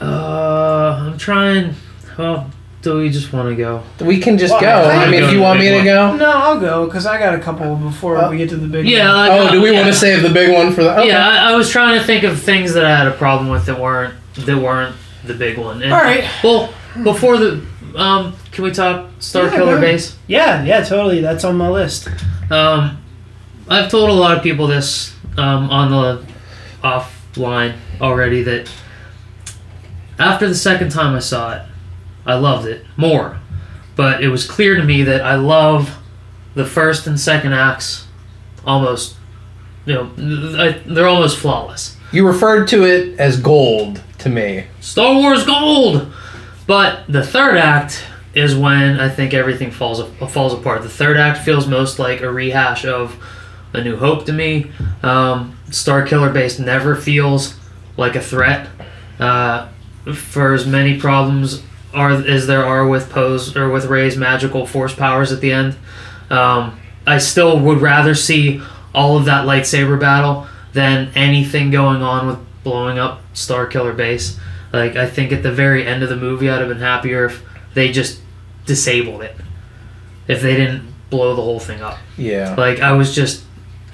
[0.00, 1.74] Uh, I'm trying.
[2.18, 2.50] Well,
[2.82, 3.82] do we just want to go?
[4.04, 4.68] We can just Well, go.
[4.90, 6.18] I I mean, go if to you the want big me to one.
[6.18, 6.24] go.
[6.24, 8.30] No, I'll go because I got a couple before Oh.
[8.30, 8.86] we get to the big.
[8.86, 9.06] Yeah.
[9.08, 9.16] one.
[9.16, 10.96] I Oh, got- do we want to save the big one for the?
[10.98, 11.08] Okay.
[11.08, 13.66] Yeah, I, I was trying to think of things that I had a problem with
[13.66, 14.14] that weren't
[14.44, 15.82] that weren't the big one.
[15.82, 16.24] And, All right.
[16.42, 16.72] Well,
[17.02, 17.62] before the
[17.96, 19.80] um, can we talk Star Yeah, go Killer ahead.
[19.80, 20.16] Base?
[20.26, 21.20] Yeah, yeah, totally.
[21.20, 22.08] That's on my list.
[22.50, 22.98] Um,
[23.68, 26.24] I've told a lot of people this um, on the
[26.82, 28.68] offline already that
[30.18, 31.62] after the second time I saw it,
[32.26, 33.38] I loved it more.
[33.96, 35.96] But it was clear to me that I love
[36.54, 38.06] the first and second acts
[38.66, 39.16] almost,
[39.86, 40.10] you know,
[40.58, 41.96] I, they're almost flawless.
[42.12, 44.66] You referred to it as gold to me.
[44.80, 46.12] Star Wars Gold.
[46.66, 48.04] But the third act
[48.34, 50.82] is when I think everything falls falls apart.
[50.82, 53.16] The third act feels most like a rehash of
[53.72, 54.70] A New Hope to me.
[55.02, 57.56] Um, Starkiller Base never feels
[57.96, 58.68] like a threat.
[59.18, 59.68] Uh,
[60.12, 61.62] for as many problems
[61.92, 65.76] are as there are with Poe's or with Rey's magical force powers at the end,
[66.30, 68.60] um, I still would rather see
[68.94, 74.38] all of that lightsaber battle than anything going on with blowing up Starkiller Base.
[74.72, 77.42] Like I think at the very end of the movie, I'd have been happier if
[77.74, 78.20] they just
[78.66, 79.36] disabled it,
[80.26, 81.98] if they didn't blow the whole thing up.
[82.16, 82.54] Yeah.
[82.56, 83.44] Like I was just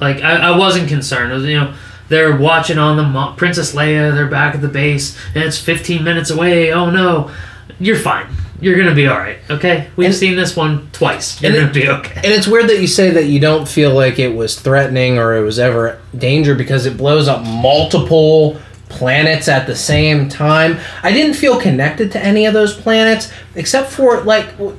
[0.01, 1.33] like I, I wasn't concerned.
[1.33, 1.75] It was, you know
[2.11, 4.15] they're watching on the mo- Princess Leia.
[4.15, 6.71] They're back at the base, and it's 15 minutes away.
[6.73, 7.31] Oh no,
[7.79, 8.27] you're fine.
[8.61, 9.39] You're gonna be all right.
[9.49, 11.41] Okay, we've And- seen this one twice.
[11.41, 12.17] You're and gonna be okay.
[12.17, 15.35] And it's weird that you say that you don't feel like it was threatening or
[15.35, 18.59] it was ever danger because it blows up multiple
[18.91, 20.77] planets at the same time.
[21.03, 24.77] I didn't feel connected to any of those planets except for like w-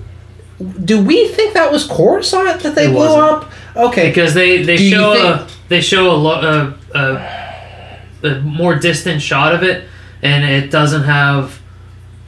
[0.85, 3.51] do we think that was Coruscant that they It blew up?
[3.75, 4.09] Okay.
[4.09, 9.21] because they they Do show a they show a, lo- a, a, a more distant
[9.21, 9.87] shot of it,
[10.21, 11.61] and it doesn't have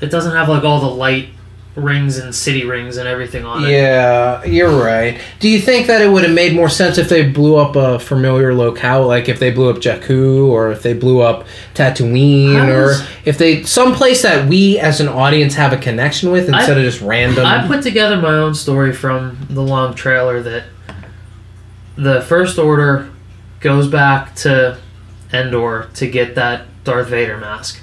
[0.01, 1.29] it doesn't have like all the light
[1.75, 3.71] rings and city rings and everything on it.
[3.71, 5.19] Yeah, you're right.
[5.39, 7.97] Do you think that it would have made more sense if they blew up a
[7.97, 12.69] familiar locale, like if they blew up Jakku, or if they blew up Tatooine, I
[12.69, 12.91] or
[13.25, 16.83] if they some place that we as an audience have a connection with instead of
[16.83, 17.45] just random?
[17.45, 20.65] I put together my own story from the long trailer that
[21.95, 23.09] the First Order
[23.63, 24.77] goes back to
[25.33, 27.79] Endor to get that Darth Vader mask.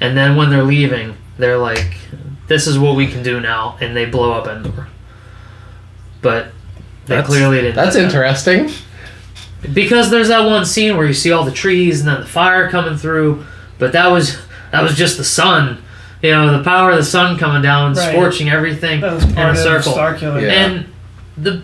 [0.00, 1.96] And then when they're leaving, they're like,
[2.46, 3.76] this is what we can do now.
[3.80, 4.88] And they blow up Endor.
[6.22, 6.46] But
[7.06, 7.76] they That's- clearly didn't.
[7.76, 8.06] That's do that.
[8.06, 8.70] interesting.
[9.74, 12.70] Because there's that one scene where you see all the trees and then the fire
[12.70, 13.44] coming through.
[13.78, 14.38] But that was
[14.72, 15.82] that was just the sun.
[16.22, 18.10] You know, the power of the sun coming down, Right.
[18.10, 19.94] scorching everything That was in a of circle.
[20.40, 20.48] Yeah.
[20.50, 20.86] And
[21.36, 21.62] the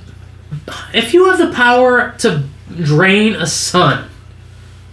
[0.93, 2.43] if you have the power to
[2.77, 4.09] drain a sun,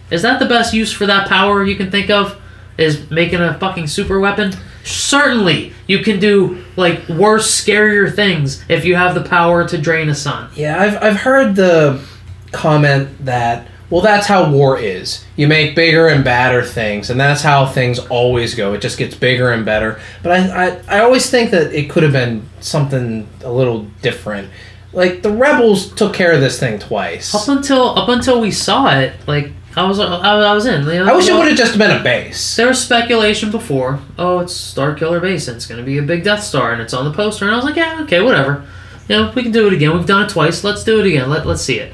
[0.09, 2.39] is that the best use for that power you can think of?
[2.77, 4.53] Is making a fucking super weapon?
[4.83, 10.09] Certainly, you can do like worse, scarier things if you have the power to drain
[10.09, 10.49] a sun.
[10.55, 12.03] Yeah, I've I've heard the
[12.51, 15.23] comment that well, that's how war is.
[15.35, 18.73] You make bigger and badder things, and that's how things always go.
[18.73, 19.99] It just gets bigger and better.
[20.23, 24.49] But I I, I always think that it could have been something a little different.
[24.93, 27.33] Like the rebels took care of this thing twice.
[27.33, 30.83] Up until up until we saw it, like I was I, I was in.
[30.83, 32.55] You know, I wish it would have just been a base.
[32.55, 33.99] There was speculation before.
[34.19, 36.93] Oh, it's Starkiller Base and it's going to be a big Death Star and it's
[36.93, 37.45] on the poster.
[37.45, 38.65] And I was like, yeah, okay, whatever.
[39.09, 39.93] You know, we can do it again.
[39.93, 40.63] We've done it twice.
[40.63, 41.29] Let's do it again.
[41.29, 41.93] Let, let's see it.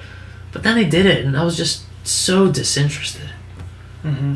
[0.51, 3.29] But then they did it and I was just so disinterested.
[4.03, 4.35] Mm-hmm.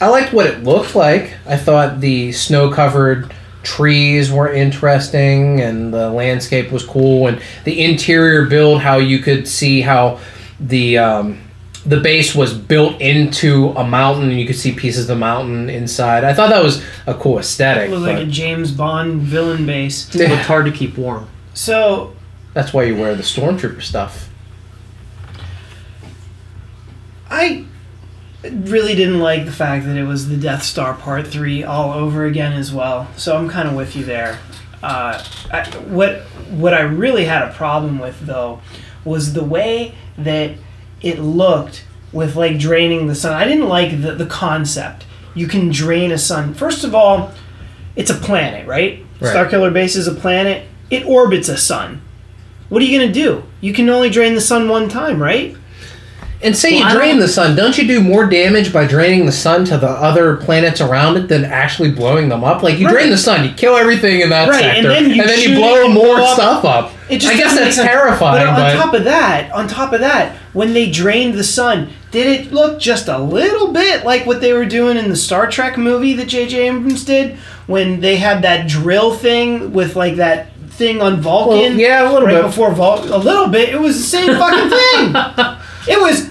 [0.00, 1.34] I liked what it looked like.
[1.46, 3.32] I thought the snow-covered
[3.64, 9.48] trees were interesting, and the landscape was cool, and the interior build, how you could
[9.48, 10.20] see how
[10.60, 11.40] the um,
[11.86, 15.68] the base was built into a mountain, and you could see pieces of the mountain
[15.68, 16.24] inside.
[16.24, 17.90] I thought that was a cool aesthetic.
[17.90, 20.14] It was like a James Bond villain base.
[20.14, 21.28] It looked hard to keep warm.
[21.52, 22.14] So
[22.54, 24.30] that's why you wear the stormtrooper stuff.
[27.30, 27.64] I
[28.52, 32.24] really didn't like the fact that it was the Death Star Part Three all over
[32.24, 33.08] again as well.
[33.16, 34.38] So I'm kind of with you there.
[34.82, 38.60] Uh, I, what what I really had a problem with though
[39.04, 40.52] was the way that
[41.02, 43.32] it looked with like draining the sun.
[43.32, 45.06] I didn't like the, the concept.
[45.34, 46.54] You can drain a sun.
[46.54, 47.32] First of all,
[47.96, 49.04] it's a planet, right?
[49.20, 49.34] Right.
[49.34, 50.66] Starkiller Base is a planet.
[50.90, 52.02] It orbits a sun.
[52.68, 53.44] What are you gonna do?
[53.60, 55.56] You can only drain the sun one time, right?
[56.44, 59.32] And say Well, you drain the sun, don't you do more damage by draining the
[59.32, 62.62] sun to the other planets around it than actually blowing them up?
[62.62, 65.54] Like you drain the sun, you kill everything in that Right, and then you shoot
[65.56, 66.92] blow it and more blow up- stuff up.
[67.08, 67.88] It just I guess that's sense.
[67.88, 71.44] terrifying, But but, on top of that, on top of that, when they drained the
[71.44, 75.16] sun, did it look just a little bit like what they were doing in the
[75.16, 76.68] Star Trek movie that J.J.
[76.68, 81.48] Abrams did when they had that drill thing with like that thing on Vulcan?
[81.58, 82.42] Well, yeah, a little right bit.
[82.44, 83.12] before Vulcan.
[83.12, 83.70] A little bit.
[83.70, 85.56] It was the same fucking thing.
[85.86, 86.30] It was.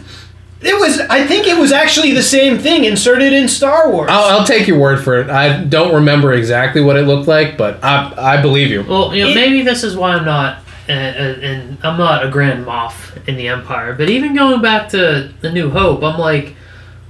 [0.65, 0.99] It was.
[1.01, 4.09] I think it was actually the same thing inserted in Star Wars.
[4.09, 5.29] I'll, I'll take your word for it.
[5.29, 8.83] I don't remember exactly what it looked like, but I I believe you.
[8.83, 12.25] Well, you know, It- maybe this is why I'm not, uh, uh, and I'm not
[12.25, 13.93] a Grand Moff in the Empire.
[13.93, 16.55] But even going back to the New Hope, I'm like,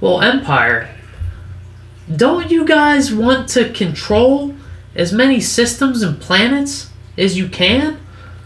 [0.00, 0.88] well, Empire,
[2.14, 4.54] don't you guys want to control
[4.96, 7.98] as many systems and planets as you can?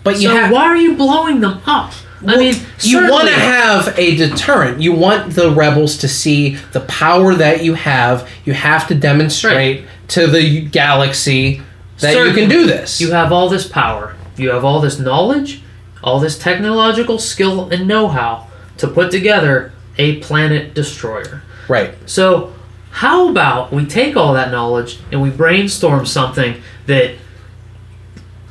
[0.04, 1.92] But you so have why are you blowing them up?
[2.20, 4.80] I Well, mean, you want to have a deterrent.
[4.80, 8.28] You want the rebels to see the power that you have.
[8.44, 11.62] You have to demonstrate to the galaxy
[12.00, 13.00] that you can do this.
[13.00, 14.16] You have all this power.
[14.36, 15.62] You have all this knowledge,
[16.02, 18.46] all this technological skill and know-how
[18.78, 21.42] to put together a planet destroyer.
[21.68, 21.94] right.
[22.06, 22.54] So,
[22.90, 27.14] how about we take all that knowledge and we brainstorm something that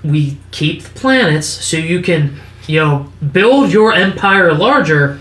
[0.03, 5.19] we keep the planets so you can, you know, build your empire larger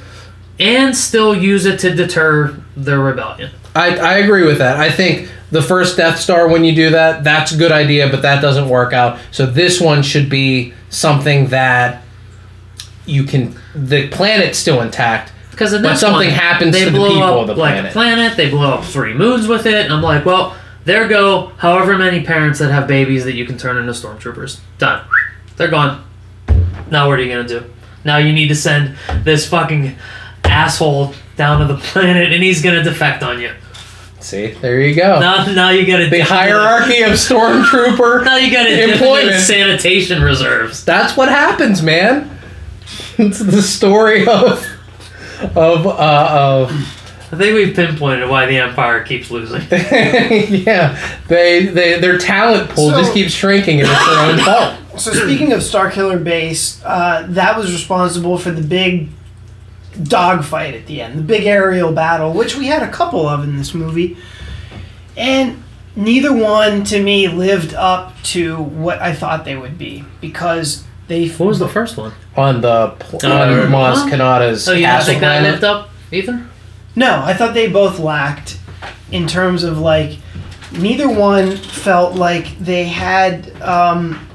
[0.59, 3.51] and still use it to deter the rebellion.
[3.74, 4.78] I, I agree with that.
[4.78, 8.23] I think the first Death Star, when you do that, that's a good idea, but
[8.23, 9.18] that doesn't work out.
[9.31, 12.02] So this one should be something that
[13.05, 13.55] you can.
[13.74, 17.40] The planet's still intact, Because in this something one, happens they to the people up
[17.43, 17.90] of the like planet.
[17.90, 18.36] a planet.
[18.36, 19.85] They blow up three moons with it.
[19.85, 23.59] And I'm like, well, there go however many parents that have babies that you can
[23.59, 24.60] turn into stormtroopers.
[24.78, 25.05] Done.
[25.56, 26.02] They're gone.
[26.90, 27.64] Now what are you gonna do?
[28.04, 29.96] Now you need to send this fucking
[30.44, 33.52] asshole down to the planet, and he's gonna defect on you.
[34.20, 35.20] See, there you go.
[35.20, 38.24] Now, now you got to the hierarchy of stormtrooper.
[38.24, 39.36] Now you got to Employment.
[39.40, 40.84] sanitation reserves.
[40.84, 42.36] That's what happens, man.
[43.18, 44.64] It's the story of
[45.54, 46.70] of uh, of
[47.32, 49.60] I think we've pinpointed why the Empire keeps losing.
[49.70, 50.98] yeah,
[51.28, 54.85] they, they their talent pool So- just keeps shrinking, and it's their own fault.
[54.98, 59.09] So speaking of Starkiller Base, uh, that was responsible for the big
[60.02, 63.56] dogfight at the end, the big aerial battle, which we had a couple of in
[63.56, 64.16] this movie,
[65.16, 65.62] and
[65.94, 71.28] neither one to me lived up to what I thought they would be because they.
[71.28, 72.12] What was the first one?
[72.36, 74.09] On the pl- Uh, on Maz huh?
[74.09, 76.51] Kanata's Oh, you don't think that lived up, Ethan?
[76.94, 78.59] No, I thought they both lacked
[79.10, 80.18] in terms of like
[80.73, 84.27] neither one felt like they had um,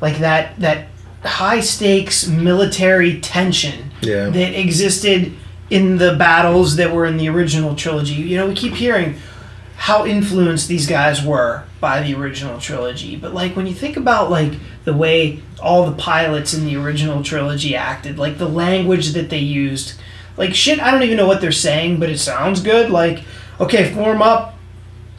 [0.00, 0.88] like that that
[1.24, 4.30] high stakes military tension Yeah.
[4.30, 5.32] that existed
[5.68, 8.14] in the battles that were in the original trilogy.
[8.14, 9.16] You know, we keep hearing
[9.76, 14.30] how influenced these guys were by the original trilogy, but like when you think about
[14.30, 14.52] like
[14.84, 19.38] the way all the pilots in the original trilogy acted, like the language that they
[19.38, 19.94] used,
[20.36, 22.90] like shit, I don't even know what they're saying, but it sounds good.
[22.90, 23.22] Like,
[23.58, 24.56] okay, form up.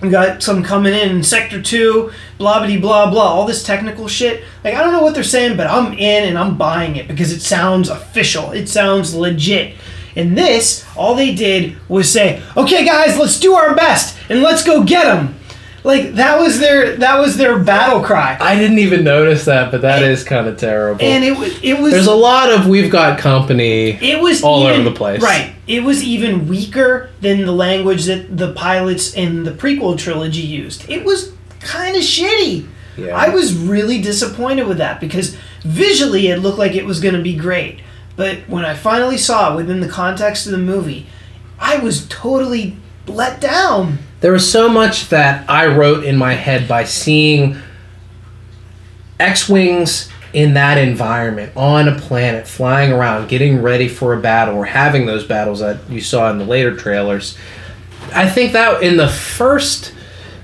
[0.02, 4.44] We got some coming in sector two, blah blah blah blah, all this technical shit.
[4.64, 7.32] Like I don't know what they're saying, but I'm in and I'm buying it because
[7.32, 8.52] it sounds official.
[8.52, 9.76] It sounds legit.
[10.16, 14.64] And this, all they did was say, "Okay, guys, let's do our best and let's
[14.64, 15.36] go get them."
[15.84, 19.82] Like that was their that was their battle cry, I didn't even notice that, but
[19.82, 21.04] that is kind of terrible.
[21.04, 23.92] and it was it was There's a lot of we've got company.
[24.02, 25.22] It was all even- over the place.
[25.22, 25.56] Right.
[25.68, 30.88] It was even weaker than the language that the pilots in the prequel trilogy used.
[30.90, 31.32] It was
[31.62, 32.68] kind of shitty.
[32.98, 33.16] Yeah.
[33.16, 37.22] I was really disappointed with that because visually it looked like it was going to
[37.22, 37.80] be great.
[38.18, 41.08] But when I finally saw it within the context of the movie,
[41.58, 42.76] I was totally
[43.08, 44.00] let down.
[44.22, 47.58] There was so much that I wrote in my head by seeing
[49.20, 54.66] X-wings in that environment on a planet, flying around, getting ready for a battle, or
[54.66, 57.38] having those battles that you saw in the later trailers.
[58.14, 59.94] I think that in the first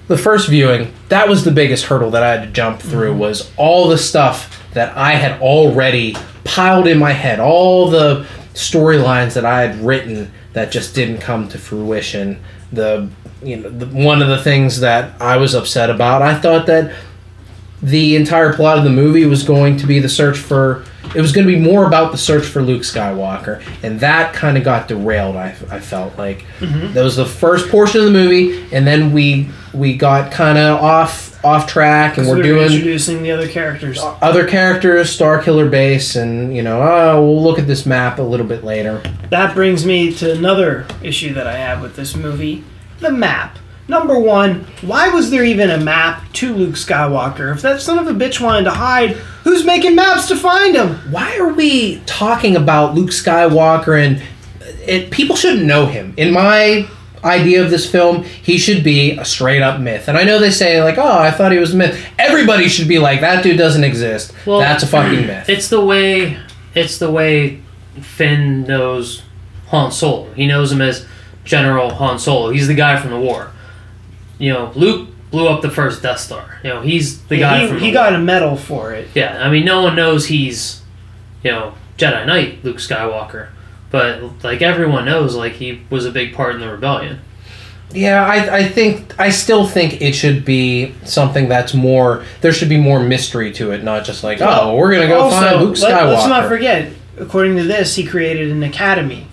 [0.08, 3.20] the first viewing, that was the biggest hurdle that I had to jump through mm-hmm.
[3.20, 9.34] was all the stuff that I had already piled in my head, all the storylines
[9.34, 12.42] that I had written that just didn't come to fruition.
[12.72, 13.10] The
[13.44, 16.94] you know the, one of the things that I was upset about, I thought that
[17.82, 20.84] the entire plot of the movie was going to be the search for
[21.16, 24.58] it was going to be more about the search for Luke Skywalker and that kind
[24.58, 26.40] of got derailed I, I felt like.
[26.60, 26.94] Mm-hmm.
[26.94, 30.82] That was the first portion of the movie and then we we got kind of
[30.82, 34.00] off off track and we're we were doing introducing the other characters.
[34.02, 38.48] other characters Starkiller base and you know oh we'll look at this map a little
[38.48, 39.04] bit later.
[39.30, 42.64] That brings me to another issue that I have with this movie
[43.00, 43.58] the map.
[43.90, 47.54] Number one, why was there even a map to Luke Skywalker?
[47.56, 49.12] If that son of a bitch wanted to hide,
[49.44, 50.96] who's making maps to find him?
[51.12, 54.22] why are we talking about Luke Skywalker and
[54.86, 56.14] it people shouldn't know him.
[56.18, 56.88] In my
[57.24, 60.08] idea of this film, he should be a straight up myth.
[60.08, 62.88] And I know they say like, "Oh, I thought he was a myth." Everybody should
[62.88, 65.50] be like, "That dude doesn't exist." Well, That's a fucking myth.
[65.50, 66.38] It's the way
[66.74, 67.62] it's the way
[68.02, 69.24] Finn knows
[69.68, 70.32] Han Solo.
[70.34, 71.06] He knows him as
[71.48, 72.50] General Han Solo.
[72.52, 73.52] He's the guy from the war.
[74.38, 76.60] You know, Luke blew up the first Death Star.
[76.64, 79.10] You know, he's the guy he from he the got a medal for it.
[79.16, 80.82] Yeah, I mean, no one knows he's,
[81.44, 83.50] you know, Jedi Knight Luke Skywalker,
[83.90, 87.22] but like everyone knows, like he was a big part in the rebellion.
[87.94, 92.26] Yeah, I, I think I still think it should be something that's more.
[92.42, 95.40] There should be more mystery to it, not just like, oh, we're gonna go also,
[95.40, 95.92] find Luke Skywalker.
[95.92, 99.28] let, us not forget, according to this, he created an academy.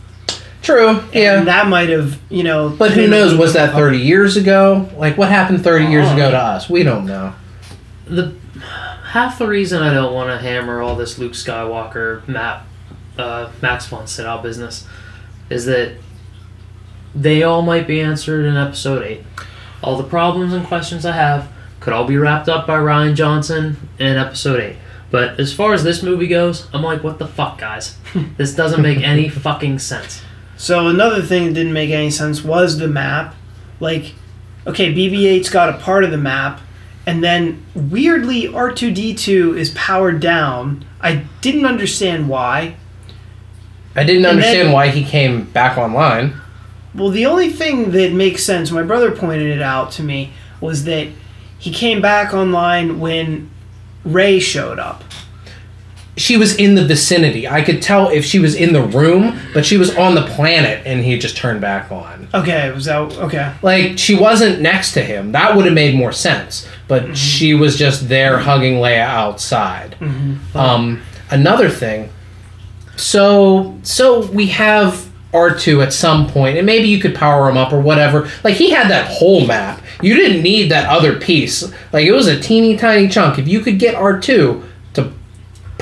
[0.65, 1.39] True, yeah.
[1.39, 2.71] And that might have, you know.
[2.71, 3.33] But who knows?
[3.33, 4.89] little Was that of- 30 years ago?
[4.97, 6.15] Like, what happened 30 years Oh.
[6.15, 6.69] ago to us?
[6.69, 7.35] We don't know.
[8.07, 8.33] The
[9.11, 12.67] half the reason I don't want to hammer all this Luke Skywalker map,
[13.19, 14.87] uh, Max von Sydow business,
[15.51, 15.93] is that
[17.15, 19.23] they all might be answered in Episode Eight.
[19.83, 21.49] All the problems and questions I have
[21.81, 24.77] could all be wrapped up by Rian Johnson in Episode Eight.
[25.11, 27.97] But as far as this movie goes, I'm like, what the fuck, guys?
[28.37, 30.23] This doesn't make any fucking sense.
[30.65, 33.35] So another thing that didn't make any sense was the map.
[33.81, 34.15] Like,
[34.67, 36.59] okay, BB-8's got a part of the map,
[37.07, 40.87] and then weirdly R2D2 is powered down.
[41.03, 42.77] I didn't understand why.
[43.95, 46.33] I didn't And understand then- why he came back online.
[46.95, 50.31] Well, the only thing that makes sense, my brother pointed it out to me,
[50.63, 51.09] was that
[51.59, 53.51] he came back online when
[54.03, 55.05] Rey showed up.
[56.17, 57.49] She was in the vicinity.
[57.49, 60.87] I could tell if she was in the room, but she was on the planet
[60.87, 62.29] and he just turned back on.
[62.33, 63.53] Okay, was that okay?
[63.63, 65.33] Like, she wasn't next to him.
[65.33, 66.69] That would have made more sense.
[66.87, 69.97] But she was just there hugging Leia outside.
[70.55, 72.11] Um, another thing.
[72.97, 77.73] So, so we have R2 at some point, and maybe you could power him up
[77.73, 78.31] or whatever.
[78.45, 79.83] Like he had that whole map.
[80.01, 81.73] You didn't need that other piece.
[81.93, 83.39] Like it was a teeny tiny chunk.
[83.39, 84.65] If you could get R2 to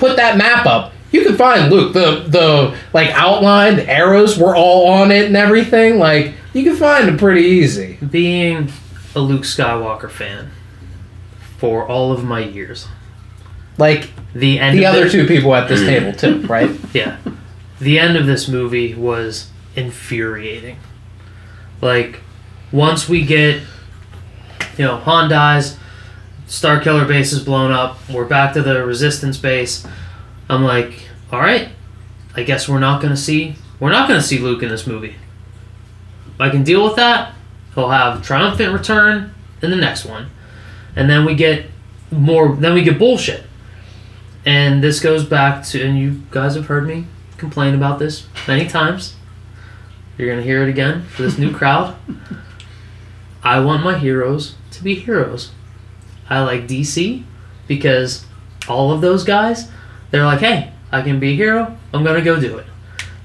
[0.03, 1.93] put that map up, you could find Luke.
[1.93, 5.99] The the like outline, the arrows were all on it and everything.
[5.99, 7.99] Like you could find him pretty easy.
[8.11, 8.71] Being
[9.15, 10.51] a Luke Skywalker fan
[11.59, 12.89] for all of my years,
[13.79, 15.87] Like the end the of other this- two people at this mm.
[15.87, 16.71] table too, right?
[16.93, 17.19] Yeah.
[17.79, 20.79] The end of this movie was infuriating.
[21.81, 22.21] Like,
[22.71, 23.61] once we get,
[24.79, 25.77] you know, Han dies,
[26.53, 29.87] Starkiller base is blown up, we're back to the Resistance base.
[30.51, 31.71] I'm like, all right,
[32.37, 35.15] I guess we're not gonna see, we're not gonna see Luke in this movie.
[36.39, 37.33] I can deal with that.
[37.75, 40.29] He'll have triumphant return in the next one,
[40.95, 41.71] and then we get
[42.11, 42.55] more.
[42.55, 43.45] Then we get bullshit.
[44.45, 47.07] And this goes back to, and you guys have heard me
[47.39, 49.17] complain about this many times.
[50.19, 51.97] You're gonna hear it again for this new crowd.
[53.43, 55.51] I want my heroes to be heroes.
[56.29, 57.25] I like DC
[57.67, 58.25] because
[58.69, 59.71] all of those guys,
[60.11, 61.77] they're like, hey, I can be a hero.
[61.93, 62.67] I'm gonna go do it.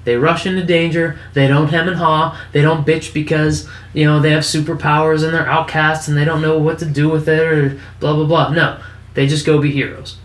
[0.04, 1.20] They rush into danger.
[1.34, 2.40] They don't hem and haw.
[2.54, 6.42] They don't bitch because you know they have superpowers and they're outcasts and they don't
[6.42, 8.50] know what to do with it or blah blah blah.
[8.50, 8.80] No,
[9.16, 10.18] they just go be heroes.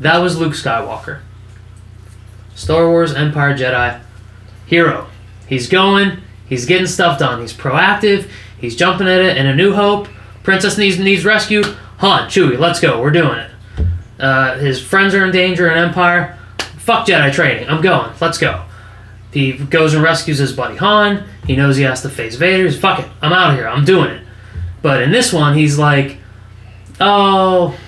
[0.00, 1.20] That was Luke Skywalker.
[2.54, 4.00] Star Wars Empire Jedi
[4.66, 5.06] hero.
[5.46, 6.22] He's going.
[6.48, 7.42] He's getting stuff done.
[7.42, 8.30] He's proactive.
[8.58, 9.36] He's jumping at it.
[9.36, 10.08] And A New Hope.
[10.42, 11.76] Princess needs needs rescued.
[12.02, 13.00] Han, Chewie, let's go.
[13.00, 13.50] We're doing it.
[14.18, 16.36] Uh, his friends are in danger in Empire.
[16.78, 17.68] Fuck Jedi training.
[17.68, 18.10] I'm going.
[18.20, 18.64] Let's go.
[19.30, 21.22] He goes and rescues his buddy Han.
[21.46, 22.64] He knows he has to face Vader.
[22.64, 23.08] He's fuck it.
[23.22, 23.68] I'm out of here.
[23.68, 24.26] I'm doing it.
[24.82, 26.16] But in this one, he's like,
[27.00, 27.78] oh,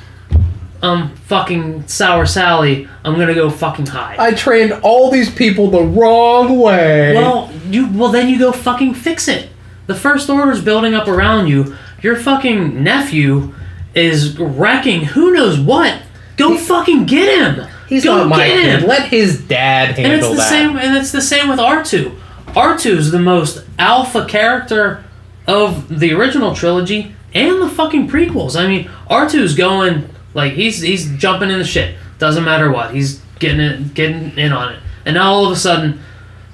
[0.81, 2.89] I'm fucking sour Sally.
[3.05, 4.20] I'm gonna go fucking hide.
[4.20, 7.16] I trained all these people the wrong way.
[7.16, 9.49] Well, you well then you go fucking fix it.
[9.89, 11.77] The first order's building up around you.
[12.01, 13.55] Your fucking nephew
[13.95, 16.01] is wrecking who knows what.
[16.37, 17.66] Go fucking get him.
[17.89, 18.81] He's go not my get kid.
[18.81, 18.89] him.
[18.89, 20.49] Let his dad handle and it's the that.
[20.49, 22.19] same and it's the same with R2.
[22.49, 25.05] R2's the most alpha character
[25.47, 28.59] of the original trilogy and the fucking prequels.
[28.59, 31.97] I mean, R2's going like he's he's jumping in the shit.
[32.19, 32.95] Doesn't matter what.
[32.95, 34.81] He's getting it getting in on it.
[35.05, 36.01] And now all of a sudden,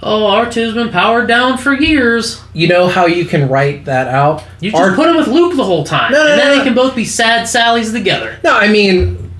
[0.02, 2.40] oh, R2's been powered down for years.
[2.54, 4.44] You know how you can write that out?
[4.60, 6.12] You just R- put him with Luke the whole time.
[6.12, 8.38] No, no, and then no, they can both be sad Sallys together.
[8.44, 9.30] No, I mean,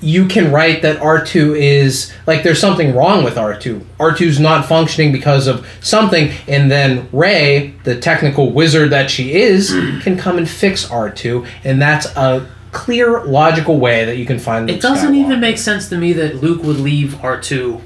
[0.00, 3.80] you can write that R2 is like there's something wrong with R2.
[3.98, 9.70] R2's not functioning because of something, and then Rey, the technical wizard that she is,
[10.02, 14.66] can come and fix R2, and that's a clear, logical way that you can find.
[14.66, 15.24] Luke It doesn't Skywalker.
[15.24, 17.80] even make sense to me that Luke would leave R2 uh,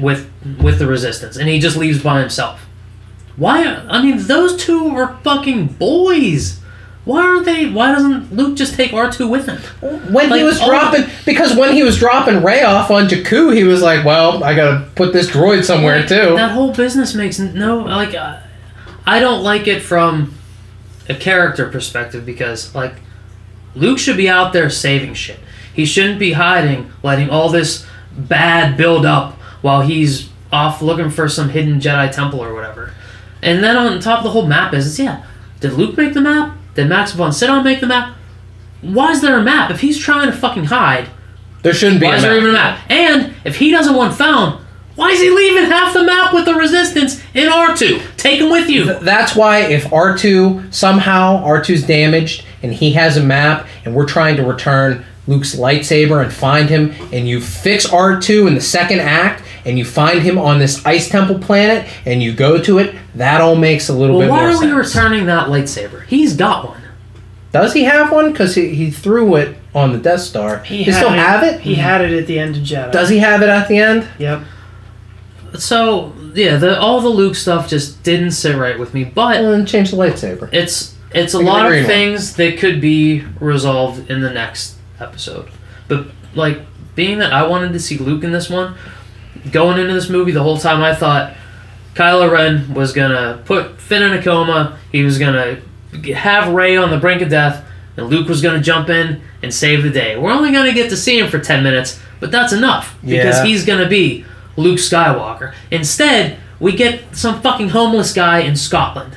[0.00, 0.30] with
[0.60, 2.60] with the resistance and he just leaves by himself.
[3.36, 6.60] Why I mean those two are fucking boys.
[7.06, 9.56] Why aren't they why doesn't Luke just take R2 with him?
[10.12, 13.80] When he was dropping, because when he was dropping Rey off on Jakku, he was
[13.80, 17.78] like, "Well, I gotta put this droid somewhere Like, too." That whole business makes no
[17.78, 18.40] like uh,
[19.06, 20.34] I don't like it from
[21.08, 22.94] a character perspective because like
[23.74, 25.40] Luke should be out there saving shit.
[25.72, 31.28] He shouldn't be hiding, letting all this bad build up while he's off looking for
[31.28, 32.92] some hidden Jedi temple or whatever.
[33.42, 35.24] And then on top of the whole map business, yeah,
[35.60, 36.56] did Luke make the map?
[36.74, 38.16] Did Max von Sydow make the map?
[38.80, 39.70] Why is there a map?
[39.70, 41.08] If he's trying to fucking hide,
[41.62, 42.06] there shouldn't be.
[42.06, 42.80] why is there even a map?
[42.90, 44.60] And if he doesn't want found,
[44.96, 48.16] why is he leaving half the map with the resistance in R2?
[48.16, 48.98] Take him with you.
[49.00, 54.36] That's why if R2 somehow R2's damaged and he has a map and we're trying
[54.36, 59.42] to return Luke's lightsaber and find him and you fix R2 in the second act
[59.64, 63.40] and you find him on this ice temple planet and you go to it, that
[63.40, 64.60] all makes a little Well, bit more sense.
[64.62, 66.04] why are we returning that lightsaber?
[66.06, 66.80] He's got one.
[67.52, 68.30] Does he have one?
[68.30, 70.58] Because he, he threw it on the Death Star.
[70.60, 71.60] He, had still have it?
[71.60, 72.92] He had it at the end of Jedi.
[72.92, 74.06] Does he have it at the end?
[74.18, 74.42] Yep.
[75.58, 79.04] So yeah, the all the Luke stuff just didn't sit right with me.
[79.04, 80.48] But Well, then change the lightsaber.
[80.52, 81.88] it's it's a Look lot of green one.
[81.90, 85.48] things that could be resolved in the next episode.
[85.88, 86.60] But like
[86.94, 88.76] being that I wanted to see Luke in this one,
[89.52, 91.34] going into this movie the whole time I thought
[91.94, 94.78] Kylo Ren was gonna put Finn in a coma.
[94.92, 95.58] He was gonna
[96.14, 97.64] have Rey on the brink of death,
[97.96, 100.16] and Luke was gonna jump in and save the day.
[100.16, 103.44] We're only gonna get to see him for ten minutes, but that's enough because Yeah.
[103.44, 104.24] he's gonna be
[104.56, 105.52] Luke Skywalker.
[105.70, 109.16] Instead, we get some fucking homeless guy in Scotland.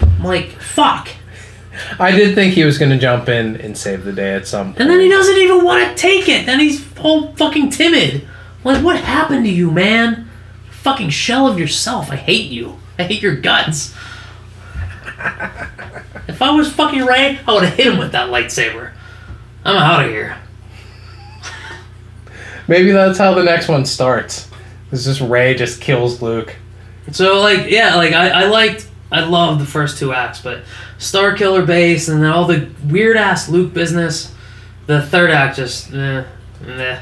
[0.00, 1.08] I'm like, fuck.
[1.98, 4.66] I did think he was going to jump in and save the day at some
[4.68, 4.80] point.
[4.80, 6.44] And then he doesn't even want to take it.
[6.46, 8.26] Then he's all fucking timid.
[8.64, 10.30] Like, what happened to you, man?
[10.80, 12.10] fucking shell of yourself.
[12.10, 12.78] I hate you.
[12.98, 13.94] I hate your guts.
[16.26, 18.92] if I was fucking Rey, I would have hit him with that lightsaber.
[19.64, 20.38] I'm out of here.
[22.66, 24.48] Maybe that's how the next one starts.
[24.90, 26.56] It's just Rey just kills Luke.
[27.12, 30.62] So like yeah, like I, I liked I loved the first two acts, but
[30.98, 34.32] Starkiller base and then all the weird ass Luke business.
[34.86, 36.24] The third act just eh,
[36.64, 37.00] meh.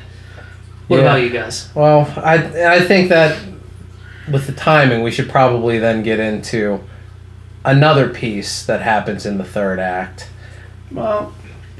[0.89, 1.03] What Yeah.
[1.03, 1.69] about you guys?
[1.75, 2.35] Well, I
[2.77, 3.39] I think that
[4.31, 6.81] with the timing, we should probably then get into
[7.65, 10.29] another piece that happens in the third act.
[10.91, 11.33] Well,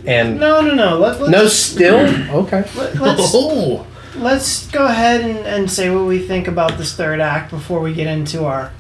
[0.07, 0.99] And no, no, no.
[0.99, 1.97] Let, let's, no, still
[2.45, 2.65] okay.
[2.77, 3.87] Let, let's Oh,
[4.17, 7.93] let's go ahead and, and say what we think about this third act before we
[7.95, 8.73] get into our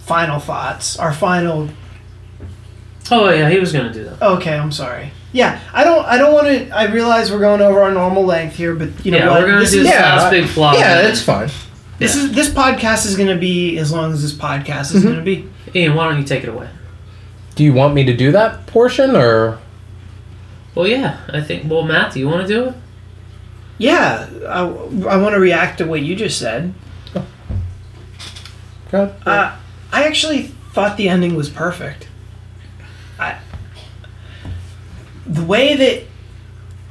[0.00, 0.98] final thoughts.
[0.98, 1.68] Our final.
[3.10, 4.22] Oh yeah, he was gonna do that.
[4.22, 5.12] Okay, I'm sorry.
[5.32, 6.04] Yeah, I don't.
[6.04, 6.68] I don't want to.
[6.70, 9.40] I realize we're going over our normal length here, but you know yeah, what?
[9.40, 10.74] we're gonna this do is, this Yeah, last big flaw.
[10.74, 11.48] Yeah, it's fine.
[11.98, 12.22] this yeah.
[12.24, 15.22] is this podcast is going to be as long as this podcast is going to
[15.22, 15.48] be.
[15.74, 16.68] Ian, why don't you take it away?
[17.54, 19.58] Do you want me to do that portion or?
[20.74, 21.70] Well, yeah, I think.
[21.70, 22.74] Well, Matt, do you want to do it?
[23.78, 26.74] Yeah, I, I want to react to what you just said.
[28.90, 29.14] God.
[29.26, 29.56] Uh,
[29.90, 32.08] I actually thought the ending was perfect.
[33.18, 33.38] I,
[35.26, 36.04] the way that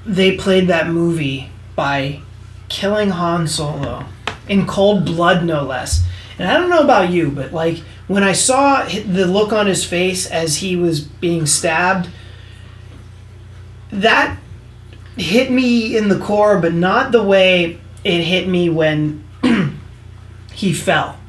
[0.06, 2.22] they played that movie by
[2.70, 4.06] killing Han Solo
[4.48, 6.06] in cold blood, no less.
[6.38, 7.78] And I don't know about you, but like
[8.08, 12.10] when I saw the look on his face as he was being stabbed,
[13.92, 14.38] that
[15.18, 19.24] hit me in the core, but not the way it hit me when
[20.54, 21.20] he fell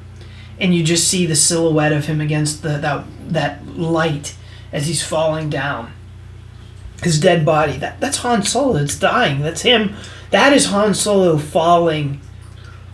[0.59, 4.37] and you just see the silhouette of him against the that that light
[4.73, 5.93] as he's falling down.
[7.03, 7.79] His dead body.
[7.79, 8.77] That that's Han Solo.
[8.77, 9.41] It's dying.
[9.41, 9.95] That's him.
[10.31, 12.21] That is Han Solo falling.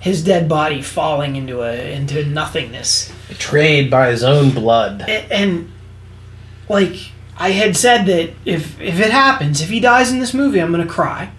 [0.00, 3.12] His dead body falling into a into nothingness.
[3.28, 5.02] Betrayed by his own blood.
[5.02, 5.70] A- And
[6.68, 6.94] like
[7.36, 10.70] I had said that if if it happens, if he dies in this movie, I'm
[10.70, 11.30] gonna cry.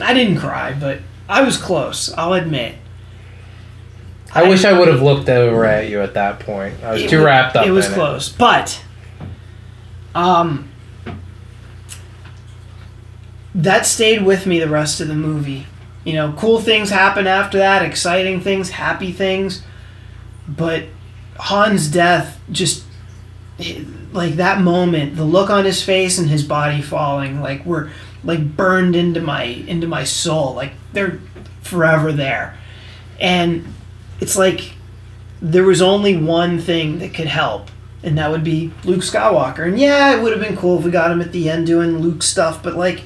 [0.00, 2.12] I didn't cry, but I was close.
[2.16, 2.74] I'll admit.
[4.34, 6.74] I wish I would have looked over at you at that point.
[6.84, 7.66] I was too wrapped up.
[7.66, 8.82] It was close, but
[10.18, 10.68] um,
[13.54, 15.64] that stayed with me the rest of the movie.
[16.04, 19.62] You know, cool things happen after that, exciting things, happy things,
[20.48, 20.84] but
[21.38, 22.84] Han's death just
[24.12, 27.90] like that moment, the look on his face and his body falling, like were
[28.24, 31.20] like burned into my into my soul, like they're
[31.62, 32.58] forever there,
[33.20, 33.72] and
[34.20, 34.72] it's like
[35.40, 37.70] there was only one thing that could help,
[38.02, 39.66] and that would be Luke Skywalker.
[39.66, 41.98] And yeah, it would have been cool if we got him at the end doing
[41.98, 43.02] Luke stuff, but like,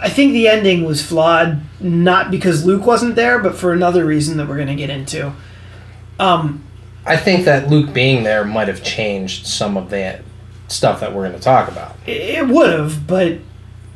[0.00, 4.36] I think the ending was flawed, not because Luke wasn't there, but for another reason
[4.38, 5.32] that we're going to get into.
[6.18, 6.64] Um,
[7.06, 10.22] I think that Luke being there might have changed some of that
[10.68, 11.96] stuff that we're going to talk about.
[12.06, 13.38] it, it would have, but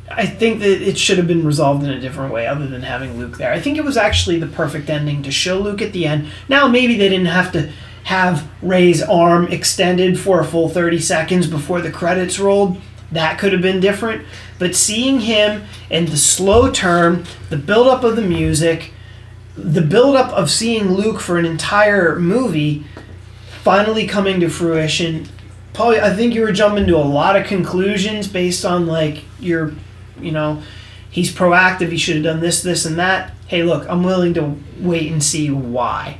[0.09, 3.17] I think that it should have been resolved in a different way other than having
[3.17, 3.51] Luke there.
[3.51, 6.27] I think it was actually the perfect ending to show Luke at the end.
[6.47, 7.71] Now, maybe they didn't have to
[8.05, 12.81] have Rey's arm extended for a full 30 seconds before the credits rolled.
[13.11, 14.25] That could have been different.
[14.57, 18.91] But seeing him and the slow turn, the buildup of the music,
[19.55, 22.85] the buildup of seeing Luke for an entire movie
[23.61, 25.27] finally coming to fruition
[25.79, 29.71] Paul, I think you were jumping to a lot of conclusions based on like your,
[30.19, 30.61] you know,
[31.09, 31.89] he's proactive.
[31.89, 33.31] He should have done this, this, and that.
[33.47, 36.17] Hey, look, I'm willing to wait and see why.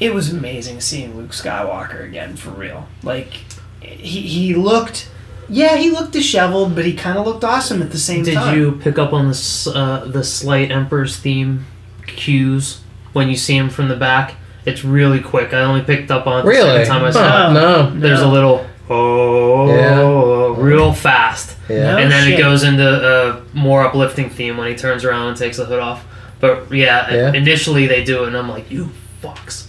[0.00, 2.86] It was amazing seeing Luke Skywalker again for real.
[3.02, 3.32] Like,
[3.80, 5.08] he he looked,
[5.48, 8.54] yeah, he looked disheveled, but he kind of looked awesome at the same Did time.
[8.54, 11.66] Did you pick up on the uh, the slight Emperor's theme
[12.06, 12.80] cues
[13.12, 14.34] when you see him from the back?
[14.66, 15.52] It's really quick.
[15.52, 16.84] I only picked up on it the Really?
[16.84, 17.52] second time I saw Huh, it.
[17.54, 17.90] no.
[18.00, 21.92] There's a little oh, real fast, Yeah.
[21.92, 22.38] No and then shit.
[22.38, 25.80] it goes into a more uplifting theme when he turns around and takes the hood
[25.80, 26.04] off.
[26.40, 27.32] But yeah, Yeah.
[27.32, 28.90] initially they do it, and I'm like, you
[29.22, 29.66] fucks.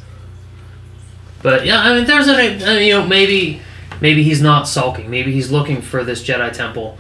[1.46, 3.62] But yeah, I mean, there's I you know maybe
[4.02, 5.12] maybe he's not sulking.
[5.12, 6.98] Maybe he's looking for this Jedi temple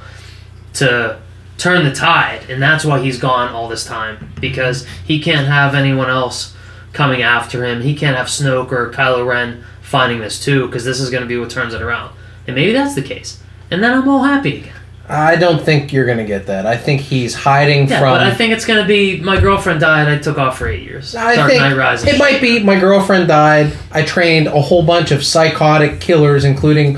[0.73, 1.19] to
[1.57, 5.73] turn the tide, and that's why he's gone all this time because he can't have
[5.73, 6.55] anyone else
[6.93, 7.81] coming after him.
[7.81, 11.27] He can't have Snoke or Kylo Ren finding this too because this is going to
[11.27, 12.15] be what turns it around.
[12.45, 13.41] And maybe that's the case,
[13.71, 14.75] and then I'm all happy again.
[15.07, 16.65] I don't think you're going to get that.
[16.65, 18.13] I think he's hiding Yeah, from.
[18.15, 20.07] but I think it's going to be my girlfriend died.
[20.07, 21.13] I took off for eight years.
[21.15, 22.07] I Dark think Knight Rises.
[22.07, 23.71] it might be my girlfriend died.
[23.91, 26.97] I trained a whole bunch of psychotic killers, including,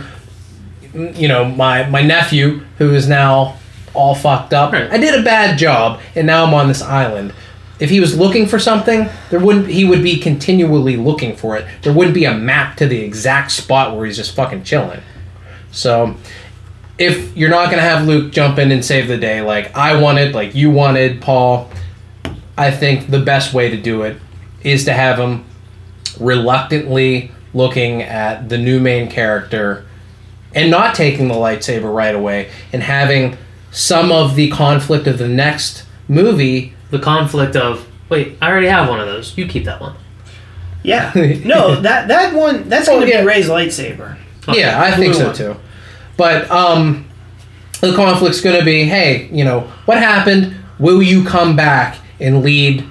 [0.93, 3.57] you know, my my nephew who is now
[3.93, 4.71] all fucked up.
[4.71, 4.89] Right.
[4.89, 7.33] I did a bad job, and now I'm on this island.
[7.79, 11.65] if he was looking for something, there wouldn't he would be continually looking for it.
[11.81, 15.01] There wouldn't be a map to the exact spot where he's just fucking chilling.
[15.71, 16.15] So
[16.97, 20.33] if you're not gonna have Luke jump in and save the day like I wanted,
[20.33, 21.69] like you wanted, Paul,
[22.57, 24.17] I think the best way to do it
[24.63, 25.45] is to have him
[26.19, 29.85] reluctantly looking at the new main character
[30.53, 33.37] and not taking the lightsaber right away and having
[33.71, 38.87] some of the conflict of the next movie The conflict of wait, I already have
[38.89, 39.37] one of those.
[39.37, 39.95] You keep that one.
[40.83, 41.11] Yeah.
[41.45, 43.21] No, that that one that's Oh, gonna yeah.
[43.21, 44.17] be Rey's lightsaber.
[44.47, 45.55] Okay, Yeah, I think so too.
[46.17, 47.07] But um,
[47.79, 50.55] the conflict's going to be, hey, you know, what happened?
[50.79, 52.83] Will you come back and lead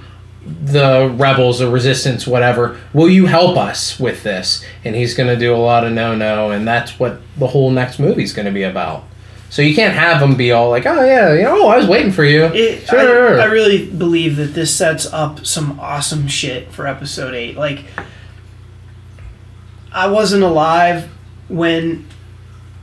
[0.46, 2.80] the rebels or resistance, whatever?
[2.92, 4.64] Will you help us with this?
[4.84, 7.70] And he's going to do a lot of no, no, and that's what the whole
[7.70, 9.04] next movie's going to be about.
[9.48, 11.86] So you can't have him be all like, oh yeah, you know, oh, I was
[11.86, 12.44] waiting for you.
[12.46, 13.40] It, sure.
[13.40, 17.56] I, I really believe that this sets up some awesome shit for episode 8.
[17.56, 17.84] Like,
[19.92, 21.08] I wasn't alive
[21.48, 22.06] when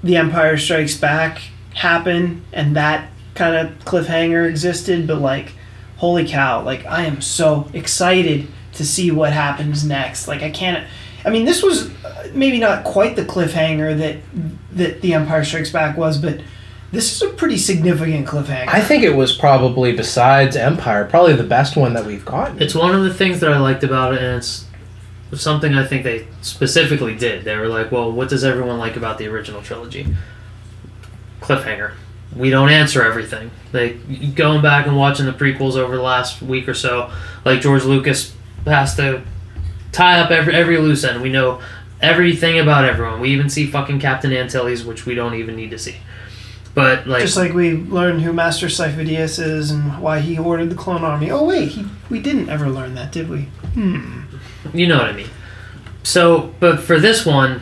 [0.03, 1.41] The Empire Strikes Back
[1.73, 5.53] happened and that kind of cliffhanger existed, but like,
[5.97, 10.27] holy cow, like, I am so excited to see what happens next.
[10.27, 10.85] Like, I can't.
[11.25, 14.17] I mean, this was uh, maybe not quite the cliffhanger that
[14.73, 16.41] that The Empire Strikes Back was, but
[16.91, 18.67] this is a pretty significant cliffhanger.
[18.67, 22.61] I think it was probably besides Empire, probably the best one that we've gotten.
[22.61, 24.65] It's one of the things that I liked about it, and it's
[25.35, 27.43] something I think they specifically did.
[27.43, 30.07] They were like, "Well, what does everyone like about the original trilogy?"
[31.41, 31.93] Cliffhanger.
[32.35, 33.51] We don't answer everything.
[33.73, 37.11] Like going back and watching the prequels over the last week or so,
[37.45, 38.34] like George Lucas
[38.65, 39.22] has to
[39.91, 41.22] tie up every every loose end.
[41.22, 41.61] We know
[42.01, 43.19] everything about everyone.
[43.19, 45.95] We even see fucking Captain Antilles, which we don't even need to see.
[46.76, 50.76] But like, Just like we learned who Master Sifo-Dyas is and why he ordered the
[50.76, 51.30] clone army.
[51.30, 53.41] Oh wait, he, we didn't ever learn that, did we?
[53.76, 54.22] Hmm.
[54.73, 55.30] You know what I mean.
[56.03, 57.61] So, but for this one,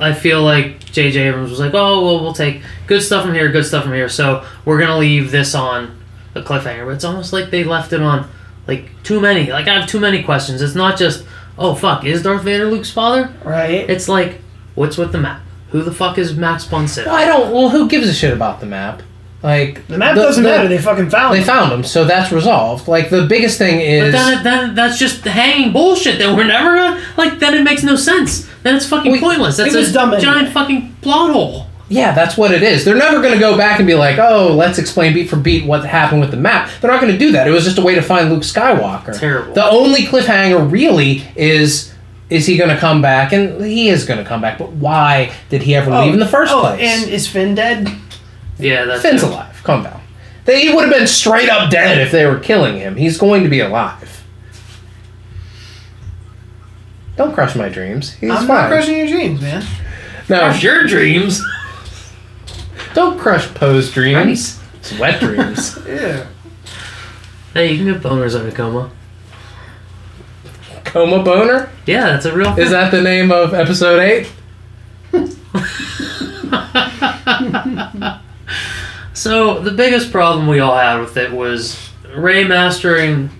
[0.00, 1.28] I feel like J.J.
[1.28, 4.08] Abrams was like, "Oh, well, we'll take good stuff from here, good stuff from here."
[4.08, 5.98] So we're gonna leave this on
[6.34, 6.86] a cliffhanger.
[6.86, 8.28] But it's almost like they left it on
[8.66, 9.50] like too many.
[9.50, 10.62] Like I have too many questions.
[10.62, 11.24] It's not just,
[11.58, 13.88] "Oh fuck, is Darth Vader Luke's father?" Right?
[13.88, 14.40] It's like,
[14.74, 15.40] what's with the map?
[15.70, 17.10] Who the fuck is Max von Sydow?
[17.10, 17.52] I don't.
[17.52, 19.02] Well, who gives a shit about the map?
[19.44, 20.68] Like the map doesn't matter.
[20.68, 21.44] They fucking found They it.
[21.44, 22.88] found him, so that's resolved.
[22.88, 26.74] Like the biggest thing But is then, then that's just hanging bullshit that we're never
[26.74, 27.38] gonna like.
[27.40, 28.48] Then it makes no sense.
[28.62, 29.58] Then it's fucking We- pointless.
[29.58, 30.50] That's it was a dumb giant anyway.
[30.50, 31.66] fucking plot hole.
[31.90, 32.86] yeah, that's what it is.
[32.86, 35.66] They're never going to go back and be like, "Oh, let's explain beat for beat
[35.66, 37.46] what happened with the map." They're not going to do that.
[37.46, 39.18] It was just a way to find Luke Skywalker.
[39.18, 39.52] Terrible.
[39.52, 41.92] The only cliffhanger really is
[42.30, 43.32] is he going to come back?
[43.32, 46.20] And he is going to come back, but why did he ever oh, leave in
[46.20, 46.80] the first oh, place?
[46.80, 47.88] And is Finn dead?
[48.58, 49.30] Yeah, that's Finn's it.
[49.30, 49.60] alive.
[49.64, 50.00] Calm down.
[50.44, 52.96] They, he would have been straight up dead if they were killing him.
[52.96, 54.22] He's going to be alive.
[57.16, 58.12] Don't crush my dreams.
[58.14, 58.48] He's I'm fine.
[58.48, 59.62] not crushing your dreams, man.
[60.28, 61.40] no, Crush your dreams.
[62.94, 64.26] don't crush Poe's dreams.
[64.26, 64.60] Nice.
[64.80, 65.78] It's wet dreams.
[65.86, 66.26] Yeah.
[67.54, 68.90] Hey, you can get boners on a coma.
[70.84, 71.70] Coma boner.
[71.86, 72.64] Yeah, that's a real thing.
[72.64, 74.32] Is that the name of episode eight?
[79.14, 83.30] So the biggest problem we all had with it was Rey mastering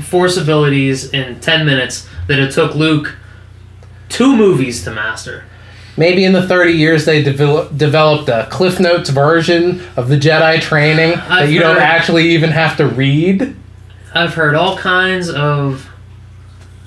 [0.00, 3.16] force abilities in ten minutes that it took Luke
[4.08, 5.44] two movies to master.
[5.96, 10.60] Maybe in the 30 years they develop, developed a Cliff Notes version of the Jedi
[10.60, 13.56] training that I've you don't actually even have to read.
[14.14, 15.90] I've heard all kinds of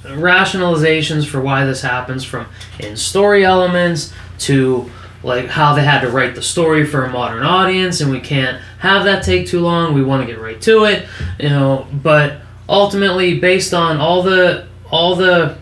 [0.03, 2.47] rationalizations for why this happens from
[2.79, 4.89] in story elements to
[5.23, 8.61] like how they had to write the story for a modern audience and we can't
[8.79, 9.93] have that take too long.
[9.93, 11.07] We want to get right to it
[11.39, 11.87] you know?
[11.91, 15.57] But ultimately based on all the all the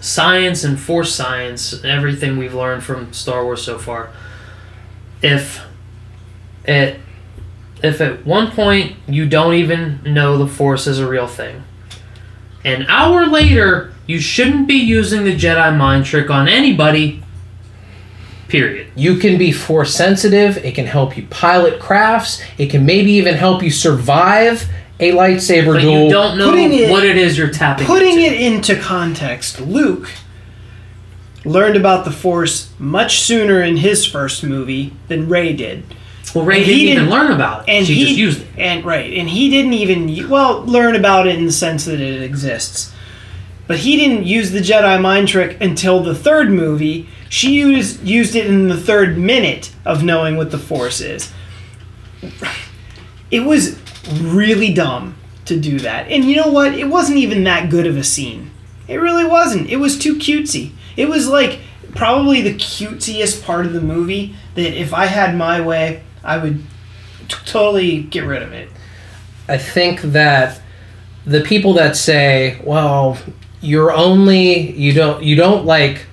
[0.00, 4.10] science and force science everything we've learned from Star Wars so far
[5.22, 5.62] if
[6.64, 7.00] it
[7.82, 11.62] if at one point you don't even know the force is a real thing
[12.64, 17.22] an hour later you shouldn't be using the jedi mind trick on anybody
[18.48, 20.56] period You can be force sensitive.
[20.64, 22.42] It can help you pilot crafts.
[22.58, 24.66] It can maybe even help you survive
[24.98, 26.04] a lightsaber but duel.
[26.04, 27.92] you don't know Putting it- what it is you're tapping into.
[27.92, 28.34] Putting into.
[28.34, 30.10] it into context, Luke
[31.44, 35.84] learned about the Force much sooner in his first movie than Rey did.
[36.34, 38.46] well Rey didn't, he even didn't- learn about it And she he just used it
[38.58, 42.22] And right, and he didn't even well learn about it in the sense that it
[42.22, 42.90] exists.
[43.68, 47.08] But he didn't use the Jedi mind trick until the third movie.
[47.28, 51.32] She used used it in the third minute of knowing what the Force is.
[53.30, 53.80] It was
[54.12, 55.16] really dumb
[55.46, 56.08] to do that.
[56.08, 56.74] And you know what?
[56.74, 58.50] It wasn't even that good of a scene.
[58.88, 59.68] It really wasn't.
[59.68, 60.72] It was too cutesy.
[60.96, 61.60] It was like
[61.94, 66.62] probably the cutesiest part of the movie that if I had my way, I would
[67.28, 68.70] t- totally get rid of it.
[69.48, 70.60] I think that
[71.24, 73.18] the people that say, "Well,
[73.60, 76.06] you're only you don't you don't like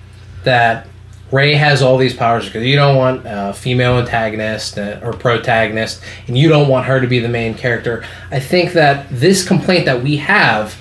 [0.43, 0.87] that
[1.33, 6.01] Rey has all these powers because you don't want a female antagonist uh, or protagonist,
[6.27, 9.85] and you don't want her to be the main character." I think that this complaint
[9.85, 10.77] that we have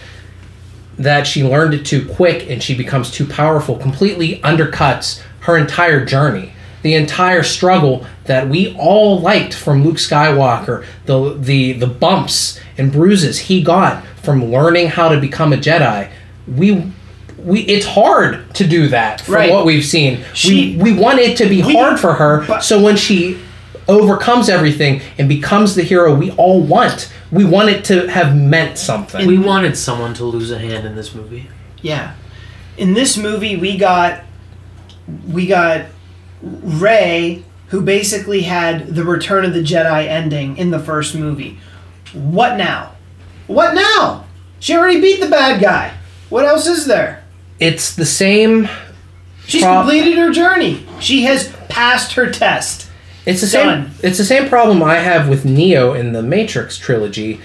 [0.98, 6.04] that she learned it too quick and she becomes too powerful completely undercuts her entire
[6.04, 6.52] journey
[6.82, 12.92] the entire struggle that we all liked from Luke Skywalker the the the bumps and
[12.92, 16.10] bruises he got from learning how to become a Jedi
[16.46, 16.92] we
[17.44, 19.50] we it's hard to do that from Right.
[19.50, 22.62] what we've seen She- we we want it to be We- hard for her but-
[22.64, 23.38] so when she
[23.88, 28.78] overcomes everything and becomes the hero we all want we want it to have meant
[28.78, 31.48] something We wanted someone to lose a hand in this movie.
[31.80, 32.10] Yeah.
[32.76, 34.20] In this movie, we got
[35.28, 35.86] we got
[36.42, 41.58] Rey, who basically had the Return of the Jedi ending in the first movie.
[42.12, 42.90] What now?
[43.46, 44.24] What now?
[44.60, 45.92] She already beat the bad guy.
[46.28, 47.21] What else is there?
[47.62, 48.68] It's the same
[49.46, 50.84] She's Prob- completed her journey.
[51.00, 52.88] She has passed her test.
[53.26, 53.66] It's the same.
[53.66, 53.90] Done.
[54.02, 57.40] It's the same problem I have with Neo in the Matrix trilogy.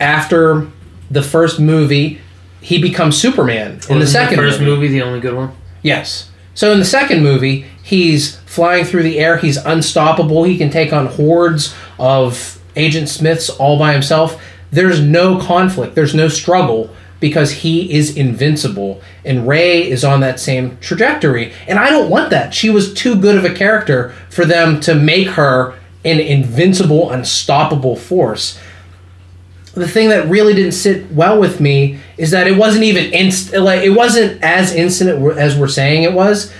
[0.00, 0.68] After
[1.10, 2.20] the first movie,
[2.60, 3.72] he becomes Superman.
[3.72, 5.52] In the Wasn't second first movie, movie, the only good one.
[5.82, 6.26] yes.
[6.54, 9.36] So in the second movie, he's flying through the air.
[9.38, 10.44] He's unstoppable.
[10.44, 14.42] He can take on hordes of Agent Smiths all by himself.
[14.70, 15.94] There's no conflict.
[15.94, 16.90] There's no struggle
[17.20, 19.00] because he is invincible.
[19.24, 21.52] And Rey is on that same trajectory.
[21.68, 22.54] And I don't want that.
[22.54, 25.74] She was too good of a character for them to make her
[26.04, 28.58] an invincible, unstoppable force.
[29.74, 33.52] The thing that really didn't sit well with me is that it wasn't even inst
[33.52, 36.52] like it wasn't as instant as we're saying it was.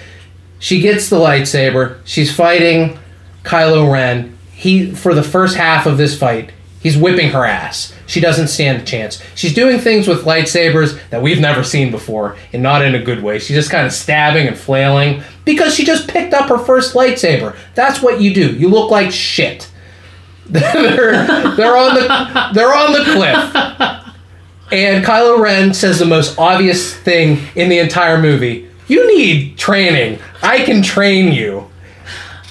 [0.61, 1.99] She gets the lightsaber.
[2.05, 2.99] She's fighting
[3.43, 4.37] Kylo Ren.
[4.53, 7.94] He for the first half of this fight, he's whipping her ass.
[8.07, 9.23] She doesn't stand a chance.
[9.35, 13.23] She's doing things with lightsabers that we've never seen before, and not in a good
[13.23, 13.39] way.
[13.39, 17.57] She's just kind of stabbing and flailing because she just picked up her first lightsaber.
[17.74, 18.52] That's what you do.
[18.57, 19.70] You look like shit.
[20.51, 24.15] they're, they're on the they're on the cliff.
[24.73, 28.69] And Kylo Ren says the most obvious thing in the entire movie.
[28.89, 30.19] You need training.
[30.43, 31.69] I can train you.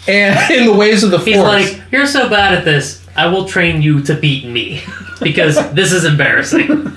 [0.07, 1.47] And in the ways of the He's Force.
[1.47, 3.05] like, "You're so bad at this.
[3.15, 4.81] I will train you to beat me
[5.21, 6.93] because this is embarrassing."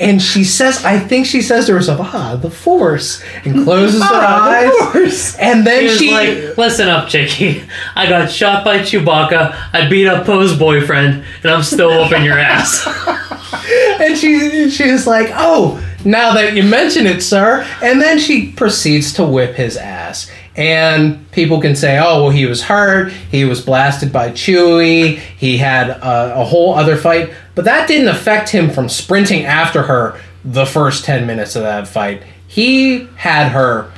[0.00, 3.22] and she says, I think she says to herself, ah, the Force.
[3.44, 4.92] And closes her Ah, the eyes.
[4.92, 5.38] Force.
[5.38, 6.10] And then He was she.
[6.10, 7.62] like, "Listen up, Chicky.
[7.94, 9.54] I got shot by Chewbacca.
[9.72, 12.86] I beat up Poe's boyfriend, and I'm still whooping your ass."
[14.00, 19.12] and she she's like, "Oh, now that you mention it, sir." And then she proceeds
[19.14, 20.30] to whip his ass.
[20.56, 23.12] And people can say, "Oh, well, he was hurt.
[23.12, 25.16] He was blasted by Chewie.
[25.16, 29.82] He had a, a whole other fight." But that didn't affect him from sprinting after
[29.82, 32.22] her the first ten minutes of that fight.
[32.46, 33.90] He had her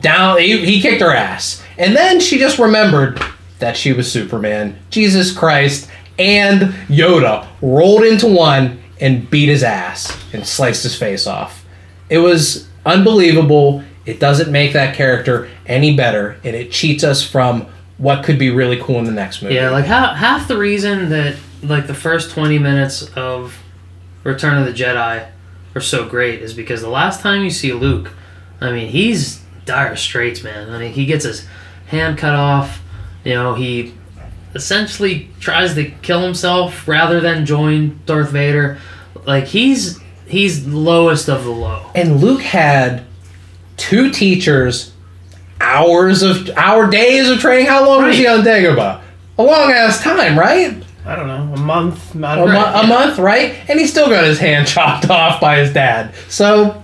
[0.00, 0.38] down.
[0.40, 3.22] He, he kicked her ass, and then she just remembered
[3.60, 4.76] that she was Superman.
[4.90, 5.88] Jesus Christ!
[6.18, 11.64] And Yoda rolled into one and beat his ass and sliced his face off.
[12.10, 13.84] It was unbelievable.
[14.04, 17.66] It doesn't make that character any better, and it cheats us from
[17.98, 19.54] what could be really cool in the next movie.
[19.54, 23.56] Yeah, like half half the reason that like the first twenty minutes of
[24.24, 25.28] Return of the Jedi
[25.74, 28.12] are so great is because the last time you see Luke,
[28.60, 30.70] I mean, he's dire straits, man.
[30.70, 31.46] I mean, he gets his
[31.86, 32.82] hand cut off.
[33.24, 33.94] You know, he
[34.54, 38.78] essentially tries to kill himself rather than join Darth Vader.
[39.24, 41.90] Like he's he's lowest of the low.
[41.94, 43.04] and Luke had
[43.76, 44.92] two teachers,
[45.60, 47.66] hours of hour days of training.
[47.66, 48.38] How long was he Right.
[48.38, 49.00] on Dagobah?
[49.38, 50.82] A long ass time, right?
[51.04, 52.14] I don't know, a month.
[52.14, 52.64] I A, mo- know.
[52.82, 53.54] a month, right?
[53.68, 56.14] And he still got his hand chopped off by his dad.
[56.28, 56.82] So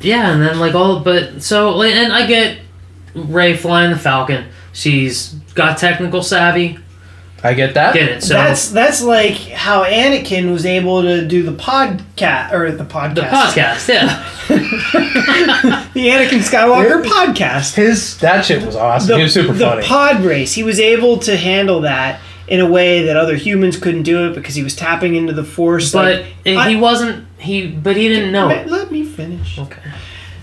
[0.00, 2.58] Yeah, and then like all, but so and I get
[3.14, 4.46] Rey flying the Falcon.
[4.72, 6.78] She's got technical savvy.
[7.46, 7.94] I get that.
[7.94, 8.22] Get it?
[8.22, 13.14] So that's that's like how Anakin was able to do the podcast or the podcast.
[13.14, 14.32] the podcast, yeah.
[15.96, 17.74] The Anakin Skywalker podcast.
[17.74, 19.08] His that shit was awesome.
[19.08, 19.82] The, he was super the funny.
[19.86, 20.52] pod race.
[20.52, 24.34] He was able to handle that in a way that other humans couldn't do it
[24.34, 25.92] because he was tapping into the force.
[25.92, 27.26] But like, it- I- he wasn't.
[27.38, 28.46] He but he didn't know.
[28.48, 29.58] Let- Let me finish.
[29.58, 29.80] Okay.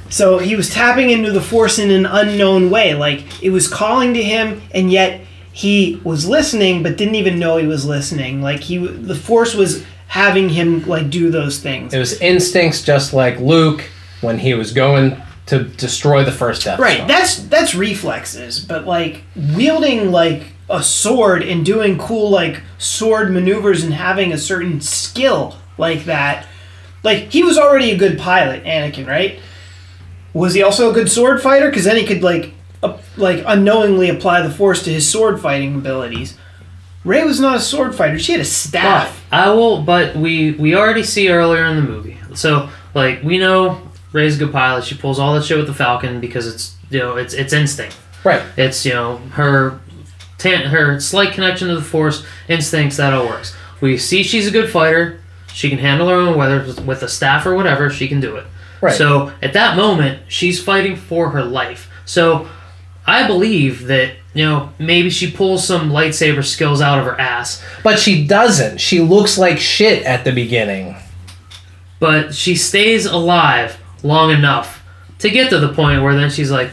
[0.09, 2.93] So he was tapping into the force in an unknown way.
[2.93, 5.21] Like it was calling to him, and yet
[5.53, 8.41] he was listening, but didn't even know he was listening.
[8.41, 11.93] Like he, the force was having him like do those things.
[11.93, 13.89] It was instincts just like Luke
[14.21, 15.15] when he was going
[15.45, 17.07] to destroy the first Death Right, Star.
[17.07, 19.21] that's that's reflexes, but like
[19.55, 25.55] wielding like a sword and doing cool like sword maneuvers and having a certain skill
[25.77, 26.47] like that.
[27.03, 29.39] Like he was already a good pilot, Anakin, right?
[30.33, 31.69] Was he also a good sword fighter?
[31.69, 32.53] Because then he could like
[33.17, 36.37] like unknowingly apply the force to his sword fighting abilities.
[37.03, 39.25] Rey was not a sword fighter; she had a But staff.
[39.31, 39.81] I will.
[39.81, 42.17] But we we already see earlier in the movie.
[42.33, 43.81] So like we know
[44.13, 44.83] Rey's a good pilot.
[44.85, 47.97] She pulls all that shit with the Falcon because it's you know it's it's instinct.
[48.23, 48.41] right.
[48.57, 49.79] It's you know her
[50.37, 53.55] tan- her slight connection to the Force instincts that all works.
[53.81, 55.19] We see she's a good fighter.
[55.53, 57.89] She can handle her own, whether it's with a staff or whatever.
[57.89, 58.45] She can do it.
[58.81, 58.95] Right.
[58.95, 61.89] So at that moment, she's fighting for her life.
[62.05, 62.47] So
[63.05, 67.61] I believe that you know maybe she pulls some lightsaber skills out of her ass,
[67.83, 68.79] But she doesn't.
[68.79, 70.95] She looks like shit at the beginning.
[71.99, 74.83] but she stays alive long enough
[75.19, 76.69] to get to the point where then she's like.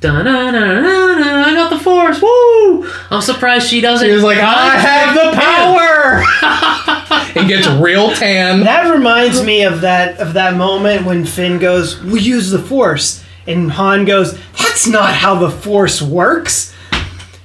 [0.00, 2.20] "Da-na-na-na-na, I got the force.
[2.20, 2.90] Woo!
[3.10, 4.08] I'm surprised she doesn't.
[4.08, 7.36] She was like, I have the power!
[7.40, 8.60] and gets real tan.
[8.64, 13.22] That reminds me of that of that moment when Finn goes, "We use the Force,"
[13.48, 16.74] and Han goes, "That's not how the Force works."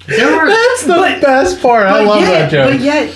[0.06, 1.88] There were, That's the But- best part.
[1.88, 2.72] I love yet, that joke.
[2.72, 3.14] But yet,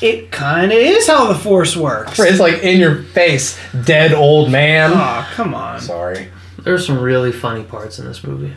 [0.00, 2.18] it kind of is how the Force works.
[2.20, 4.92] It's like in your face, dead old man.
[4.94, 5.80] Oh, come on.
[5.80, 6.28] Sorry.
[6.62, 8.52] There's some really funny parts in this movie.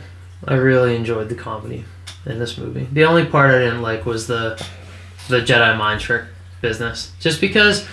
[0.46, 1.84] I really enjoyed the comedy
[2.26, 2.86] in this movie.
[2.92, 4.64] The only part I didn't like was the
[5.28, 6.22] the Jedi mind trick
[6.60, 7.84] business, just because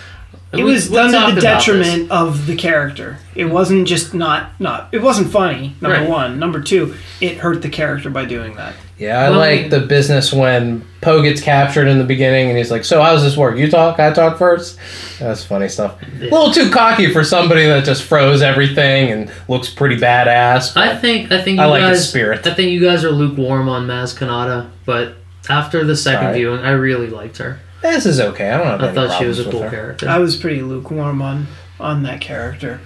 [0.51, 1.43] It was we done to the about this.
[1.43, 3.17] detriment of the character.
[3.35, 4.89] It wasn't just not not.
[4.91, 5.75] It wasn't funny.
[5.79, 6.09] Number Right.
[6.09, 6.39] one.
[6.39, 6.95] Number two.
[7.21, 8.73] It hurt the character by doing that.
[8.97, 12.71] Yeah, I Well, like the business when Poe gets captured in the beginning and he's
[12.71, 13.57] like, So, how does this work?
[13.57, 14.77] You talk, I talk first?
[15.19, 15.93] That's funny stuff.
[16.19, 20.75] A little too cocky for somebody that just froze everything and looks pretty badass.
[20.75, 22.47] I think I think you I like guys his spirit.
[22.47, 25.13] I think you guys are lukewarm on Maz Kanata, but
[25.47, 26.35] after the second Alright.
[26.37, 27.59] viewing, I really liked her.
[27.81, 28.49] This is okay.
[28.51, 29.77] I don't have I any thought she was a problems cool with her.
[29.77, 30.09] character.
[30.09, 31.47] I was pretty lukewarm on
[31.79, 32.81] on that character.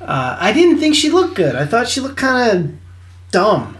[0.00, 1.54] Uh, I didn't think she looked good.
[1.54, 2.70] I thought she looked kind of
[3.30, 3.76] dumb.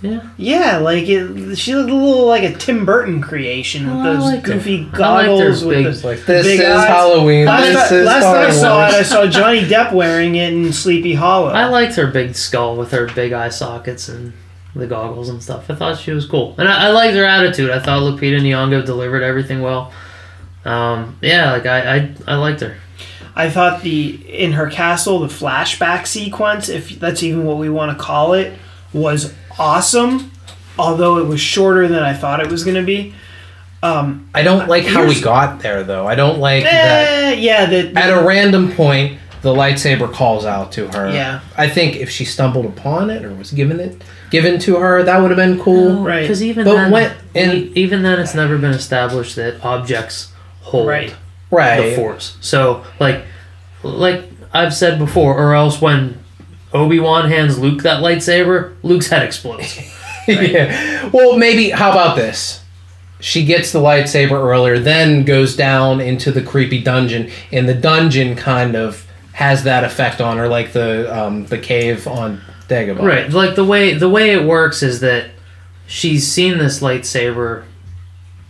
[0.00, 4.00] yeah, Yeah, like it, she looked a little like a Tim Burton creation with Oh,
[4.00, 4.52] I those liked her.
[4.54, 6.86] goofy I liked her goggles with big- the like, this big is eyes.
[6.86, 7.46] Halloween.
[7.46, 10.36] Last, this time, is last Star time I saw it, I saw Johnny Depp wearing
[10.36, 11.48] it in Sleepy Hollow.
[11.48, 14.32] I liked her big skull with her big eye sockets and
[14.74, 15.68] the goggles and stuff.
[15.70, 17.70] I thought she was cool, and I, I liked her attitude.
[17.70, 19.92] I thought Lupita Nyong'o delivered everything well.
[20.64, 22.76] Um, yeah, like I, I, I liked her.
[23.34, 27.96] I thought the in her castle the flashback sequence, if that's even what we want
[27.96, 28.58] to call it,
[28.92, 30.30] was awesome.
[30.78, 33.14] Although it was shorter than I thought it was going to be.
[33.82, 36.06] Um, I don't like how we got there, though.
[36.06, 37.08] I don't like that.
[37.08, 41.10] eh, yeah, that At a random point, the lightsaber calls out to her.
[41.10, 41.40] Yeah.
[41.56, 45.20] I think if she stumbled upon it or was given it given to her, that
[45.20, 45.98] would have been cool.
[46.00, 46.20] Oh, right.
[46.22, 50.28] Because even But then, when- and- even then, it's never been established that objects
[50.60, 51.14] hold Right.
[51.50, 51.90] Right.
[51.90, 52.36] the force.
[52.40, 53.22] So, like,
[53.82, 54.22] like
[54.52, 56.18] I've said before, or else when
[56.72, 59.80] Obi Wan hands Luke that lightsaber, Luke's head explodes.
[60.28, 61.08] yeah.
[61.12, 61.70] Well, maybe.
[61.70, 62.62] How about this?
[63.18, 68.34] She gets the lightsaber earlier, then goes down into the creepy dungeon, and the dungeon
[68.36, 69.06] kind of
[69.40, 73.00] has that effect on her, like the um, the cave on Dagobah.
[73.00, 73.30] Right.
[73.30, 75.30] Like the way the way it works is that
[75.86, 77.64] she's seen this lightsaber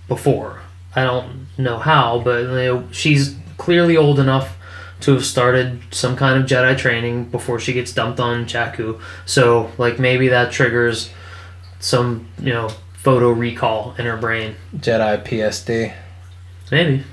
[0.08, 0.62] before.
[0.96, 4.56] I don't know how, but you know, she's clearly old enough
[5.02, 9.00] to have started some kind of Jedi training before she gets dumped on Jakku.
[9.26, 11.10] So like maybe that triggers
[11.78, 14.56] some, you know, photo recall in her brain.
[14.76, 15.94] Jedi PSD.
[16.72, 17.04] Maybe.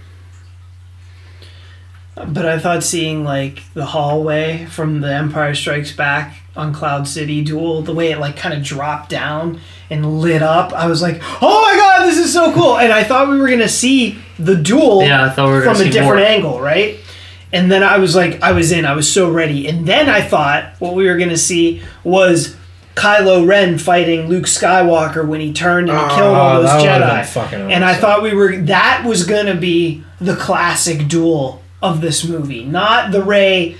[2.25, 7.43] But I thought seeing like the hallway from the Empire Strikes Back on Cloud City
[7.43, 11.21] duel, the way it like kind of dropped down and lit up, I was like,
[11.41, 14.55] "Oh my god, this is so cool!" And I thought we were gonna see the
[14.55, 16.17] duel Yeah, I thought we were from a different more.
[16.19, 16.97] angle, right?
[17.53, 19.67] And then I was like, I was in, I was so ready.
[19.67, 22.55] And then I thought what we were gonna see was
[22.95, 26.71] Kylo Ren fighting Luke Skywalker when he turned and he killed ah, all Oh, those
[26.71, 27.25] that would've been Jedi.
[27.25, 32.25] fucking And I thought we were that was gonna be the classic duel of this
[32.25, 33.77] movie, not the Rey,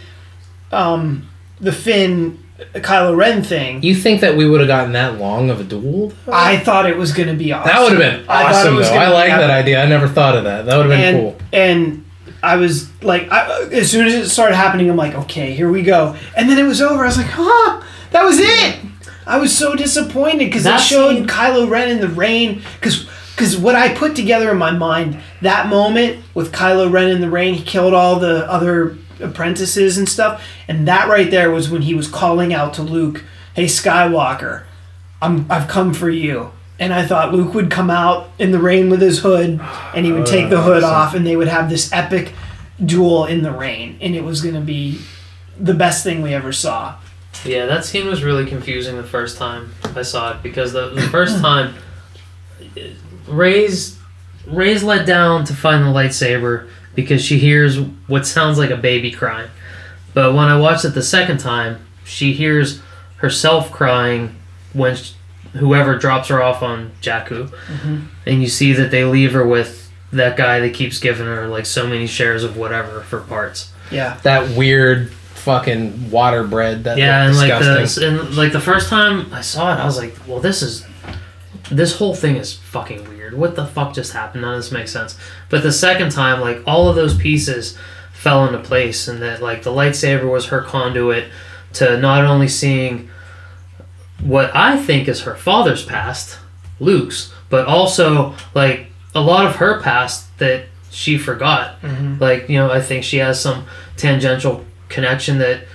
[0.71, 1.27] um,
[1.59, 2.43] the Finn,
[2.75, 3.83] Kylo Ren thing.
[3.83, 6.11] You think that we would have gotten that long of a duel?
[6.25, 6.31] though?
[6.33, 7.71] I thought it was gonna be awesome.
[7.71, 8.95] that would have been I thought it awesome, was though.
[8.97, 9.81] I like that idea.
[9.83, 10.65] I never thought of that.
[10.65, 11.37] That would have been and cool.
[11.53, 12.03] and
[12.43, 15.81] I was like, I, as soon as it started happening, I'm like, okay, here we
[15.81, 16.15] go.
[16.35, 17.03] And then it was over.
[17.03, 18.79] I was like, huh, that was it.
[19.25, 22.61] I was so disappointed because it showed scene- Kylo Ren in the rain.
[22.79, 23.07] Because
[23.37, 27.29] because what I put together in my mind that moment with Kylo Ren in the
[27.29, 31.83] rain, he killed all the other apprentices and stuff, and that right there was when
[31.83, 33.23] he was calling out to Luke,
[33.53, 34.63] "Hey Skywalker,
[35.21, 38.89] I'm I've come for you." And I thought Luke would come out in the rain
[38.89, 39.59] with his hood,
[39.93, 42.33] and he would oh, take the hood off, and they would have this epic
[42.83, 44.99] duel in the rain, and it was gonna be
[45.59, 46.95] the best thing we ever saw.
[47.45, 51.01] Yeah, that scene was really confusing the first time I saw it because the, the
[51.03, 51.75] first time
[53.27, 53.97] Rey's
[54.45, 59.11] Rey's let down to find the lightsaber because she hears what sounds like a baby
[59.11, 59.49] crying.
[60.13, 62.81] But when I watched it the second time, she hears
[63.17, 64.35] herself crying
[64.73, 65.13] when sh-
[65.53, 67.49] whoever drops her off on Jakku.
[67.49, 67.99] Mm-hmm.
[68.25, 71.65] And you see that they leave her with that guy that keeps giving her like
[71.65, 73.71] so many shares of whatever for parts.
[73.91, 76.83] Yeah, That weird fucking water bread.
[76.85, 79.85] That Yeah, and looked like the and like the first time I saw it, I
[79.85, 80.85] was like, "Well, this is
[81.71, 83.16] this whole thing is fucking weird.
[83.33, 84.41] What the fuck just happened?
[84.43, 85.17] None of this makes sense."
[85.49, 87.77] But the second time, like all of those pieces
[88.13, 91.29] fell into place, and that like the lightsaber was her conduit
[91.73, 93.09] to not only seeing
[94.19, 96.39] what I think is her father's past,
[96.79, 101.81] Luke's, but also like a lot of her past that she forgot.
[101.81, 102.17] Mm-hmm.
[102.19, 105.65] Like you know, I think she has some tangential connection that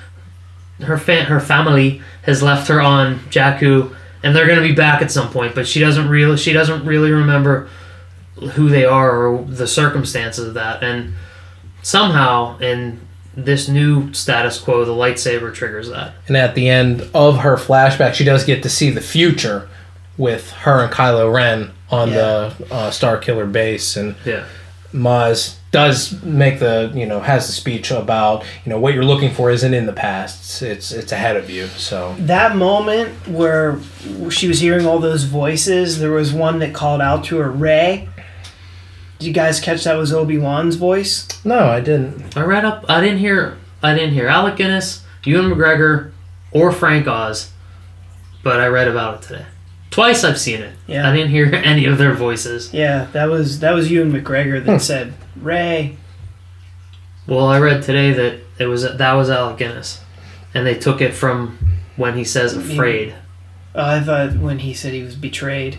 [0.80, 5.10] her fan her family has left her on Jakku, and they're gonna be back at
[5.10, 5.54] some point.
[5.54, 7.68] But she doesn't really she doesn't really remember
[8.54, 10.82] who they are or the circumstances of that.
[10.82, 11.14] And
[11.82, 13.00] somehow in
[13.36, 16.14] this new status quo, the lightsaber triggers that.
[16.28, 19.68] And at the end of her flashback, she does get to see the future
[20.18, 24.44] with her and Kylo Ren on the uh, Starkiller base, and Yeah.
[24.94, 29.32] Maz does make the you know has the speech about you know what you're looking
[29.32, 31.66] for isn't in the past; it's it's, it's ahead of you.
[31.66, 33.80] So that moment where
[34.30, 38.08] she was hearing all those voices, there was one that called out to her, Rey.
[39.18, 41.26] Did you guys catch that was Obi Wan's voice?
[41.44, 42.36] no, I didn't.
[42.36, 42.84] I read up.
[42.88, 43.58] I didn't hear.
[43.82, 46.12] I didn't hear Alec Guinness, Ewan McGregor,
[46.52, 47.50] or Frank Oz,
[48.44, 49.46] but I read about it today.
[49.92, 50.74] Twice I've seen it.
[50.88, 51.08] Yeah.
[51.08, 52.72] I didn't hear any of their voices.
[52.74, 55.96] Yeah, that was that was Ewan McGregor that said Rey.
[57.28, 60.00] Well, I read today that it was that was Alec Guinness,
[60.54, 61.58] and they took it from
[61.96, 63.14] when he says afraid.
[63.74, 65.78] Oh, I thought when he said he was betrayed.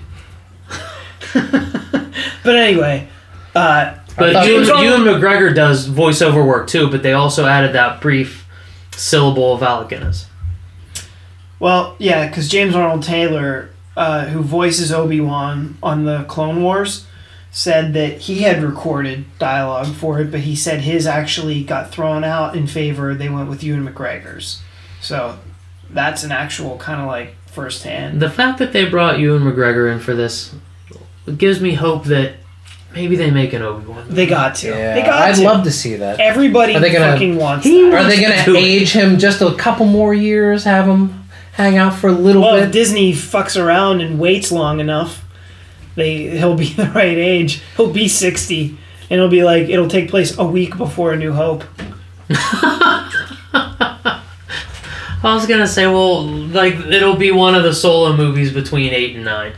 [1.33, 3.07] but anyway,
[3.55, 7.73] uh, But thought- Ewan, James Ewan McGregor does voiceover work too, but they also added
[7.73, 8.47] that brief
[8.91, 10.27] syllable of Alec Guinness.
[11.59, 17.05] well, yeah, because James Arnold Taylor, uh, who voices Obi Wan on the Clone Wars,
[17.51, 22.23] said that he had recorded dialogue for it, but he said his actually got thrown
[22.23, 23.13] out in favor.
[23.13, 24.61] They went with Ewan McGregor's,
[25.01, 25.37] so
[25.89, 28.19] that's an actual kind of like firsthand.
[28.19, 30.55] The fact that they brought Ewan McGregor in for this
[31.37, 32.33] gives me hope that
[32.93, 34.05] maybe they make an Obi Wan.
[34.09, 34.67] They got to.
[34.69, 35.43] Yeah, they got I'd to.
[35.43, 36.19] love to see that.
[36.19, 37.93] Everybody Are they gonna- fucking wants He- that.
[38.05, 38.59] Are they gonna do it.
[38.59, 40.63] age him just a couple more years?
[40.63, 41.22] Have him
[41.53, 42.51] hang out for a little bit.
[42.51, 42.71] Well, if?
[42.71, 45.23] Disney fucks around and waits long enough,
[45.95, 47.61] they he'll be the right age.
[47.77, 48.77] He'll be sixty,
[49.09, 51.63] and it'll be like it'll take place a week before A New Hope.
[55.25, 59.15] I was gonna say, well, like it'll be one of the solo movies between eight
[59.15, 59.53] and nine.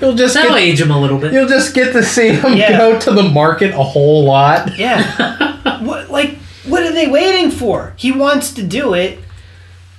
[0.00, 1.32] You'll just That'll get, age him a little bit.
[1.32, 2.76] you'll just get to see him Yeah.
[2.78, 4.76] go to the market a whole lot.
[4.78, 5.80] Yeah.
[5.84, 7.92] what like what are they waiting for?
[7.96, 9.18] He wants to do it.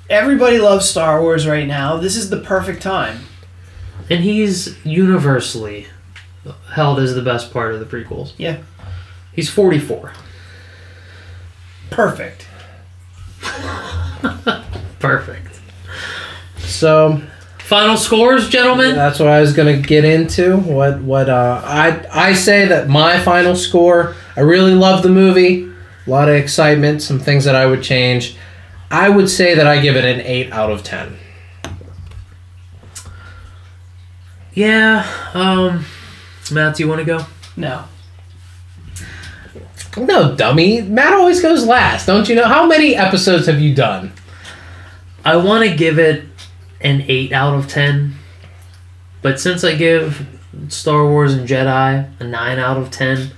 [0.10, 1.98] Everybody loves Star Wars right now.
[1.98, 3.22] This is the perfect time.
[4.10, 5.88] And he's universally
[6.74, 8.34] held as the best part of the prequels.
[8.38, 8.58] Yeah.
[9.32, 10.12] He's 44.
[11.90, 12.48] Perfect.
[15.00, 15.60] Perfect.
[16.60, 17.22] So
[17.60, 18.94] Final scores, gentlemen?
[18.94, 20.58] that's what I was gonna get into.
[20.58, 24.16] What what uh, I I say that my final score.
[24.36, 25.72] I really love the movie.
[26.06, 27.02] A lot of excitement.
[27.02, 28.36] Some things that I would change.
[28.94, 31.18] I would say that I give it an eight out of ten.
[34.54, 35.04] Yeah.
[35.34, 35.84] Um,
[36.52, 37.26] Matt, do you want to go?
[37.58, 37.86] No.
[39.98, 40.84] No, dummy.
[40.84, 42.06] Matt always goes last.
[42.06, 42.46] Don't you know?
[42.46, 44.14] How many episodes have you done?
[45.26, 46.26] I want to give it
[46.80, 48.14] an 8 out of 10.
[49.24, 50.28] But since I give
[50.68, 53.32] Star Wars and Jedi a 9 out of 10,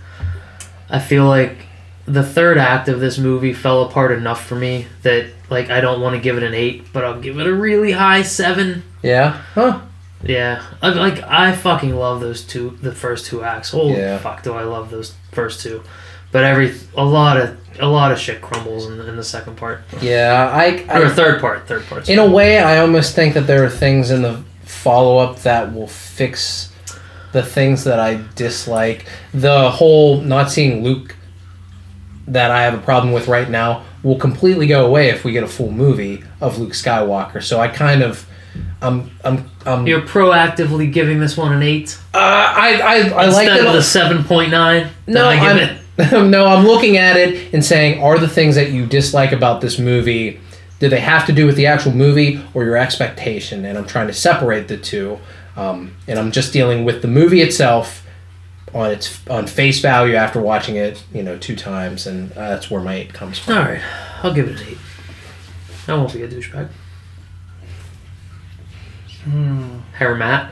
[0.90, 1.66] I feel like
[2.06, 6.02] the third act of this movie fell apart enough for me that like I don't
[6.02, 8.84] want to give it an 8, but I'll give it a really high 7.
[9.02, 9.42] Yeah.
[9.54, 9.82] Huh.
[10.24, 10.64] Yeah.
[10.82, 13.72] I, like I fucking love those two the first two acts.
[13.72, 14.18] Holy Yeah.
[14.18, 15.84] fuck do I love those first two.
[16.32, 19.82] But every a lot of a lot of shit crumbles in, in the second part.
[20.02, 20.50] Yeah.
[20.54, 21.00] I.
[21.00, 22.10] Or third part, third part.
[22.10, 25.74] in a way, I almost think that there are things in the follow up that
[25.74, 26.72] will fix
[27.32, 29.06] the things that I dislike.
[29.34, 31.16] The whole not seeing Luke
[32.28, 35.44] that I have a problem with right now will completely go away if we get
[35.44, 37.42] a full movie of Luke Skywalker.
[37.42, 38.28] So I kind of,
[38.82, 39.88] I'm, I'm, I'm.
[39.88, 43.68] You're proactively giving this one an eight Uh, I, I, I like instead that.
[43.68, 44.90] of the seven point nine.
[45.08, 45.82] No, I give I'm, it.
[46.30, 49.80] no, I'm looking at it and saying, are the things that you dislike about this
[49.80, 50.40] movie,
[50.80, 53.64] do they have to do with the actual movie or your expectation?
[53.66, 55.20] And I'm trying to separate the two.
[55.56, 58.05] Um, and I'm just dealing with the movie itself
[58.76, 62.70] on its on face value after watching it, you know, two times, and uh, that's
[62.70, 63.58] where my eight comes from.
[63.58, 63.82] All right,
[64.22, 64.78] I'll give it an eight.
[65.88, 66.70] I won't be a douchebag.
[69.24, 69.80] Hmm.
[69.94, 70.52] Hair Matt.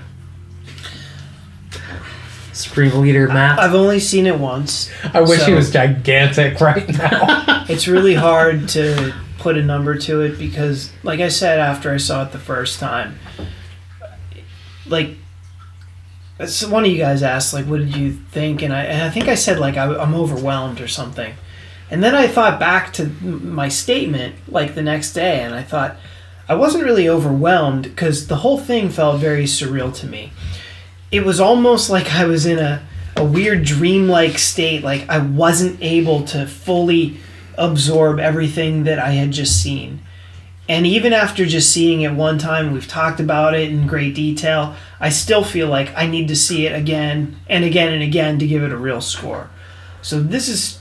[2.54, 3.60] Supreme Leader Matt.
[3.60, 4.90] I've only seen it once.
[5.14, 7.66] I wish he was gigantic right now.
[7.70, 11.98] It's really hard to put a number to it because, like I said after I
[11.98, 13.18] saw it the first time,
[14.86, 15.16] like
[16.40, 18.62] it's- one of you guys asked, like, what did you think?
[18.62, 21.34] And I, and I think I said, like, I, I'm overwhelmed or something.
[21.92, 25.98] And then I thought back to my statement, like, the next day, and I thought,
[26.50, 30.32] I wasn't really overwhelmed because the whole thing felt very surreal to me.
[31.12, 32.82] It was almost like I was in a,
[33.16, 37.18] a weird dreamlike state, like I wasn't able to fully
[37.58, 40.00] absorb everything that I had just seen.
[40.70, 44.76] And even after just seeing it one time, we've talked about it in great detail,
[45.00, 48.48] I still feel like I need to see it again and again and again to
[48.48, 49.50] give it a real score.
[50.02, 50.80] So this is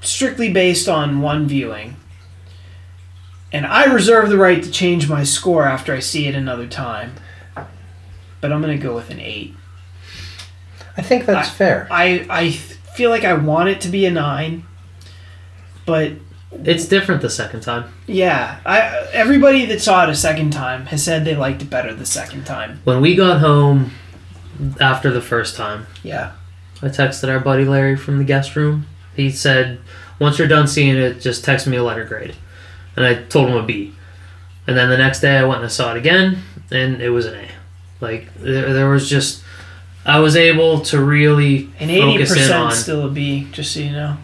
[0.00, 1.96] strictly based on one viewing.
[3.52, 7.14] And I reserve the right to change my score after I see it another time.
[8.40, 9.54] But I'm going to go with an 8.
[10.96, 11.88] I think that's fair.
[11.90, 14.64] I, I feel like I want it to be a 9.
[15.86, 16.12] But
[16.50, 17.84] It's different the second time.
[18.06, 21.94] yeah, I everybody that saw it a second time has said they liked it better
[21.94, 22.80] the second time.
[22.84, 23.90] When we got home
[24.80, 26.32] after the first time, Yeah.
[26.82, 28.86] I texted our buddy Larry from the guest room.
[29.16, 29.78] He said,
[30.20, 32.34] once you're done seeing it, just text me a letter grade.
[32.96, 33.94] And I told him a B.
[34.66, 37.26] And then the next day I went and I saw it again, and it was
[37.26, 37.48] an A.
[38.00, 39.42] Like, there, there was just,
[40.06, 42.72] I was able to really And 80% focus in on.
[42.72, 44.16] still a B, just so you know.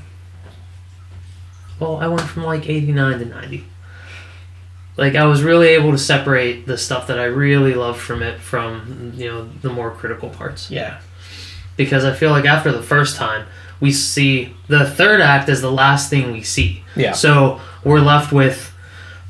[1.85, 3.65] Well, I went from like 89 to 90.
[4.97, 8.41] Like, I was really able to separate the stuff that I really loved from it
[8.41, 10.71] from, you know, the more critical parts.
[10.71, 11.01] Yeah.
[11.77, 13.47] because I feel like after the first time,
[13.81, 16.85] we see the third act is the last thing we see.
[16.95, 17.13] Yeah.
[17.13, 18.73] So we're left with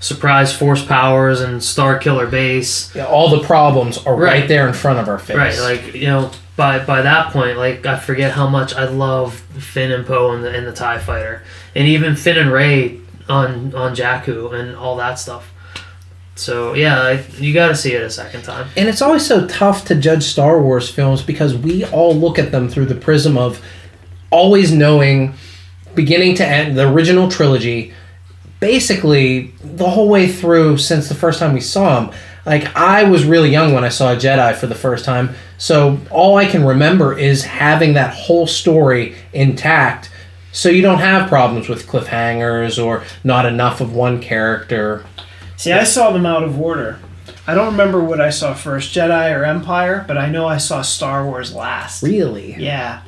[0.00, 2.94] surprise force powers and Starkiller base.
[2.94, 4.40] Yeah, all the problems are right.
[4.40, 4.48] Right.
[4.48, 5.36] there in front of our face.
[5.36, 5.58] Right.
[5.58, 9.90] Like you know, by by that point, like I forget how much I love Finn
[9.90, 11.42] and Poe and the and the Tie Fighter,
[11.74, 15.50] and even Finn and Rey on on Jakku and all that stuff.
[16.36, 18.68] So yeah, I, you got to see it a second time.
[18.76, 22.50] And it's always so tough to judge Star Wars films because we all look at
[22.50, 23.64] them through the prism of
[24.30, 25.34] always knowing,
[25.94, 27.94] beginning to end, the original trilogy,
[28.58, 32.14] basically the whole way through since the first time we saw them.
[32.44, 36.36] Like, I was really young when I saw Jedi for the first time, so all
[36.36, 40.10] I can remember is having that whole story intact.
[40.52, 45.04] So you don't have problems with cliffhangers or not enough of one character.
[45.56, 46.98] See, I saw them out of order.
[47.46, 50.80] I don't remember what I saw first, Jedi or Empire, but I know I saw
[50.82, 52.02] Star Wars last.
[52.02, 52.54] Really?
[52.54, 53.02] Yeah.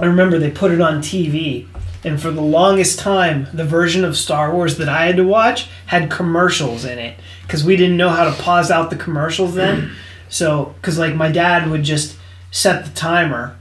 [0.00, 1.68] I remember they put it on TV,
[2.02, 5.68] and for the longest time, the version of Star Wars that I had to watch
[5.86, 9.92] had commercials in it because we didn't know how to pause out the commercials then.
[10.34, 12.18] So, because like my dad would just
[12.50, 13.56] set the timer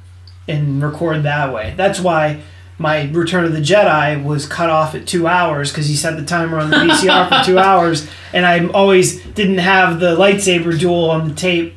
[0.48, 1.76] and record that way.
[1.78, 2.42] That's why
[2.80, 6.26] my Return of the Jedi was cut off at two hours because he set the
[6.26, 11.12] timer on the VCR for two hours, and I always didn't have the lightsaber duel
[11.12, 11.76] on the tape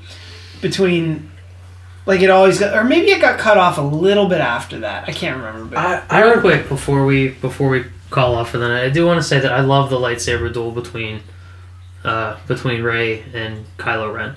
[0.62, 1.30] between.
[2.06, 5.06] Like it always got, or maybe it got cut off a little bit after that.
[5.06, 5.74] I can't remember.
[5.74, 8.84] But I, I Real re- quick before we before we call off for the night,
[8.84, 11.20] I do want to say that I love the lightsaber duel between
[12.02, 14.36] uh, between Rey and Kylo Ren.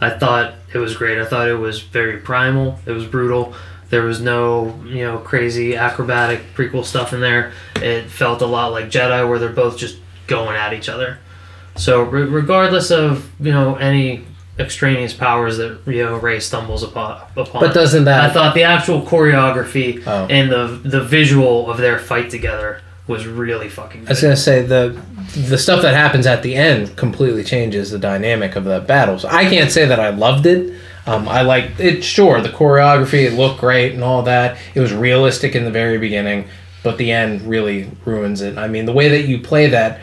[0.00, 1.18] I thought it was great.
[1.18, 2.78] I thought it was very primal.
[2.86, 3.54] It was brutal.
[3.90, 7.52] There was no you know crazy acrobatic prequel stuff in there.
[7.76, 11.18] It felt a lot like Jedi, where they're both just going at each other.
[11.76, 14.24] So re- regardless of you know any
[14.58, 18.62] extraneous powers that you know Rey stumbles upon, upon But doesn't that I thought the
[18.62, 20.26] actual choreography Oh.
[20.30, 24.62] and the the visual of their fight together was really fucking I was gonna say
[24.62, 25.00] the
[25.36, 29.18] the stuff that happens at the end completely changes the dynamic of the battle.
[29.18, 30.78] So I can't say that I loved it.
[31.06, 32.02] Um, I like it.
[32.02, 34.58] Sure, the choreography it looked great and all that.
[34.74, 36.48] It was realistic in the very beginning,
[36.82, 38.56] but the end really ruins it.
[38.56, 40.00] I mean, the way that you play that,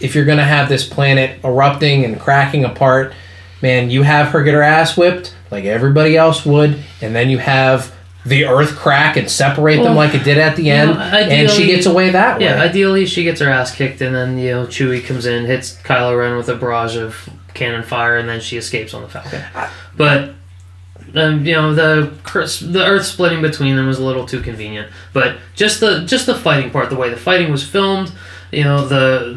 [0.00, 3.14] if you're gonna have this planet erupting and cracking apart,
[3.62, 7.38] man, you have her get her ass whipped like everybody else would, and then you
[7.38, 7.94] have
[8.26, 11.00] the earth crack and separate them Well, like it did at the you end, know,
[11.00, 12.46] and she gets away that way.
[12.46, 15.76] Yeah, ideally she gets her ass kicked, and then you know Chewie comes in, hits
[15.82, 19.42] Kylo Ren with a barrage of cannon fire, and then she escapes on the Falcon.
[19.96, 20.34] But
[21.14, 22.12] um, you know the
[22.66, 24.90] the Earth splitting between them was a little too convenient.
[25.12, 28.12] But just the just the fighting part, the way the fighting was filmed,
[28.50, 29.34] you know the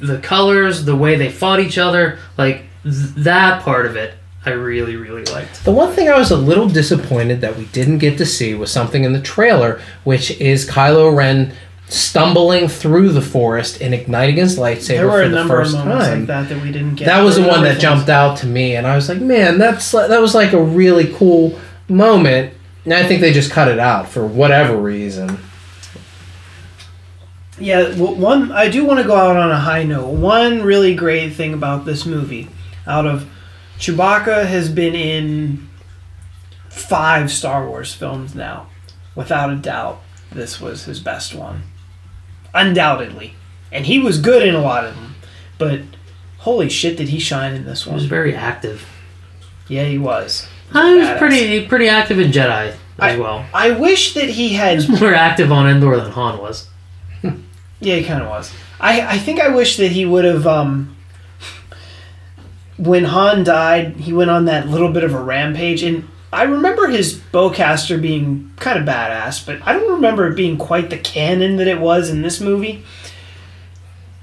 [0.00, 4.14] the the colors, the way they fought each other, like th- that part of it,
[4.46, 5.64] I really really liked.
[5.64, 8.70] The one thing I was a little disappointed that we didn't get to see was
[8.70, 11.54] something in the trailer, which is Kylo Ren
[11.88, 15.66] stumbling through the forest and igniting his lightsaber There were for a the number of
[15.66, 16.18] first moments time.
[16.20, 17.06] like that that we didn't get.
[17.06, 19.58] that was the one other that jumped out to me, and I was like, "Man,
[19.58, 21.58] that's that was like a really cool
[21.88, 22.52] moment."
[22.84, 25.38] And I think they just cut it out for whatever reason.
[27.58, 30.08] Yeah, w- one I do want to go out on a high note.
[30.08, 32.48] One really great thing about this movie,
[32.86, 33.28] out of
[33.78, 35.68] Chewbacca has been in
[36.68, 38.66] five Star Wars films now,
[39.14, 40.00] without a doubt.
[40.32, 41.62] This was his best one,
[42.52, 43.34] undoubtedly,
[43.70, 45.14] and he was good in a lot of them.
[45.58, 45.80] But
[46.38, 47.94] holy shit, did he shine in this one.
[47.94, 48.86] He was very active.
[49.68, 50.48] Yeah, he was.
[50.72, 51.18] I was Badass.
[51.18, 53.46] pretty pretty active in Jedi as I- well.
[53.54, 56.68] I wish that he had he More active on Endor than Han was.
[57.80, 58.50] Yeah, he kind of was.
[58.80, 60.46] I I think I wish that he would have.
[60.46, 60.96] Um,
[62.76, 66.88] when Han died, he went on that little bit of a rampage, and I remember
[66.88, 71.56] his bowcaster being kind of badass, but I don't remember it being quite the cannon
[71.56, 72.84] that it was in this movie.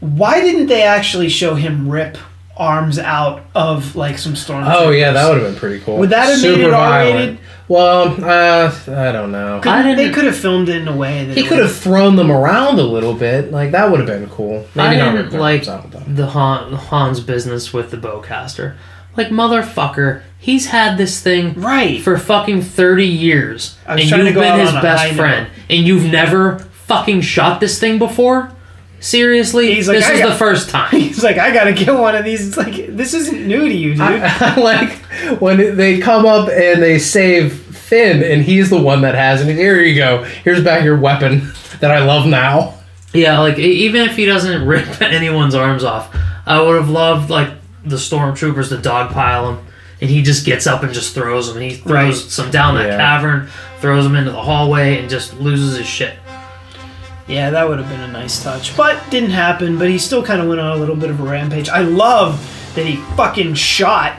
[0.02, 2.18] Why didn't they actually show him rip
[2.58, 4.76] arms out of like some stormtroopers?
[4.76, 5.98] Oh yeah, that would have been pretty cool.
[6.00, 7.40] Would that have made it R-rated?
[7.72, 9.60] Well, uh, I don't know.
[9.62, 11.74] Couldn't- I didn't- They could have filmed it in a way that He could have
[11.74, 13.52] thrown them around a little bit.
[13.52, 14.66] Like that would have been cool.
[14.76, 16.04] I Maybe not didn't rip like arms out, though.
[16.06, 18.76] the Han, Han's business with the bowcaster.
[19.16, 22.02] Like motherfucker, he's had this thing right.
[22.02, 25.54] for fucking thirty years, and you've been his best friend, note.
[25.70, 28.52] and you've never fucking shot this thing before.
[29.02, 30.92] Seriously, He's like, this I is got- the first time.
[31.00, 32.48] He's like, I gotta get one of these.
[32.48, 34.02] It's like this isn't new to you, dude.
[34.02, 34.92] I, I like
[35.42, 37.61] when they come up and they save
[37.92, 39.54] Finn, and he's the one that has it.
[39.54, 40.24] Here you go.
[40.24, 41.52] Here's back your weapon
[41.82, 42.76] that I love now.
[43.14, 46.16] Yeah, like e- even if he doesn't rip anyone's arms off,
[46.46, 47.50] I would have loved like
[47.84, 49.66] the stormtroopers to dogpile him,
[50.00, 51.62] and he just gets up and just throws them.
[51.62, 52.32] He throws Right.
[52.32, 53.50] some down that cavern,
[53.82, 56.14] throws them into the hallway, and just loses his shit.
[57.28, 59.78] Yeah, that would have been a nice touch, but didn't happen.
[59.78, 61.68] But he still kind of went on a little bit of a rampage.
[61.68, 62.40] I love
[62.76, 64.16] that he fucking shot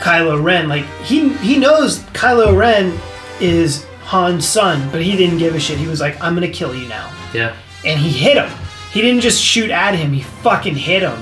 [0.00, 0.68] Kylo Ren.
[0.68, 2.98] Like he he knows Kylo Ren
[3.40, 5.78] is Han's son, but he didn't give a shit.
[5.78, 7.54] He was like, "I'm gonna kill you now," Yeah,
[7.84, 8.50] and he hit him.
[8.92, 11.18] He didn't just shoot at him; he fucking hit him.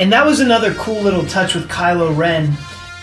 [0.00, 2.52] And that was another cool little touch with Kylo Ren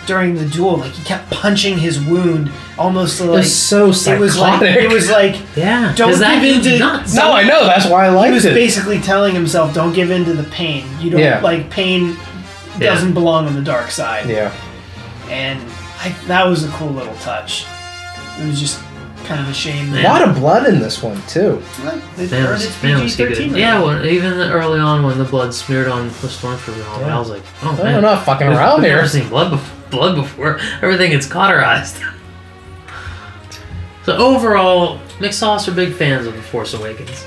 [0.05, 0.77] during the duel.
[0.77, 4.17] Like he kept punching his wound, almost It like was so psychotic.
[4.17, 5.93] it was like it was like yeah.
[5.95, 7.15] Don't that give in to- nuts?
[7.15, 7.65] no, I know.
[7.65, 8.29] That's why I like it.
[8.29, 8.53] he was it.
[8.53, 10.85] basically telling himself, "Don't give in to the pain.
[11.01, 11.41] You don't Yeah.
[11.41, 12.15] like pain.
[12.79, 14.51] Doesn't belong on the dark side." yeah.
[15.29, 15.59] And
[15.99, 17.65] I, that was a cool little touch.
[18.39, 18.81] It was just
[19.25, 19.93] kind of a shame.
[19.93, 21.55] A lot of blood in this one too.
[21.81, 22.01] What?
[22.15, 23.29] They Man, earned was, man, PG-13 good.
[23.29, 23.55] rating.
[23.55, 27.07] Yeah, well, even early on when the blood smeared on the stormtrooper, and all that,
[27.07, 27.15] Yeah.
[27.15, 28.97] I was like, oh I'm man, not fucking We've- around we've here.
[28.97, 30.59] Never seen blood, bef- blood before.
[30.81, 31.97] Everything gets cauterized.
[34.05, 37.25] so overall, McSauce are big fans of the Force Awakens.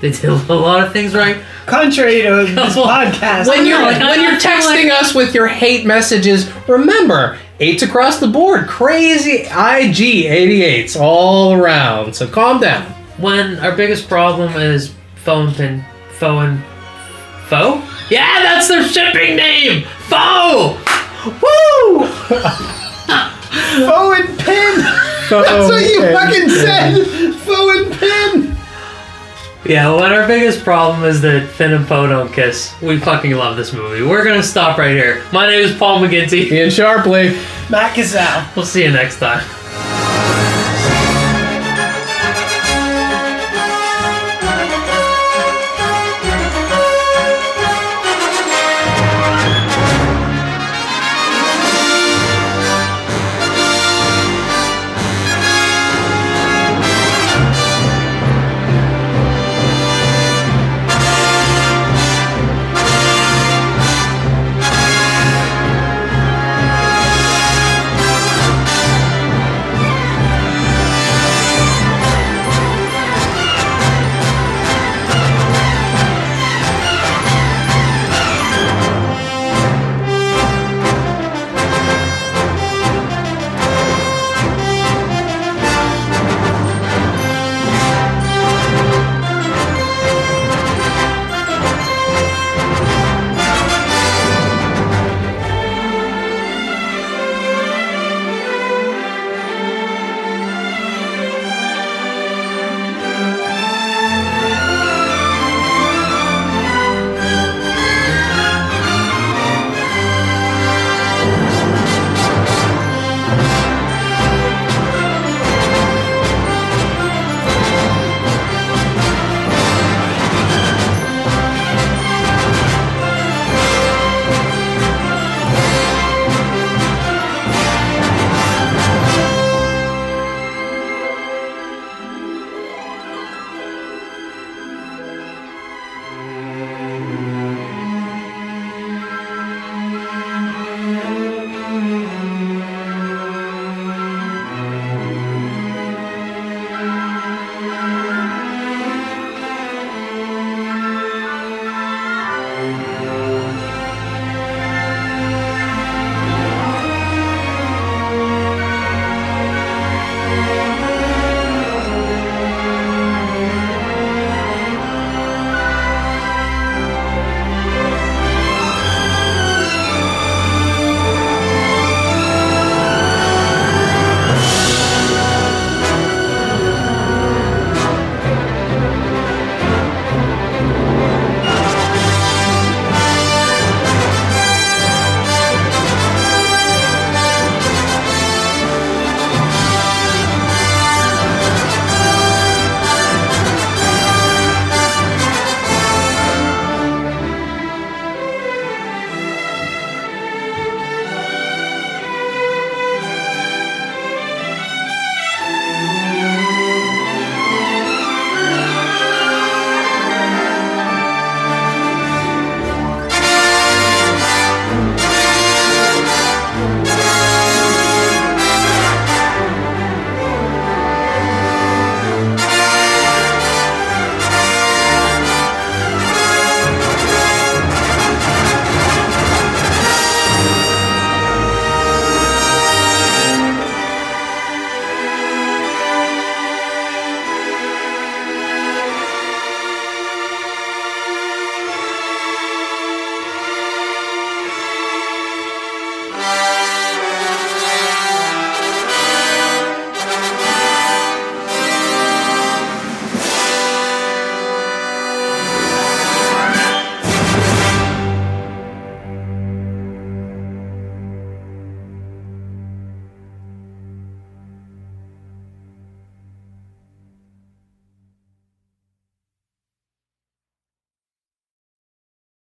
[0.00, 1.42] They did a lot of things right.
[1.66, 5.84] Contrary to this Well, podcast, When you're like, when you're texting us with your hate
[5.86, 12.14] messages, remember eights across the board, crazy IG 88s all around.
[12.14, 12.82] So calm down.
[13.18, 16.62] When our biggest problem is phone pin, phone,
[17.48, 17.82] foe.
[18.08, 19.84] Yeah, that's their shipping name.
[20.08, 20.78] Foe.
[21.26, 22.06] Woo!
[23.86, 24.84] foe and pin.
[25.28, 27.27] That's what you fucking said.
[29.68, 29.74] Foe and pin.
[29.74, 33.56] Yeah, when our biggest problem is that Finn and Poe don't kiss, we fucking love
[33.56, 34.02] this movie.
[34.02, 35.24] We're gonna stop right here.
[35.32, 36.50] My name is Paul McGinty.
[36.50, 37.32] Ian Sharpley.
[37.70, 38.56] Matt Gazal.
[38.56, 39.44] We'll see you next time.